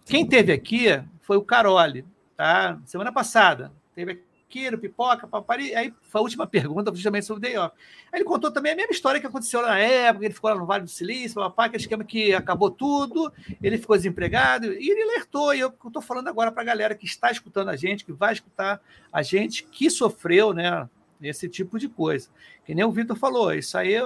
[0.06, 0.86] Quem teve aqui
[1.22, 2.04] foi o Carole,
[2.36, 2.78] tá?
[2.86, 3.72] Semana passada.
[3.92, 4.27] Teve aqui
[4.70, 5.74] no Pipoca, Papari.
[5.74, 7.74] Aí foi a última pergunta, justamente sobre o Day Off.
[8.10, 10.66] Aí ele contou também a mesma história que aconteceu na época, ele ficou lá no
[10.66, 15.54] Vale do Silício, papá, aquele esquema que acabou tudo, ele ficou desempregado, e ele alertou,
[15.54, 18.32] e eu estou falando agora para a galera que está escutando a gente, que vai
[18.32, 18.80] escutar
[19.12, 20.88] a gente, que sofreu, né,
[21.20, 22.28] esse tipo de coisa.
[22.64, 23.96] Que nem o Vitor falou, isso aí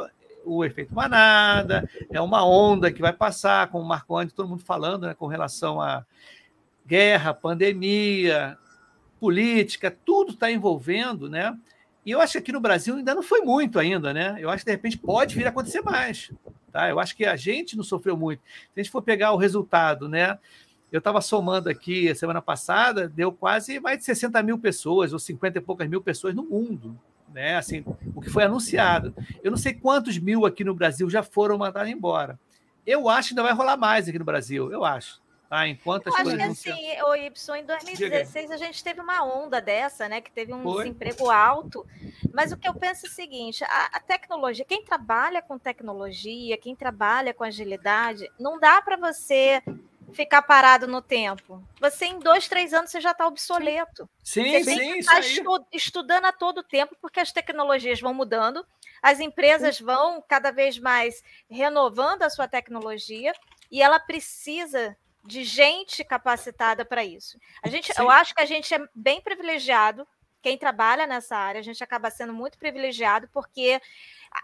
[0.45, 5.07] o efeito manada, é uma onda que vai passar, como o Marconi, todo mundo falando,
[5.07, 6.05] né, com relação a
[6.85, 8.59] guerra, pandemia,
[9.23, 11.57] política, tudo está envolvendo, né?
[12.05, 14.37] E eu acho que aqui no Brasil ainda não foi muito ainda, né?
[14.41, 16.33] Eu acho que de repente pode vir a acontecer mais,
[16.73, 16.89] tá?
[16.89, 18.41] Eu acho que a gente não sofreu muito.
[18.41, 20.37] Se a gente for pegar o resultado, né?
[20.91, 25.57] Eu estava somando aqui semana passada, deu quase mais de 60 mil pessoas, ou 50
[25.57, 26.99] e poucas mil pessoas no mundo,
[27.33, 27.55] né?
[27.55, 27.85] Assim,
[28.17, 29.15] o que foi anunciado.
[29.41, 32.37] Eu não sei quantos mil aqui no Brasil já foram mandados embora.
[32.85, 35.22] Eu acho que ainda vai rolar mais aqui no Brasil, eu acho.
[35.53, 35.69] Tá?
[35.69, 38.55] Enquanto as eu coisas acho que assim, o Y, em 2016 Diga.
[38.55, 40.23] a gente teve uma onda dessa, né?
[40.23, 40.85] Que teve um foi?
[40.85, 41.87] desemprego alto.
[42.33, 46.57] Mas o que eu penso é o seguinte: a, a tecnologia, quem trabalha com tecnologia,
[46.57, 49.63] quem trabalha com agilidade, não dá para você
[50.15, 51.63] ficar parado no tempo.
[51.79, 54.09] Você, em dois, três anos, você já está obsoleto.
[54.25, 58.01] Sim, você sim, tem que estar tá estu estudando a todo tempo, porque as tecnologias
[58.01, 58.65] vão mudando,
[59.03, 59.85] as empresas sim.
[59.85, 63.35] vão cada vez mais renovando a sua tecnologia
[63.71, 67.39] e ela precisa de gente capacitada para isso.
[67.63, 70.07] A gente, eu acho que a gente é bem privilegiado,
[70.43, 73.81] quem trabalha nessa área, a gente acaba sendo muito privilegiado porque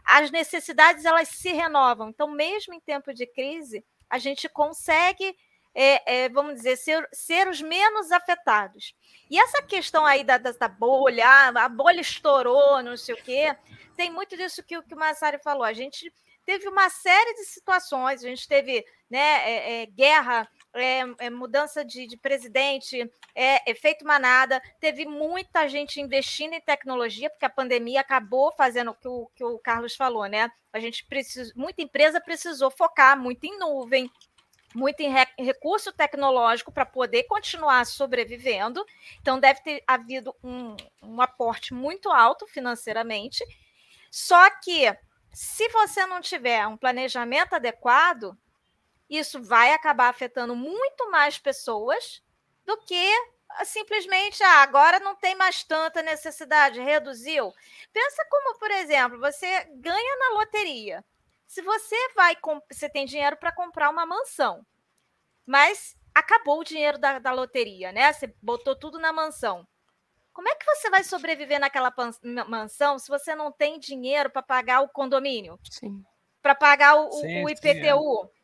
[0.04, 2.10] as necessidades elas se renovam.
[2.10, 5.36] Então, mesmo em tempo de crise, a gente consegue
[5.74, 8.94] é, é, vamos dizer, ser, ser os menos afetados.
[9.30, 13.22] E essa questão aí da, da, da bolha, ah, a bolha estourou, não sei o
[13.22, 13.54] quê,
[13.96, 15.62] tem muito disso que, que o Massari falou.
[15.62, 16.12] A gente
[16.44, 21.84] teve uma série de situações, a gente teve né, é, é, guerra é, é, mudança
[21.84, 28.00] de, de presidente, é, efeito manada, teve muita gente investindo em tecnologia, porque a pandemia
[28.00, 30.50] acabou fazendo o que o, que o Carlos falou, né?
[30.72, 34.10] A gente precisa, muita empresa precisou focar muito em nuvem,
[34.74, 38.84] muito em recurso tecnológico para poder continuar sobrevivendo.
[39.20, 43.44] Então, deve ter havido um, um aporte muito alto financeiramente.
[44.10, 44.94] Só que,
[45.32, 48.36] se você não tiver um planejamento adequado,
[49.08, 52.22] isso vai acabar afetando muito mais pessoas
[52.66, 53.10] do que
[53.50, 57.52] ah, simplesmente ah, agora não tem mais tanta necessidade, reduziu.
[57.92, 61.04] Pensa como, por exemplo, você ganha na loteria.
[61.46, 62.36] Se você vai,
[62.70, 64.66] você tem dinheiro para comprar uma mansão,
[65.46, 68.12] mas acabou o dinheiro da, da loteria, né?
[68.12, 69.66] Você botou tudo na mansão.
[70.30, 71.92] Como é que você vai sobreviver naquela
[72.46, 75.58] mansão se você não tem dinheiro para pagar o condomínio?
[75.68, 76.04] Sim.
[76.40, 77.60] Para pagar o, sim, o IPTU?
[77.62, 78.37] Sim, é.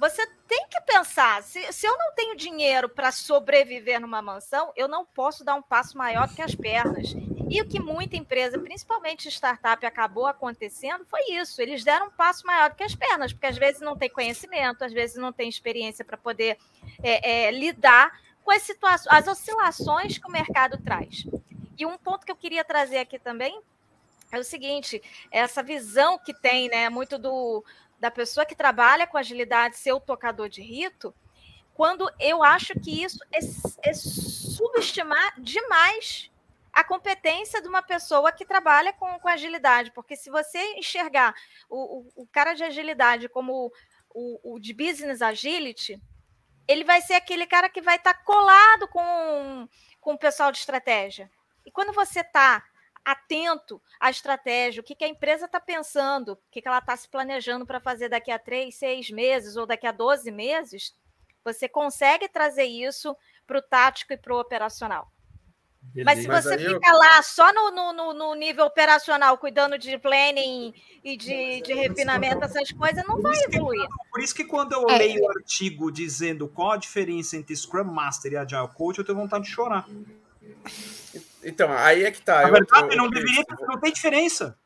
[0.00, 4.88] Você tem que pensar: se, se eu não tenho dinheiro para sobreviver numa mansão, eu
[4.88, 7.14] não posso dar um passo maior que as pernas.
[7.50, 11.60] E o que muita empresa, principalmente startup, acabou acontecendo foi isso.
[11.60, 14.92] Eles deram um passo maior que as pernas, porque às vezes não tem conhecimento, às
[14.92, 16.56] vezes não tem experiência para poder
[17.02, 21.26] é, é, lidar com as situações, as oscilações que o mercado traz.
[21.76, 23.60] E um ponto que eu queria trazer aqui também
[24.32, 27.62] é o seguinte: essa visão que tem, né, muito do,
[28.00, 31.14] da pessoa que trabalha com agilidade ser o tocador de rito,
[31.74, 33.38] quando eu acho que isso é,
[33.88, 36.30] é subestimar demais
[36.72, 41.34] a competência de uma pessoa que trabalha com, com agilidade, porque se você enxergar
[41.68, 43.72] o, o, o cara de agilidade como
[44.14, 46.00] o, o, de business agility,
[46.66, 49.68] ele vai ser aquele cara que vai estar tá colado com,
[50.00, 51.30] com o pessoal de estratégia.
[51.66, 52.64] E quando você está
[53.04, 56.96] atento à estratégia, o que, que a empresa está pensando, o que, que ela está
[56.96, 60.94] se planejando para fazer daqui a três, seis meses ou daqui a 12 meses,
[61.44, 63.16] você consegue trazer isso
[63.46, 65.10] para o tático e para o operacional.
[65.82, 66.04] Beleza.
[66.04, 66.98] Mas se você Mas fica eu...
[66.98, 72.70] lá só no, no, no, nível operacional, cuidando de planning e de, de refinamento, essas
[72.70, 73.80] coisas, não vai evoluir.
[73.80, 74.98] Que, por isso que quando eu é.
[74.98, 79.18] leio o artigo dizendo qual a diferença entre Scrum Master e Agile Coach, eu tenho
[79.18, 79.88] vontade de chorar.
[81.44, 82.42] Então, aí é que tá.
[82.42, 84.56] Na verdade, eu, não Cris, deveria, não tem diferença.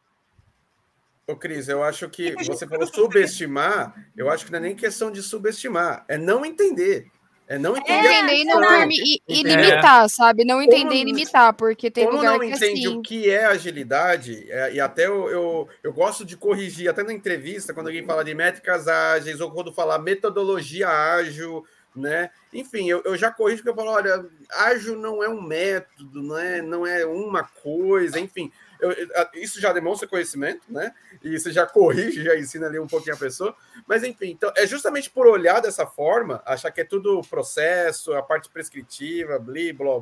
[1.26, 5.10] Ô, Cris, eu acho que você falou subestimar, eu acho que não é nem questão
[5.10, 7.10] de subestimar, é não entender.
[7.46, 8.08] É não entender.
[8.08, 10.44] É, entender e, não, e, e limitar, sabe?
[10.46, 12.96] Não entender como, e limitar, porque tem como lugar não que entende assim...
[12.96, 17.12] o que é agilidade, é, e até eu, eu, eu, gosto de corrigir, até na
[17.12, 21.62] entrevista, quando alguém fala de métricas ágeis, ou quando falar metodologia ágil,
[21.94, 22.30] né?
[22.52, 26.38] Enfim, eu, eu já corrijo que eu falo, olha, ágil não é um método, não
[26.38, 28.50] é, não é uma coisa, enfim.
[28.80, 28.92] Eu,
[29.34, 30.92] isso já demonstra conhecimento, né?
[31.22, 33.54] E você já corrige, já ensina ali um pouquinho a pessoa.
[33.86, 38.22] Mas enfim, então é justamente por olhar dessa forma, achar que é tudo processo, a
[38.22, 39.94] parte prescritiva, bli, blá,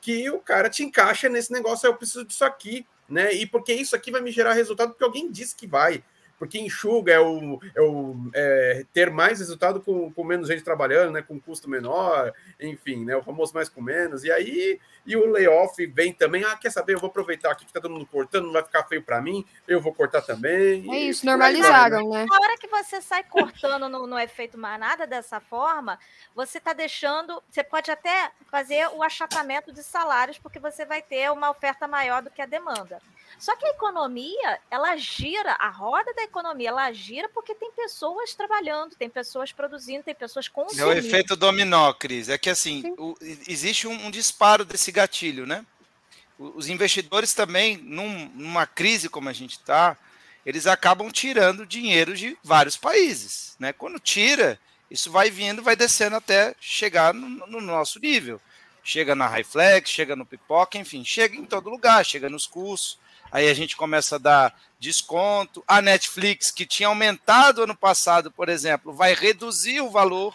[0.00, 3.32] que o cara te encaixa nesse negócio, eu preciso disso aqui, né?
[3.32, 6.04] E porque isso aqui vai me gerar resultado, porque alguém disse que vai
[6.38, 11.12] porque enxuga é o, é o é, ter mais resultado com, com menos gente trabalhando,
[11.12, 14.24] né, com custo menor, enfim, né, o famoso mais com menos.
[14.24, 16.44] E aí e o layoff vem também.
[16.44, 16.94] Ah, quer saber?
[16.94, 19.44] Eu vou aproveitar aqui que tá todo mundo cortando, não vai ficar feio para mim,
[19.68, 20.84] eu vou cortar também.
[20.92, 22.26] É isso, normalizaram, né?
[22.28, 25.98] Na hora que você sai cortando no, no efeito manada dessa forma,
[26.34, 27.40] você tá deixando.
[27.48, 32.20] Você pode até fazer o achatamento de salários, porque você vai ter uma oferta maior
[32.20, 33.00] do que a demanda.
[33.38, 38.34] Só que a economia, ela gira, a roda da economia, ela gira porque tem pessoas
[38.34, 40.90] trabalhando, tem pessoas produzindo, tem pessoas consumindo.
[40.90, 42.28] É o efeito dominó, Cris.
[42.28, 43.14] É que assim, o,
[43.46, 45.64] existe um, um, disparo desse gatilho, né?
[46.38, 49.96] Os investidores também, num, numa crise como a gente está,
[50.44, 53.72] eles acabam tirando dinheiro de vários países, né?
[53.72, 54.58] Quando tira,
[54.90, 58.40] isso vai vindo, vai descendo até chegar no, no nosso nível.
[58.82, 62.98] Chega na Highflex, chega no Pipoca, enfim, chega em todo lugar, chega nos cursos
[63.36, 65.62] aí a gente começa a dar desconto.
[65.68, 70.34] A Netflix, que tinha aumentado ano passado, por exemplo, vai reduzir o valor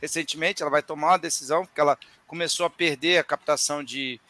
[0.00, 1.98] recentemente, ela vai tomar uma decisão, porque ela
[2.28, 4.20] começou a perder a captação de,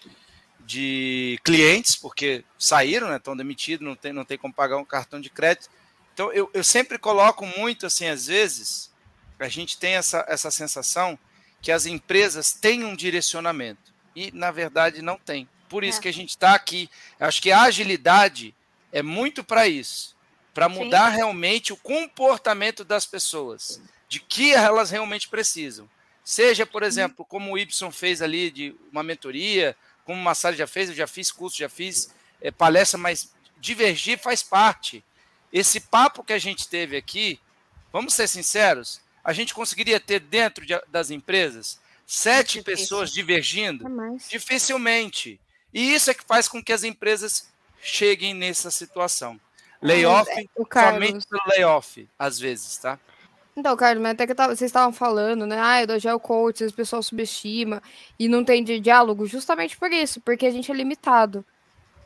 [0.60, 5.20] de clientes, porque saíram, né, estão demitidos, não tem, não tem como pagar um cartão
[5.20, 5.68] de crédito.
[6.14, 8.90] Então, eu, eu sempre coloco muito, assim, às vezes,
[9.38, 11.18] a gente tem essa, essa sensação
[11.60, 15.46] que as empresas têm um direcionamento, e, na verdade, não tem.
[15.70, 16.02] Por isso é.
[16.02, 16.90] que a gente está aqui.
[17.18, 18.54] Acho que a agilidade
[18.92, 20.14] é muito para isso
[20.52, 21.16] para mudar Sim.
[21.16, 25.88] realmente o comportamento das pessoas, de que elas realmente precisam.
[26.24, 30.66] Seja, por exemplo, como o Y fez ali de uma mentoria, como o Massari já
[30.66, 35.04] fez, eu já fiz curso, já fiz é, palestra, mas divergir faz parte.
[35.52, 37.40] Esse papo que a gente teve aqui,
[37.92, 43.86] vamos ser sinceros, a gente conseguiria ter dentro de, das empresas sete pessoas divergindo?
[43.86, 45.40] É Dificilmente.
[45.72, 47.48] E isso é que faz com que as empresas
[47.82, 49.40] cheguem nessa situação.
[49.82, 50.44] Layoff, é,
[50.92, 52.98] somente pelo layoff, às vezes, tá?
[53.56, 55.58] Então, Carlos, mas até que tava, vocês estavam falando, né?
[55.58, 57.82] Ah, do Agile Coach, o pessoal subestima
[58.18, 61.44] e não tem diálogo, justamente por isso, porque a gente é limitado.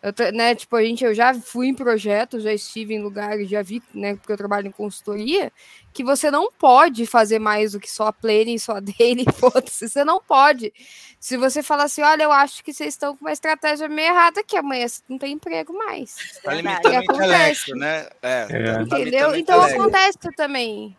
[0.04, 3.62] Eu, né, tipo, a gente, eu já fui em projetos, já estive em lugares, já
[3.62, 5.50] vi, né, porque eu trabalho em consultoria,
[5.94, 9.88] que você não pode fazer mais do que só a planning, só a dele, foda-se,
[9.88, 10.74] você não pode.
[11.18, 14.44] Se você falar assim, olha, eu acho que vocês estão com uma estratégia meio errada
[14.44, 16.16] que amanhã você não tem emprego mais.
[16.42, 18.06] Tá limitando o intelecto, né?
[18.20, 18.74] É, é.
[18.74, 19.34] Tá Entendeu?
[19.34, 20.94] Então acontece também.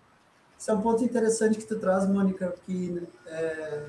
[0.58, 3.82] Isso é um ponto interessante que tu traz, Mônica, que é,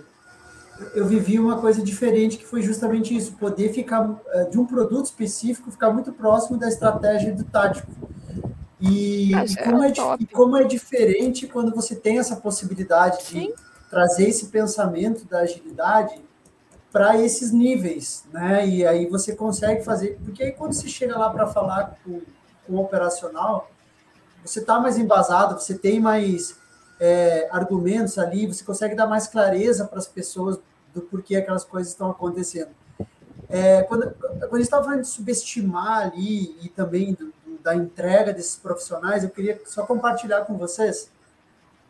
[0.95, 5.07] eu vivi uma coisa diferente que foi justamente isso, poder ficar é, de um produto
[5.07, 7.91] específico, ficar muito próximo da estratégia do tático.
[8.81, 13.49] E, e, como, é, e como, é, diferente quando você tem essa possibilidade Sim.
[13.49, 13.55] de
[13.89, 16.21] trazer esse pensamento da agilidade
[16.93, 18.67] para esses níveis, né?
[18.67, 22.21] E aí você consegue fazer, porque aí quando você chega lá para falar com,
[22.67, 23.71] com o operacional,
[24.45, 26.57] você está mais embasado, você tem mais
[26.99, 30.59] é, argumentos ali, você consegue dar mais clareza para as pessoas
[30.95, 32.71] do porquê aquelas coisas estão acontecendo.
[33.49, 37.75] É, quando, quando a gente estava falando de subestimar ali e também do, do, da
[37.75, 41.11] entrega desses profissionais, eu queria só compartilhar com vocês,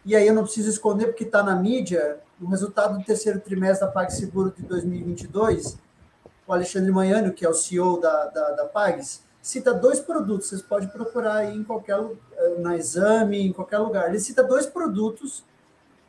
[0.04, 3.86] e aí eu não preciso esconder porque está na mídia, o resultado do terceiro trimestre
[3.86, 5.78] da PagSeguro de 2022,
[6.46, 10.60] o Alexandre Manhano, que é o CEO da, da, da Pags, cita dois produtos, vocês
[10.60, 14.08] podem procurar aí em qualquer eh, na exame, em qualquer lugar.
[14.08, 15.44] Ele cita dois produtos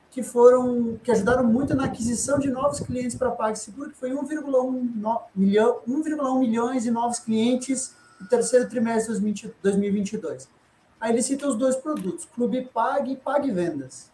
[0.09, 4.09] que foram que ajudaram muito na aquisição de novos clientes para a PagSeguro, que foi
[4.09, 10.49] 1,1 milhão, 1,1 milhões de novos clientes no terceiro trimestre de 2022.
[10.99, 14.09] Aí ele cita os dois produtos, Clube Pag e Pag Vendas,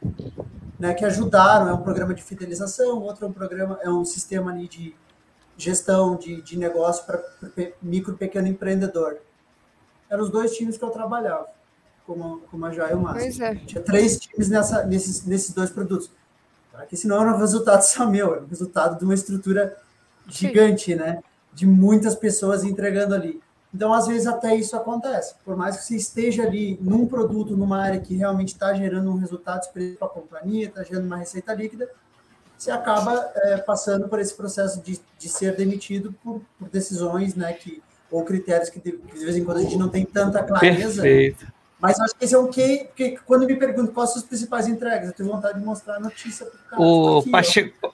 [0.78, 4.52] né, que ajudaram, é um programa de fidelização, outro é um programa, é um sistema
[4.52, 4.94] de
[5.58, 7.24] gestão de, de negócio para
[7.82, 9.18] micro e pequeno empreendedor.
[10.10, 11.48] Eram os dois times que eu trabalhava,
[12.06, 13.44] como, como a Joia e o Márcio.
[13.44, 13.56] É.
[13.56, 16.12] Tinha três times nessa, nesses, nesses dois produtos.
[16.72, 19.78] Porque senão era um resultado só meu, era um resultado de uma estrutura
[20.28, 20.96] gigante, Sim.
[20.96, 21.24] né?
[21.54, 23.42] De muitas pessoas entregando ali.
[23.74, 25.34] Então, às vezes, até isso acontece.
[25.44, 29.18] Por mais que você esteja ali num produto, numa área que realmente está gerando um
[29.18, 31.90] resultado para a companhia, está gerando uma receita líquida,
[32.64, 37.52] você acaba é, passando por esse processo de, de ser demitido por, por, decisões, né,
[37.54, 40.42] que, ou critérios que de, que de, vez em quando a gente não tem tanta
[40.42, 41.02] clareza.
[41.02, 41.48] Perfeito.
[41.80, 44.68] Mas acho que esse é um que, porque quando me perguntam quais são as principais
[44.68, 46.82] entregas, eu tenho vontade de mostrar a notícia para o cara.
[46.82, 47.94] O aqui, Pacheco.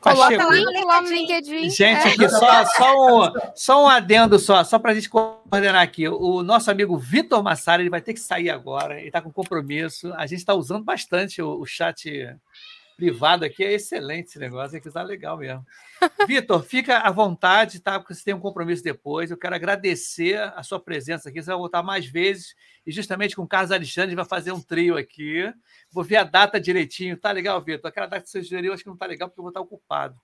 [0.00, 0.44] Coloca
[0.86, 1.70] lá no LinkedIn.
[1.70, 6.08] Gente, aqui, só, só, um, só um adendo só, só para a gente coordenar aqui.
[6.08, 10.12] O nosso amigo Vitor Massara, ele vai ter que sair agora, ele está com compromisso.
[10.14, 12.08] A gente está usando bastante o, o chat
[13.00, 15.66] privado aqui é excelente esse negócio, é que está legal mesmo.
[16.28, 17.98] Vitor, fica à vontade, tá?
[17.98, 19.30] Porque você tem um compromisso depois.
[19.30, 21.42] Eu quero agradecer a sua presença aqui.
[21.42, 22.54] Você vai voltar mais vezes.
[22.86, 25.50] E justamente com o Carlos Alexandre vai fazer um trio aqui.
[25.90, 27.16] Vou ver a data direitinho.
[27.16, 27.88] Tá legal, Vitor?
[27.88, 30.20] Aquela data que você sugeriu, acho que não tá legal, porque eu vou estar ocupado.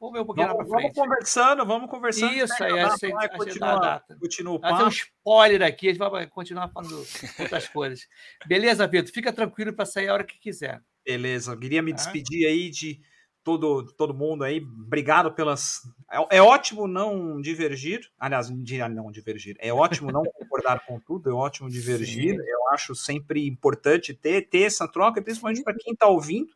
[0.00, 0.94] Vamos ver um pouquinho vamos, lá pra frente.
[0.96, 2.32] Vamos conversando, vamos conversando.
[2.32, 4.16] Isso aí, a gente vai continuar a data.
[4.20, 7.06] Continua o Fazer um spoiler aqui, a gente vai continuar falando
[7.38, 8.08] outras coisas.
[8.46, 9.12] Beleza, Vitor?
[9.12, 10.82] Fica tranquilo para sair a hora que quiser.
[11.06, 13.00] Beleza, queria me despedir aí de
[13.44, 14.60] todo, todo mundo aí.
[14.60, 15.82] Obrigado pelas.
[16.10, 18.00] É, é, ótimo não divergir.
[18.18, 19.56] Aliás, não divergir.
[19.60, 22.34] É ótimo não concordar com tudo, é ótimo divergir.
[22.34, 22.40] Sim.
[22.44, 26.52] Eu acho sempre importante ter, ter essa troca, principalmente para quem está ouvindo,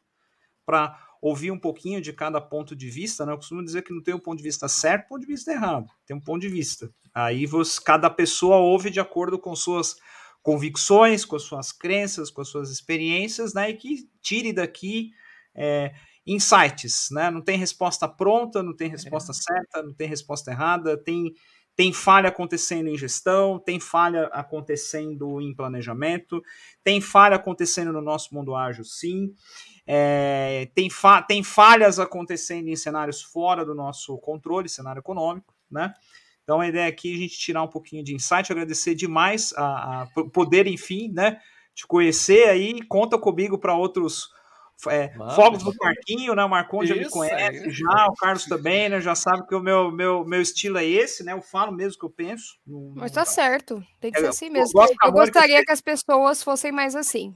[0.67, 3.25] para ouvir um pouquinho de cada ponto de vista.
[3.25, 3.33] Né?
[3.33, 5.87] Eu costumo dizer que não tem um ponto de vista certo, ponto de vista errado.
[6.05, 6.91] Tem um ponto de vista.
[7.15, 9.97] Aí você, cada pessoa ouve de acordo com suas
[10.43, 15.11] convicções, com as suas crenças, com as suas experiências, né, e que tire daqui
[15.55, 15.93] é,
[16.27, 17.31] insights, né?
[17.31, 19.35] Não tem resposta pronta, não tem resposta é.
[19.35, 21.35] certa, não tem resposta errada, tem
[21.77, 26.43] tem falha acontecendo em gestão, tem falha acontecendo em planejamento,
[26.85, 29.33] tem falha acontecendo no nosso mundo ágil, sim.
[29.87, 35.95] É, tem, fa tem falhas acontecendo em cenários fora do nosso controle, cenário econômico, né?
[36.51, 40.03] Então a ideia aqui é a gente tirar um pouquinho de insight, agradecer demais a,
[40.03, 41.39] a poder, enfim, né,
[41.73, 44.31] te conhecer aí, conta comigo para outros
[44.89, 46.45] é, fogos do Marquinho, né?
[46.45, 49.01] O Marcon já me conhece, é já, o Carlos também, né?
[49.01, 51.35] Já sabe que o meu, meu, meu estilo é esse, né?
[51.35, 52.59] Eu falo mesmo o que eu penso.
[52.97, 54.83] Mas tá certo, tem que ser assim mesmo.
[54.83, 57.33] Eu, eu gostaria que as pessoas fossem mais assim.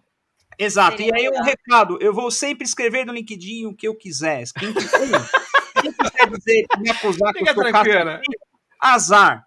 [0.59, 4.43] Exato, e aí um recado, eu vou sempre escrever no LinkedIn o que eu quiser.
[4.59, 7.65] Quem, quem quiser dizer, me acusar que eu sou
[8.85, 9.45] azar.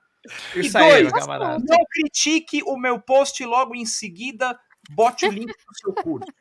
[0.55, 4.57] Isso e aí, dois, não critique o meu post logo em seguida,
[4.89, 6.31] bote o link do seu curso.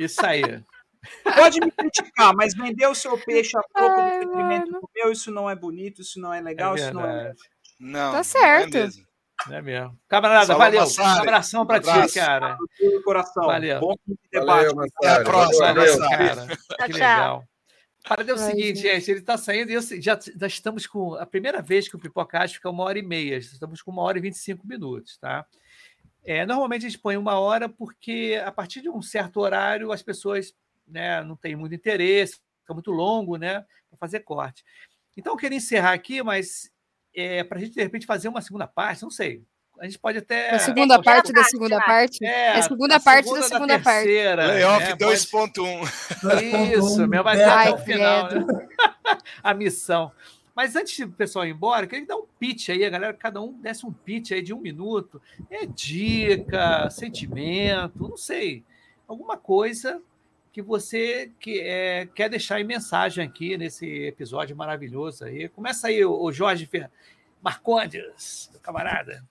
[0.00, 0.62] Isso aí.
[1.36, 5.30] Pode me criticar, mas vender o seu peixe a troco do detrimento do meu, isso
[5.30, 7.32] não é bonito, isso não é legal, é isso não é.
[7.78, 8.88] Não, tá certo.
[9.46, 9.98] Não é mesmo.
[10.08, 10.84] Camarada, Salve valeu.
[10.98, 12.56] Um abração pra ti, cara.
[13.04, 13.46] Coração.
[13.46, 13.80] Valeu.
[13.80, 13.94] Bom
[14.32, 14.74] debate.
[14.74, 16.46] Valeu, Até a próxima, valeu, cara.
[16.86, 17.44] Que legal.
[18.08, 21.14] Para é o seguinte, gente, ele está saindo e eu, já, já estamos com.
[21.14, 24.16] A primeira vez que o Pipocast fica uma hora e meia, estamos com uma hora
[24.16, 25.44] e 25 minutos, tá?
[26.24, 30.02] É, normalmente a gente põe uma hora porque a partir de um certo horário as
[30.02, 30.54] pessoas
[30.86, 33.64] né, não têm muito interesse, fica muito longo, né?
[33.90, 34.64] Para fazer corte.
[35.16, 36.70] Então eu queria encerrar aqui, mas
[37.12, 39.42] é, para a gente de repente fazer uma segunda parte, não sei.
[39.78, 40.50] A gente pode até.
[40.50, 42.24] A segunda parte da segunda parte?
[42.24, 44.08] É, a segunda parte da segunda parte.
[44.08, 44.96] Layoff né?
[44.96, 46.78] 2.1.
[46.78, 48.30] Isso, meu, vai ser até o final.
[48.30, 48.68] Né?
[49.42, 50.10] a missão.
[50.54, 53.42] Mas antes do pessoal ir embora, eu queria dar um pitch aí, a galera, cada
[53.42, 55.20] um desse um pitch aí de um minuto.
[55.50, 58.64] É dica, sentimento, não sei.
[59.06, 60.00] Alguma coisa
[60.50, 65.50] que você que, é, quer deixar em mensagem aqui nesse episódio maravilhoso aí.
[65.50, 66.90] Começa aí, o Jorge Fer...
[67.42, 69.22] Marcondes, camarada.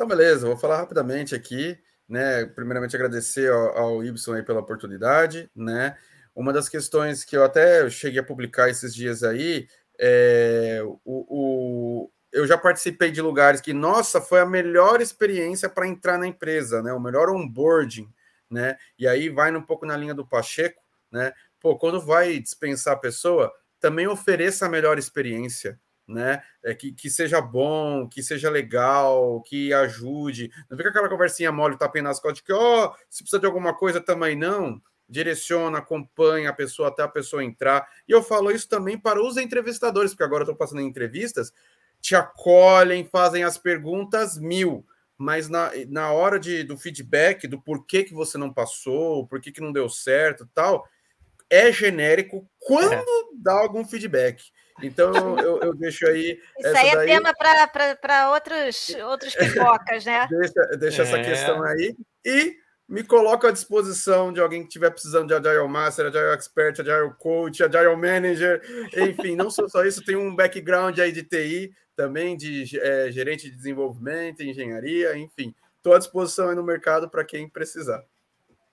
[0.00, 1.78] Então, beleza, vou falar rapidamente aqui,
[2.08, 2.46] né?
[2.46, 5.94] Primeiramente, agradecer ao, ao Ibson aí pela oportunidade, né?
[6.34, 9.68] Uma das questões que eu até cheguei a publicar esses dias aí
[9.98, 15.86] é o, o eu já participei de lugares que, nossa, foi a melhor experiência para
[15.86, 16.94] entrar na empresa, né?
[16.94, 18.08] O melhor onboarding,
[18.50, 18.78] né?
[18.98, 20.82] E aí vai um pouco na linha do Pacheco,
[21.12, 21.34] né?
[21.60, 25.78] Pô, quando vai dispensar a pessoa, também ofereça a melhor experiência,
[26.10, 26.42] né?
[26.62, 30.50] É, que, que seja bom, que seja legal, que ajude.
[30.68, 33.74] Não fica aquela conversinha mole, tapinha nas costas, que, ó, oh, se precisa de alguma
[33.74, 34.80] coisa também não.
[35.08, 37.88] Direciona, acompanha a pessoa até a pessoa entrar.
[38.06, 41.52] E eu falo isso também para os entrevistadores, porque agora eu estou passando em entrevistas,
[42.00, 44.84] te acolhem, fazem as perguntas mil
[45.20, 49.60] mas na, na hora de, do feedback, do porquê que você não passou, porquê que
[49.60, 50.88] não deu certo tal,
[51.50, 53.04] é genérico quando é.
[53.34, 54.42] dá algum feedback.
[54.82, 56.40] Então eu, eu deixo aí.
[56.58, 57.06] Isso aí é daí...
[57.06, 60.26] tema para outros, outros pipocas, né?
[60.28, 61.04] deixa deixa é.
[61.04, 61.96] essa questão aí.
[62.24, 62.56] E
[62.90, 67.14] me coloco à disposição de alguém que estiver precisando de Agile Master, Agile Expert, Agile
[67.18, 68.60] Coach, Agile Manager,
[68.96, 73.48] enfim, não sou só isso, tenho um background aí de TI, também de é, gerente
[73.48, 78.02] de desenvolvimento, engenharia, enfim, estou à disposição aí no mercado para quem precisar.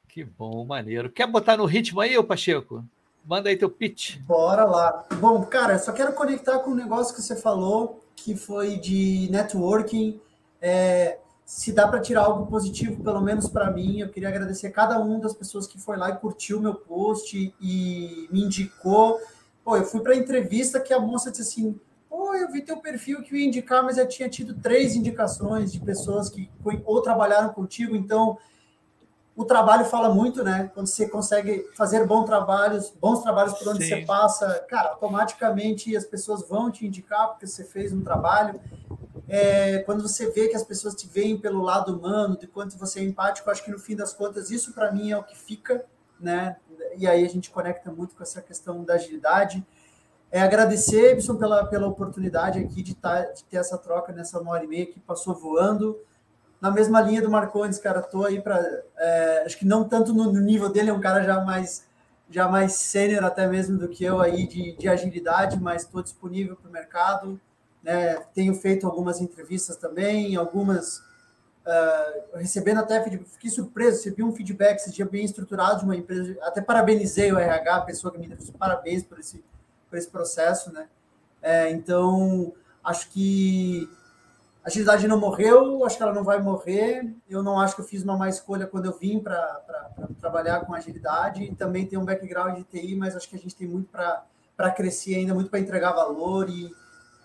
[0.09, 1.11] Que bom, maneiro.
[1.11, 2.83] Quer botar no ritmo aí, ô Pacheco?
[3.27, 4.19] Manda aí teu pitch.
[4.21, 5.05] Bora lá.
[5.19, 9.27] Bom, cara, só quero conectar com o um negócio que você falou, que foi de
[9.29, 10.17] networking.
[10.61, 14.97] É, se dá para tirar algo positivo, pelo menos para mim, eu queria agradecer cada
[14.97, 19.19] uma das pessoas que foi lá e curtiu meu post e me indicou.
[19.61, 21.77] Pô, eu fui para a entrevista que a moça disse assim:
[22.09, 25.69] Pô, eu vi teu perfil que eu ia indicar, mas eu tinha tido três indicações
[25.73, 26.49] de pessoas que
[26.85, 28.37] ou trabalharam contigo, então
[29.37, 30.69] o trabalho fala muito, né?
[30.73, 33.89] Quando você consegue fazer bons trabalhos, bons trabalhos por onde Sim.
[33.89, 38.59] você passa, cara, automaticamente as pessoas vão te indicar porque você fez um trabalho
[39.29, 43.01] é, quando você vê que as pessoas te veem pelo lado humano, de quanto você
[43.01, 45.85] é empático, acho que no fim das contas isso para mim é o que fica,
[46.19, 46.55] né?
[46.97, 49.65] E aí a gente conecta muito com essa questão da agilidade.
[50.31, 54.51] É agradecer, Ebson, pela, pela oportunidade aqui de, tá, de ter essa troca nessa uma
[54.51, 55.99] hora e meia que passou voando.
[56.59, 58.59] Na mesma linha do Marcondes, cara, tô aí para.
[58.97, 61.85] É, acho que não tanto no, no, nível dele, é um cara já mais
[62.29, 66.57] já mais sênior até mesmo do que eu aí de, de agilidade, mas estou disponível
[66.57, 67.39] para o mercado.
[67.81, 68.15] Né?
[68.33, 70.99] Tenho feito algumas entrevistas também, algumas
[71.67, 76.37] uh, recebendo até fiquei surpreso, recebi um feedback esse dia bem estruturado de uma empresa,
[76.41, 79.43] até parabenizei o RH, a pessoa que me deu parabéns por esse,
[79.89, 80.87] por esse processo, né?
[81.41, 82.53] É, então,
[82.83, 83.89] acho que
[84.67, 87.15] a agilidade não morreu, acho que ela não vai morrer.
[87.29, 89.61] Eu não acho que eu fiz uma má escolha quando eu vim para
[90.19, 91.55] trabalhar com agilidade.
[91.55, 95.15] Também tem um background de TI, mas acho que a gente tem muito para crescer
[95.15, 96.69] ainda, muito para entregar valor e,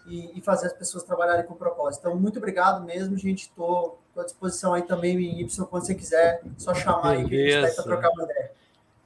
[0.07, 2.03] e, e, fazer as pessoas trabalharem com propósito.
[2.07, 3.49] Então, muito obrigado mesmo, gente.
[3.49, 7.71] Estou à disposição aí também, Y, quando você quiser, só chamar aí que a gente
[7.71, 8.53] está para trocar uma ideia.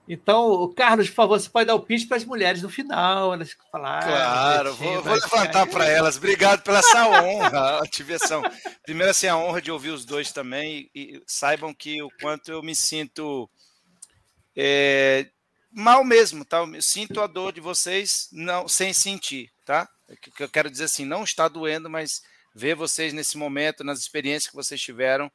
[0.08, 3.56] Então, Carlos, por favor, você pode dar o pitch para as mulheres no final, elas
[3.72, 4.08] falarem.
[4.08, 6.16] Claro, vou, vou levantar para elas.
[6.16, 8.42] Obrigado pela essa honra, ativação.
[8.84, 12.62] Primeiro, assim, a honra de ouvir os dois também e saibam que o quanto eu
[12.62, 13.50] me sinto
[14.56, 15.26] é,
[15.72, 16.58] mal mesmo, tá?
[16.58, 19.88] Eu sinto a dor de vocês não sem sentir, tá?
[20.08, 22.22] O que eu quero dizer assim, não está doendo, mas
[22.54, 25.30] ver vocês nesse momento, nas experiências que vocês tiveram,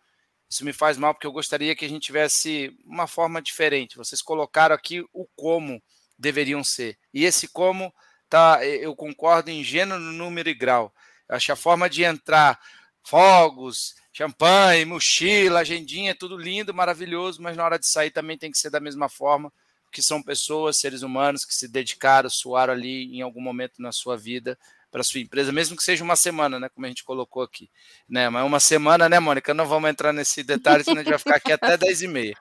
[0.51, 3.95] isso me faz mal porque eu gostaria que a gente tivesse uma forma diferente.
[3.95, 5.81] Vocês colocaram aqui o como
[6.19, 6.97] deveriam ser.
[7.13, 7.91] E esse como
[8.29, 10.93] tá, eu concordo em gênero, número e grau.
[11.29, 12.59] Eu acho a forma de entrar
[13.01, 18.57] fogos, champanhe, mochila, agendinha, tudo lindo, maravilhoso, mas na hora de sair também tem que
[18.57, 19.53] ser da mesma forma,
[19.89, 24.17] que são pessoas, seres humanos que se dedicaram, suaram ali em algum momento na sua
[24.17, 24.59] vida
[24.91, 27.71] para sua empresa, mesmo que seja uma semana, né, como a gente colocou aqui,
[28.07, 31.19] né, mas uma semana, né, Mônica, não vamos entrar nesse detalhe, senão a gente vai
[31.19, 32.35] ficar aqui até 10 e meia.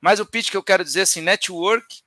[0.00, 2.02] Mas o pitch que eu quero dizer, assim, network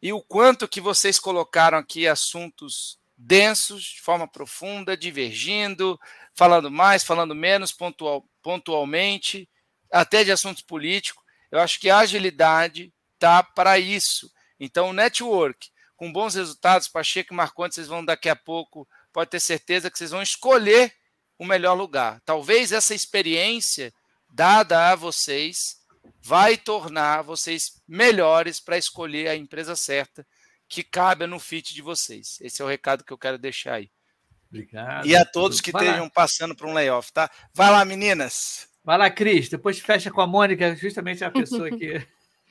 [0.00, 6.00] e o quanto que vocês colocaram aqui assuntos densos, de forma profunda, divergindo,
[6.34, 9.48] falando mais, falando menos, pontual, pontualmente,
[9.92, 11.22] até de assuntos políticos.
[11.50, 14.32] Eu acho que a agilidade tá para isso.
[14.58, 19.40] Então, network, com bons resultados, Pacheco e Marconte, vocês vão daqui a pouco, pode ter
[19.40, 20.92] certeza que vocês vão escolher
[21.38, 22.20] o melhor lugar.
[22.24, 23.92] Talvez essa experiência
[24.28, 25.78] dada a vocês
[26.22, 30.26] vai tornar vocês melhores para escolher a empresa certa
[30.68, 32.38] que cabe no fit de vocês.
[32.40, 33.90] Esse é o recado que eu quero deixar aí.
[34.48, 35.06] Obrigado.
[35.06, 37.30] E a todos que estejam passando por um layoff, tá?
[37.54, 38.68] Vai lá, meninas.
[38.84, 39.48] Vai lá, Cris.
[39.48, 42.04] Depois fecha com a Mônica, justamente a pessoa que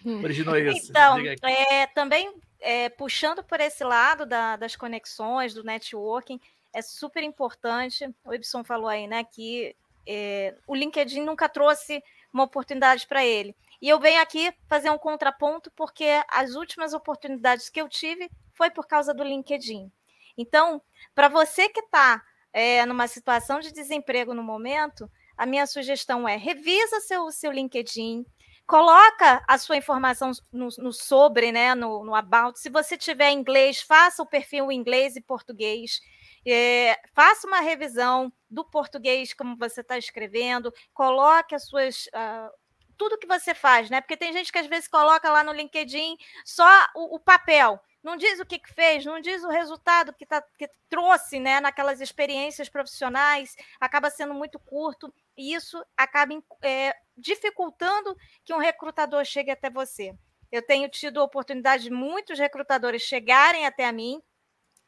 [0.23, 0.89] originou isso.
[0.89, 6.39] Então, é, também é, puxando por esse lado da, das conexões, do networking,
[6.73, 8.07] é super importante.
[8.23, 9.75] O Ibson falou aí, né, que
[10.07, 13.55] é, o LinkedIn nunca trouxe uma oportunidade para ele.
[13.81, 18.69] E eu venho aqui fazer um contraponto, porque as últimas oportunidades que eu tive foi
[18.69, 19.91] por causa do LinkedIn.
[20.37, 20.81] Então,
[21.15, 26.35] para você que está é, numa situação de desemprego no momento, a minha sugestão é
[26.35, 28.25] revisa seu, seu LinkedIn,
[28.69, 32.59] coloca a sua informação no, no sobre, né, no, no, about.
[32.59, 35.99] Se você tiver inglês, faça o perfil inglês e português.
[36.45, 42.51] É, faça uma revisão do português como você está escrevendo, coloque as suas, uh,
[42.95, 44.01] tudo que você faz, né?
[44.01, 46.15] Porque tem gente que às vezes coloca lá no LinkedIn
[46.45, 50.25] só o, o papel, não diz o que, que, fez, não diz o resultado que,
[50.25, 56.95] tá, que trouxe né, naquelas experiências profissionais, acaba sendo muito curto, e isso acaba é,
[57.19, 60.13] dificultando que um recrutador chegue até você.
[60.51, 64.21] Eu tenho tido a oportunidade de muitos recrutadores chegarem até a mim,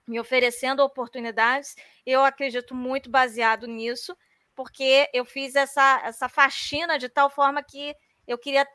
[0.08, 1.76] me oferecendo oportunidades,
[2.06, 4.18] eu acredito muito baseado nisso,
[4.56, 7.95] porque eu fiz essa, essa faxina de tal forma que
[8.28, 8.66] eu queria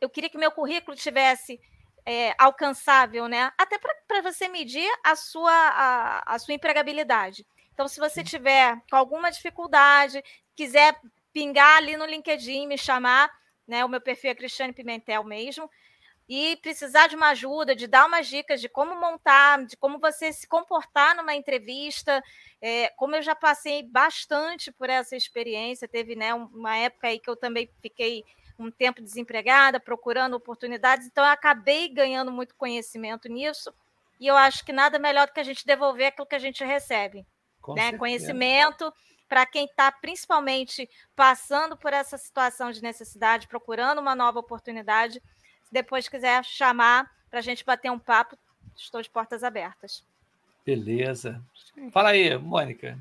[0.00, 1.60] eu queria que meu currículo tivesse
[2.04, 3.52] é, alcançável, né?
[3.56, 7.46] Até para você medir a sua, a, a sua empregabilidade.
[7.72, 10.22] Então, se você tiver com alguma dificuldade,
[10.56, 10.98] quiser
[11.32, 13.30] pingar ali no LinkedIn, me chamar,
[13.66, 13.84] né?
[13.84, 15.70] O meu perfil é Cristiane Pimentel mesmo
[16.28, 20.32] e precisar de uma ajuda, de dar umas dicas de como montar, de como você
[20.32, 22.22] se comportar numa entrevista,
[22.60, 27.28] é, como eu já passei bastante por essa experiência, teve né, uma época aí que
[27.28, 28.24] eu também fiquei
[28.58, 33.74] um tempo desempregada, procurando oportunidades, então eu acabei ganhando muito conhecimento nisso,
[34.20, 36.64] e eu acho que nada melhor do que a gente devolver aquilo que a gente
[36.64, 37.26] recebe.
[37.74, 37.90] né?
[37.98, 38.92] Conhecimento
[39.32, 40.86] para quem está principalmente
[41.16, 45.22] passando por essa situação de necessidade, procurando uma nova oportunidade
[45.70, 48.36] depois quiser chamar para a gente bater um papo,
[48.76, 50.04] estou de portas abertas.
[50.66, 51.42] Beleza.
[51.90, 52.98] Fala aí, Mônica.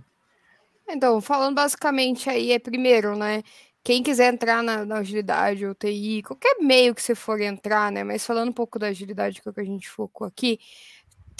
[0.88, 3.44] Então, falando basicamente aí, é primeiro, né?
[3.84, 8.06] Quem quiser entrar na, na agilidade ou TI, qualquer meio que você for entrar, né?
[8.06, 10.62] Mas falando um pouco da agilidade, que é o que a gente focou aqui,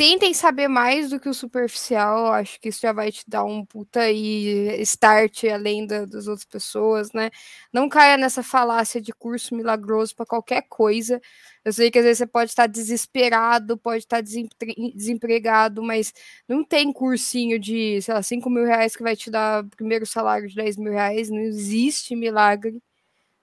[0.02, 3.64] tentem saber mais do que o superficial, acho que isso já vai te dar um
[3.64, 7.30] puta aí start além da, das outras pessoas, né?
[7.72, 11.22] Não caia nessa falácia de curso milagroso para qualquer coisa.
[11.64, 16.12] Eu sei que às vezes você pode estar desesperado, pode estar desempregado, mas
[16.48, 20.50] não tem cursinho de, sei lá, 5 mil reais que vai te dar primeiro salário
[20.50, 22.82] de 10 mil reais, não existe milagre,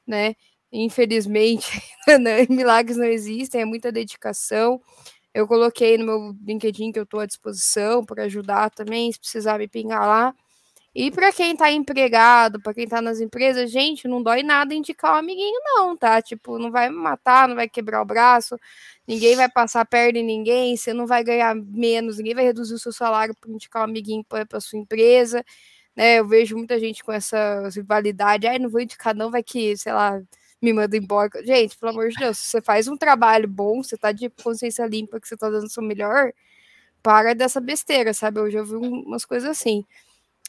[0.07, 0.35] né?
[0.73, 1.81] Infelizmente,
[2.51, 4.83] milagres não existem, é muita dedicação.
[5.39, 9.57] Eu coloquei no meu LinkedIn que eu estou à disposição para ajudar também, se precisar
[9.57, 10.35] me pingar lá.
[10.93, 15.15] E para quem está empregado, para quem está nas empresas, gente, não dói nada indicar
[15.15, 16.21] um amiguinho, não, tá?
[16.21, 18.57] Tipo, não vai matar, não vai quebrar o braço,
[19.07, 22.79] ninguém vai passar perna em ninguém, você não vai ganhar menos, ninguém vai reduzir o
[22.81, 25.45] seu salário por indicar um amiguinho para sua empresa.
[25.95, 26.19] Né?
[26.19, 29.93] Eu vejo muita gente com essa rivalidade, ai, não vou indicar, não, vai que, sei
[29.93, 30.21] lá,
[30.63, 31.31] me manda embora.
[31.45, 34.87] Gente, pelo amor de Deus, se você faz um trabalho bom, você tá de consciência
[34.87, 36.33] limpa, que você tá dando o seu melhor,
[37.03, 38.41] para dessa besteira, sabe?
[38.41, 39.85] Eu já vi umas coisas assim.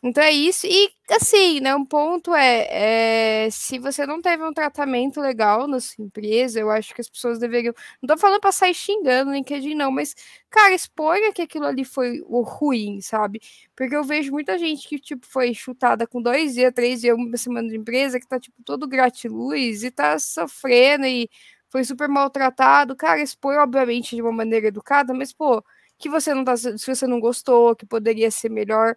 [0.01, 0.65] Então é isso.
[0.65, 1.75] E assim, né?
[1.75, 6.69] Um ponto é, é, se você não teve um tratamento legal na sua empresa, eu
[6.71, 7.73] acho que as pessoas deveriam.
[8.01, 10.15] Não tô falando pra sair xingando no LinkedIn, não, mas,
[10.49, 13.41] cara, exponha que aquilo ali foi o ruim, sabe?
[13.75, 17.35] Porque eu vejo muita gente que, tipo, foi chutada com dois dias, três dias, uma
[17.37, 21.29] semana de empresa, que tá, tipo, todo gratiluz e tá sofrendo e
[21.69, 22.95] foi super maltratado.
[22.95, 25.61] Cara, expõe, obviamente, de uma maneira educada, mas, pô,
[25.97, 26.55] que você não tá.
[26.55, 28.95] Se você não gostou, que poderia ser melhor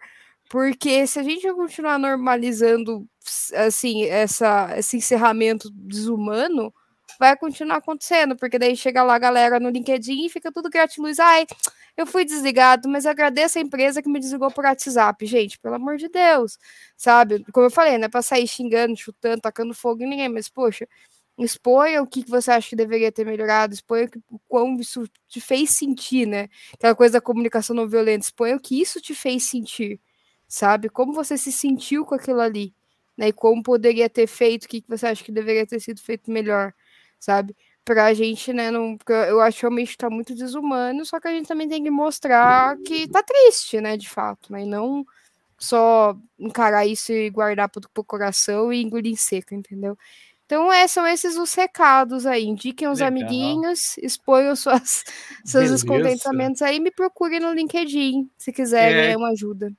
[0.49, 3.07] Porque se a gente continuar normalizando
[3.55, 6.73] assim essa, esse encerramento desumano,
[7.19, 11.19] vai continuar acontecendo, porque daí chega lá a galera no LinkedIn e fica tudo gratiluz.
[11.19, 11.45] Ai,
[11.95, 15.25] eu fui desligado, mas agradeço a empresa que me desligou por WhatsApp.
[15.25, 16.57] Gente, pelo amor de Deus,
[16.97, 17.43] sabe?
[17.51, 20.87] Como eu falei, não é pra sair xingando, chutando, tacando fogo em ninguém, mas poxa,
[21.37, 25.71] exponha o que você acha que deveria ter melhorado, exponha o quão isso te fez
[25.71, 26.47] sentir, né?
[26.73, 29.99] Aquela coisa da comunicação não violenta, exponha o que isso te fez sentir,
[30.53, 30.87] sabe?
[30.87, 32.75] Como você se sentiu com aquilo ali,
[33.17, 33.29] né?
[33.29, 36.73] E como poderia ter feito, o que você acha que deveria ter sido feito melhor,
[37.19, 37.55] sabe?
[37.83, 38.95] Pra gente, né, não,
[39.27, 42.77] eu acho que realmente tá muito desumano, só que a gente também tem que mostrar
[42.85, 44.61] que tá triste, né, de fato, né?
[44.61, 45.03] E não
[45.57, 49.97] só encarar isso e guardar pro, pro coração e engolir em seco, entendeu?
[50.45, 52.43] Então, é, são esses os recados aí.
[52.45, 53.07] Indiquem os Legal.
[53.07, 55.03] amiguinhos, exponham suas,
[55.43, 59.73] seus descontentamentos aí me procurem no LinkedIn, se quiserem é, uma ajuda.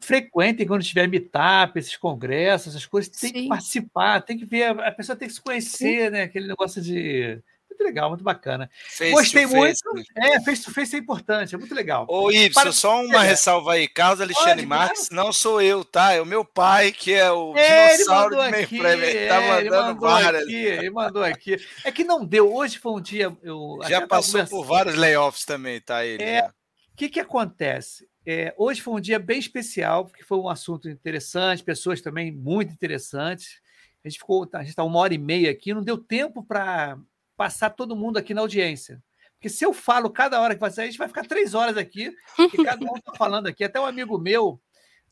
[0.00, 3.42] Frequentem quando tiver meetup, esses congressos, essas coisas, tem Sim.
[3.42, 6.10] que participar, tem que ver, a pessoa tem que se conhecer, Sim.
[6.10, 6.22] né?
[6.22, 7.42] Aquele negócio de
[7.72, 8.70] muito legal, muito bacana.
[8.88, 9.78] Face Gostei muito.
[9.82, 10.06] Face.
[10.16, 12.06] É, face to face é importante, é muito legal.
[12.08, 12.72] Ô, Y, Para...
[12.72, 13.28] só uma é.
[13.28, 13.88] ressalva aí.
[13.88, 16.12] Carlos Alexandre Marques não sou eu, tá?
[16.12, 19.02] É o meu pai, que é o é, dinossauro do mainframe.
[19.02, 20.42] Ele tá é, mandando ele várias.
[20.42, 21.56] Aqui, ele mandou aqui.
[21.84, 22.54] É que não deu.
[22.54, 23.36] Hoje foi um dia.
[23.42, 26.04] Eu Já passou por vários layoffs também, tá?
[26.04, 26.22] Ele.
[26.22, 26.46] É.
[26.46, 28.06] O que, que acontece?
[28.24, 32.72] É, hoje foi um dia bem especial, porque foi um assunto interessante, pessoas também muito
[32.72, 33.60] interessantes.
[34.04, 36.98] A gente ficou, a gente está uma hora e meia aqui, não deu tempo para
[37.36, 39.02] passar todo mundo aqui na audiência.
[39.34, 41.76] Porque se eu falo cada hora que vai sair, a gente vai ficar três horas
[41.76, 43.64] aqui, e cada um está falando aqui.
[43.64, 44.60] Até um amigo meu,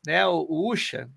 [0.07, 1.11] né, o, Usha,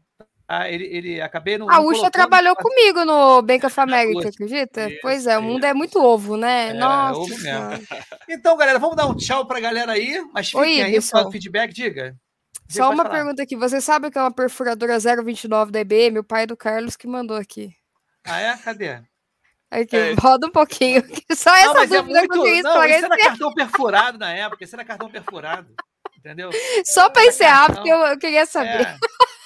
[0.48, 1.70] ah, ele, ele acabei no.
[1.72, 4.90] A Usha trabalhou comigo no Bank of America, acredita?
[4.90, 6.70] Isso, pois é, o mundo é muito ovo, né?
[6.70, 7.20] É, Nossa.
[7.20, 7.88] Ovo mesmo.
[8.30, 11.28] Então, galera, vamos dar um tchau para a galera aí, mas fiquem Oi, aí para
[11.28, 12.16] o feedback, diga.
[12.70, 13.10] Só uma falar.
[13.10, 13.56] pergunta aqui.
[13.56, 16.20] Você sabe que é uma perfuradora 029 da IBM?
[16.20, 17.76] O pai do Carlos que mandou aqui.
[18.26, 18.58] Ah, é?
[18.58, 19.02] Cadê?
[19.70, 20.14] Aqui, é.
[20.14, 21.04] roda um pouquinho.
[21.36, 22.32] Só essa não, mas é dúvida é muito...
[22.32, 25.68] que eu não, Isso era cartão perfurado na época, isso era cartão perfurado.
[26.24, 26.50] Entendeu?
[26.86, 28.88] Só para encerrar, porque eu, eu, queria saber.
[28.88, 28.98] É,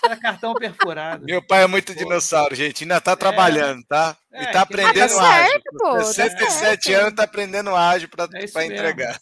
[0.05, 1.25] era cartão perfurado.
[1.25, 1.97] Meu pai é muito pô.
[1.97, 2.83] dinossauro, gente.
[2.83, 3.15] Ainda tá é.
[3.15, 4.15] trabalhando, tá?
[4.31, 5.49] É, e tá aprendendo ah, tá ágil.
[5.49, 9.19] Certo, pô, 67 tá anos tá aprendendo ágil para é entregar.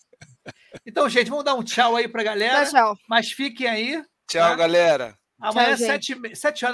[0.85, 2.65] Então, gente, vamos dar um tchau aí pra galera.
[2.65, 2.97] Tchau, tchau.
[3.07, 4.03] Mas fiquem aí.
[4.29, 4.55] Tchau, tá?
[4.55, 5.15] galera.
[5.39, 6.73] Amanhã, tchau, 7, 7 horas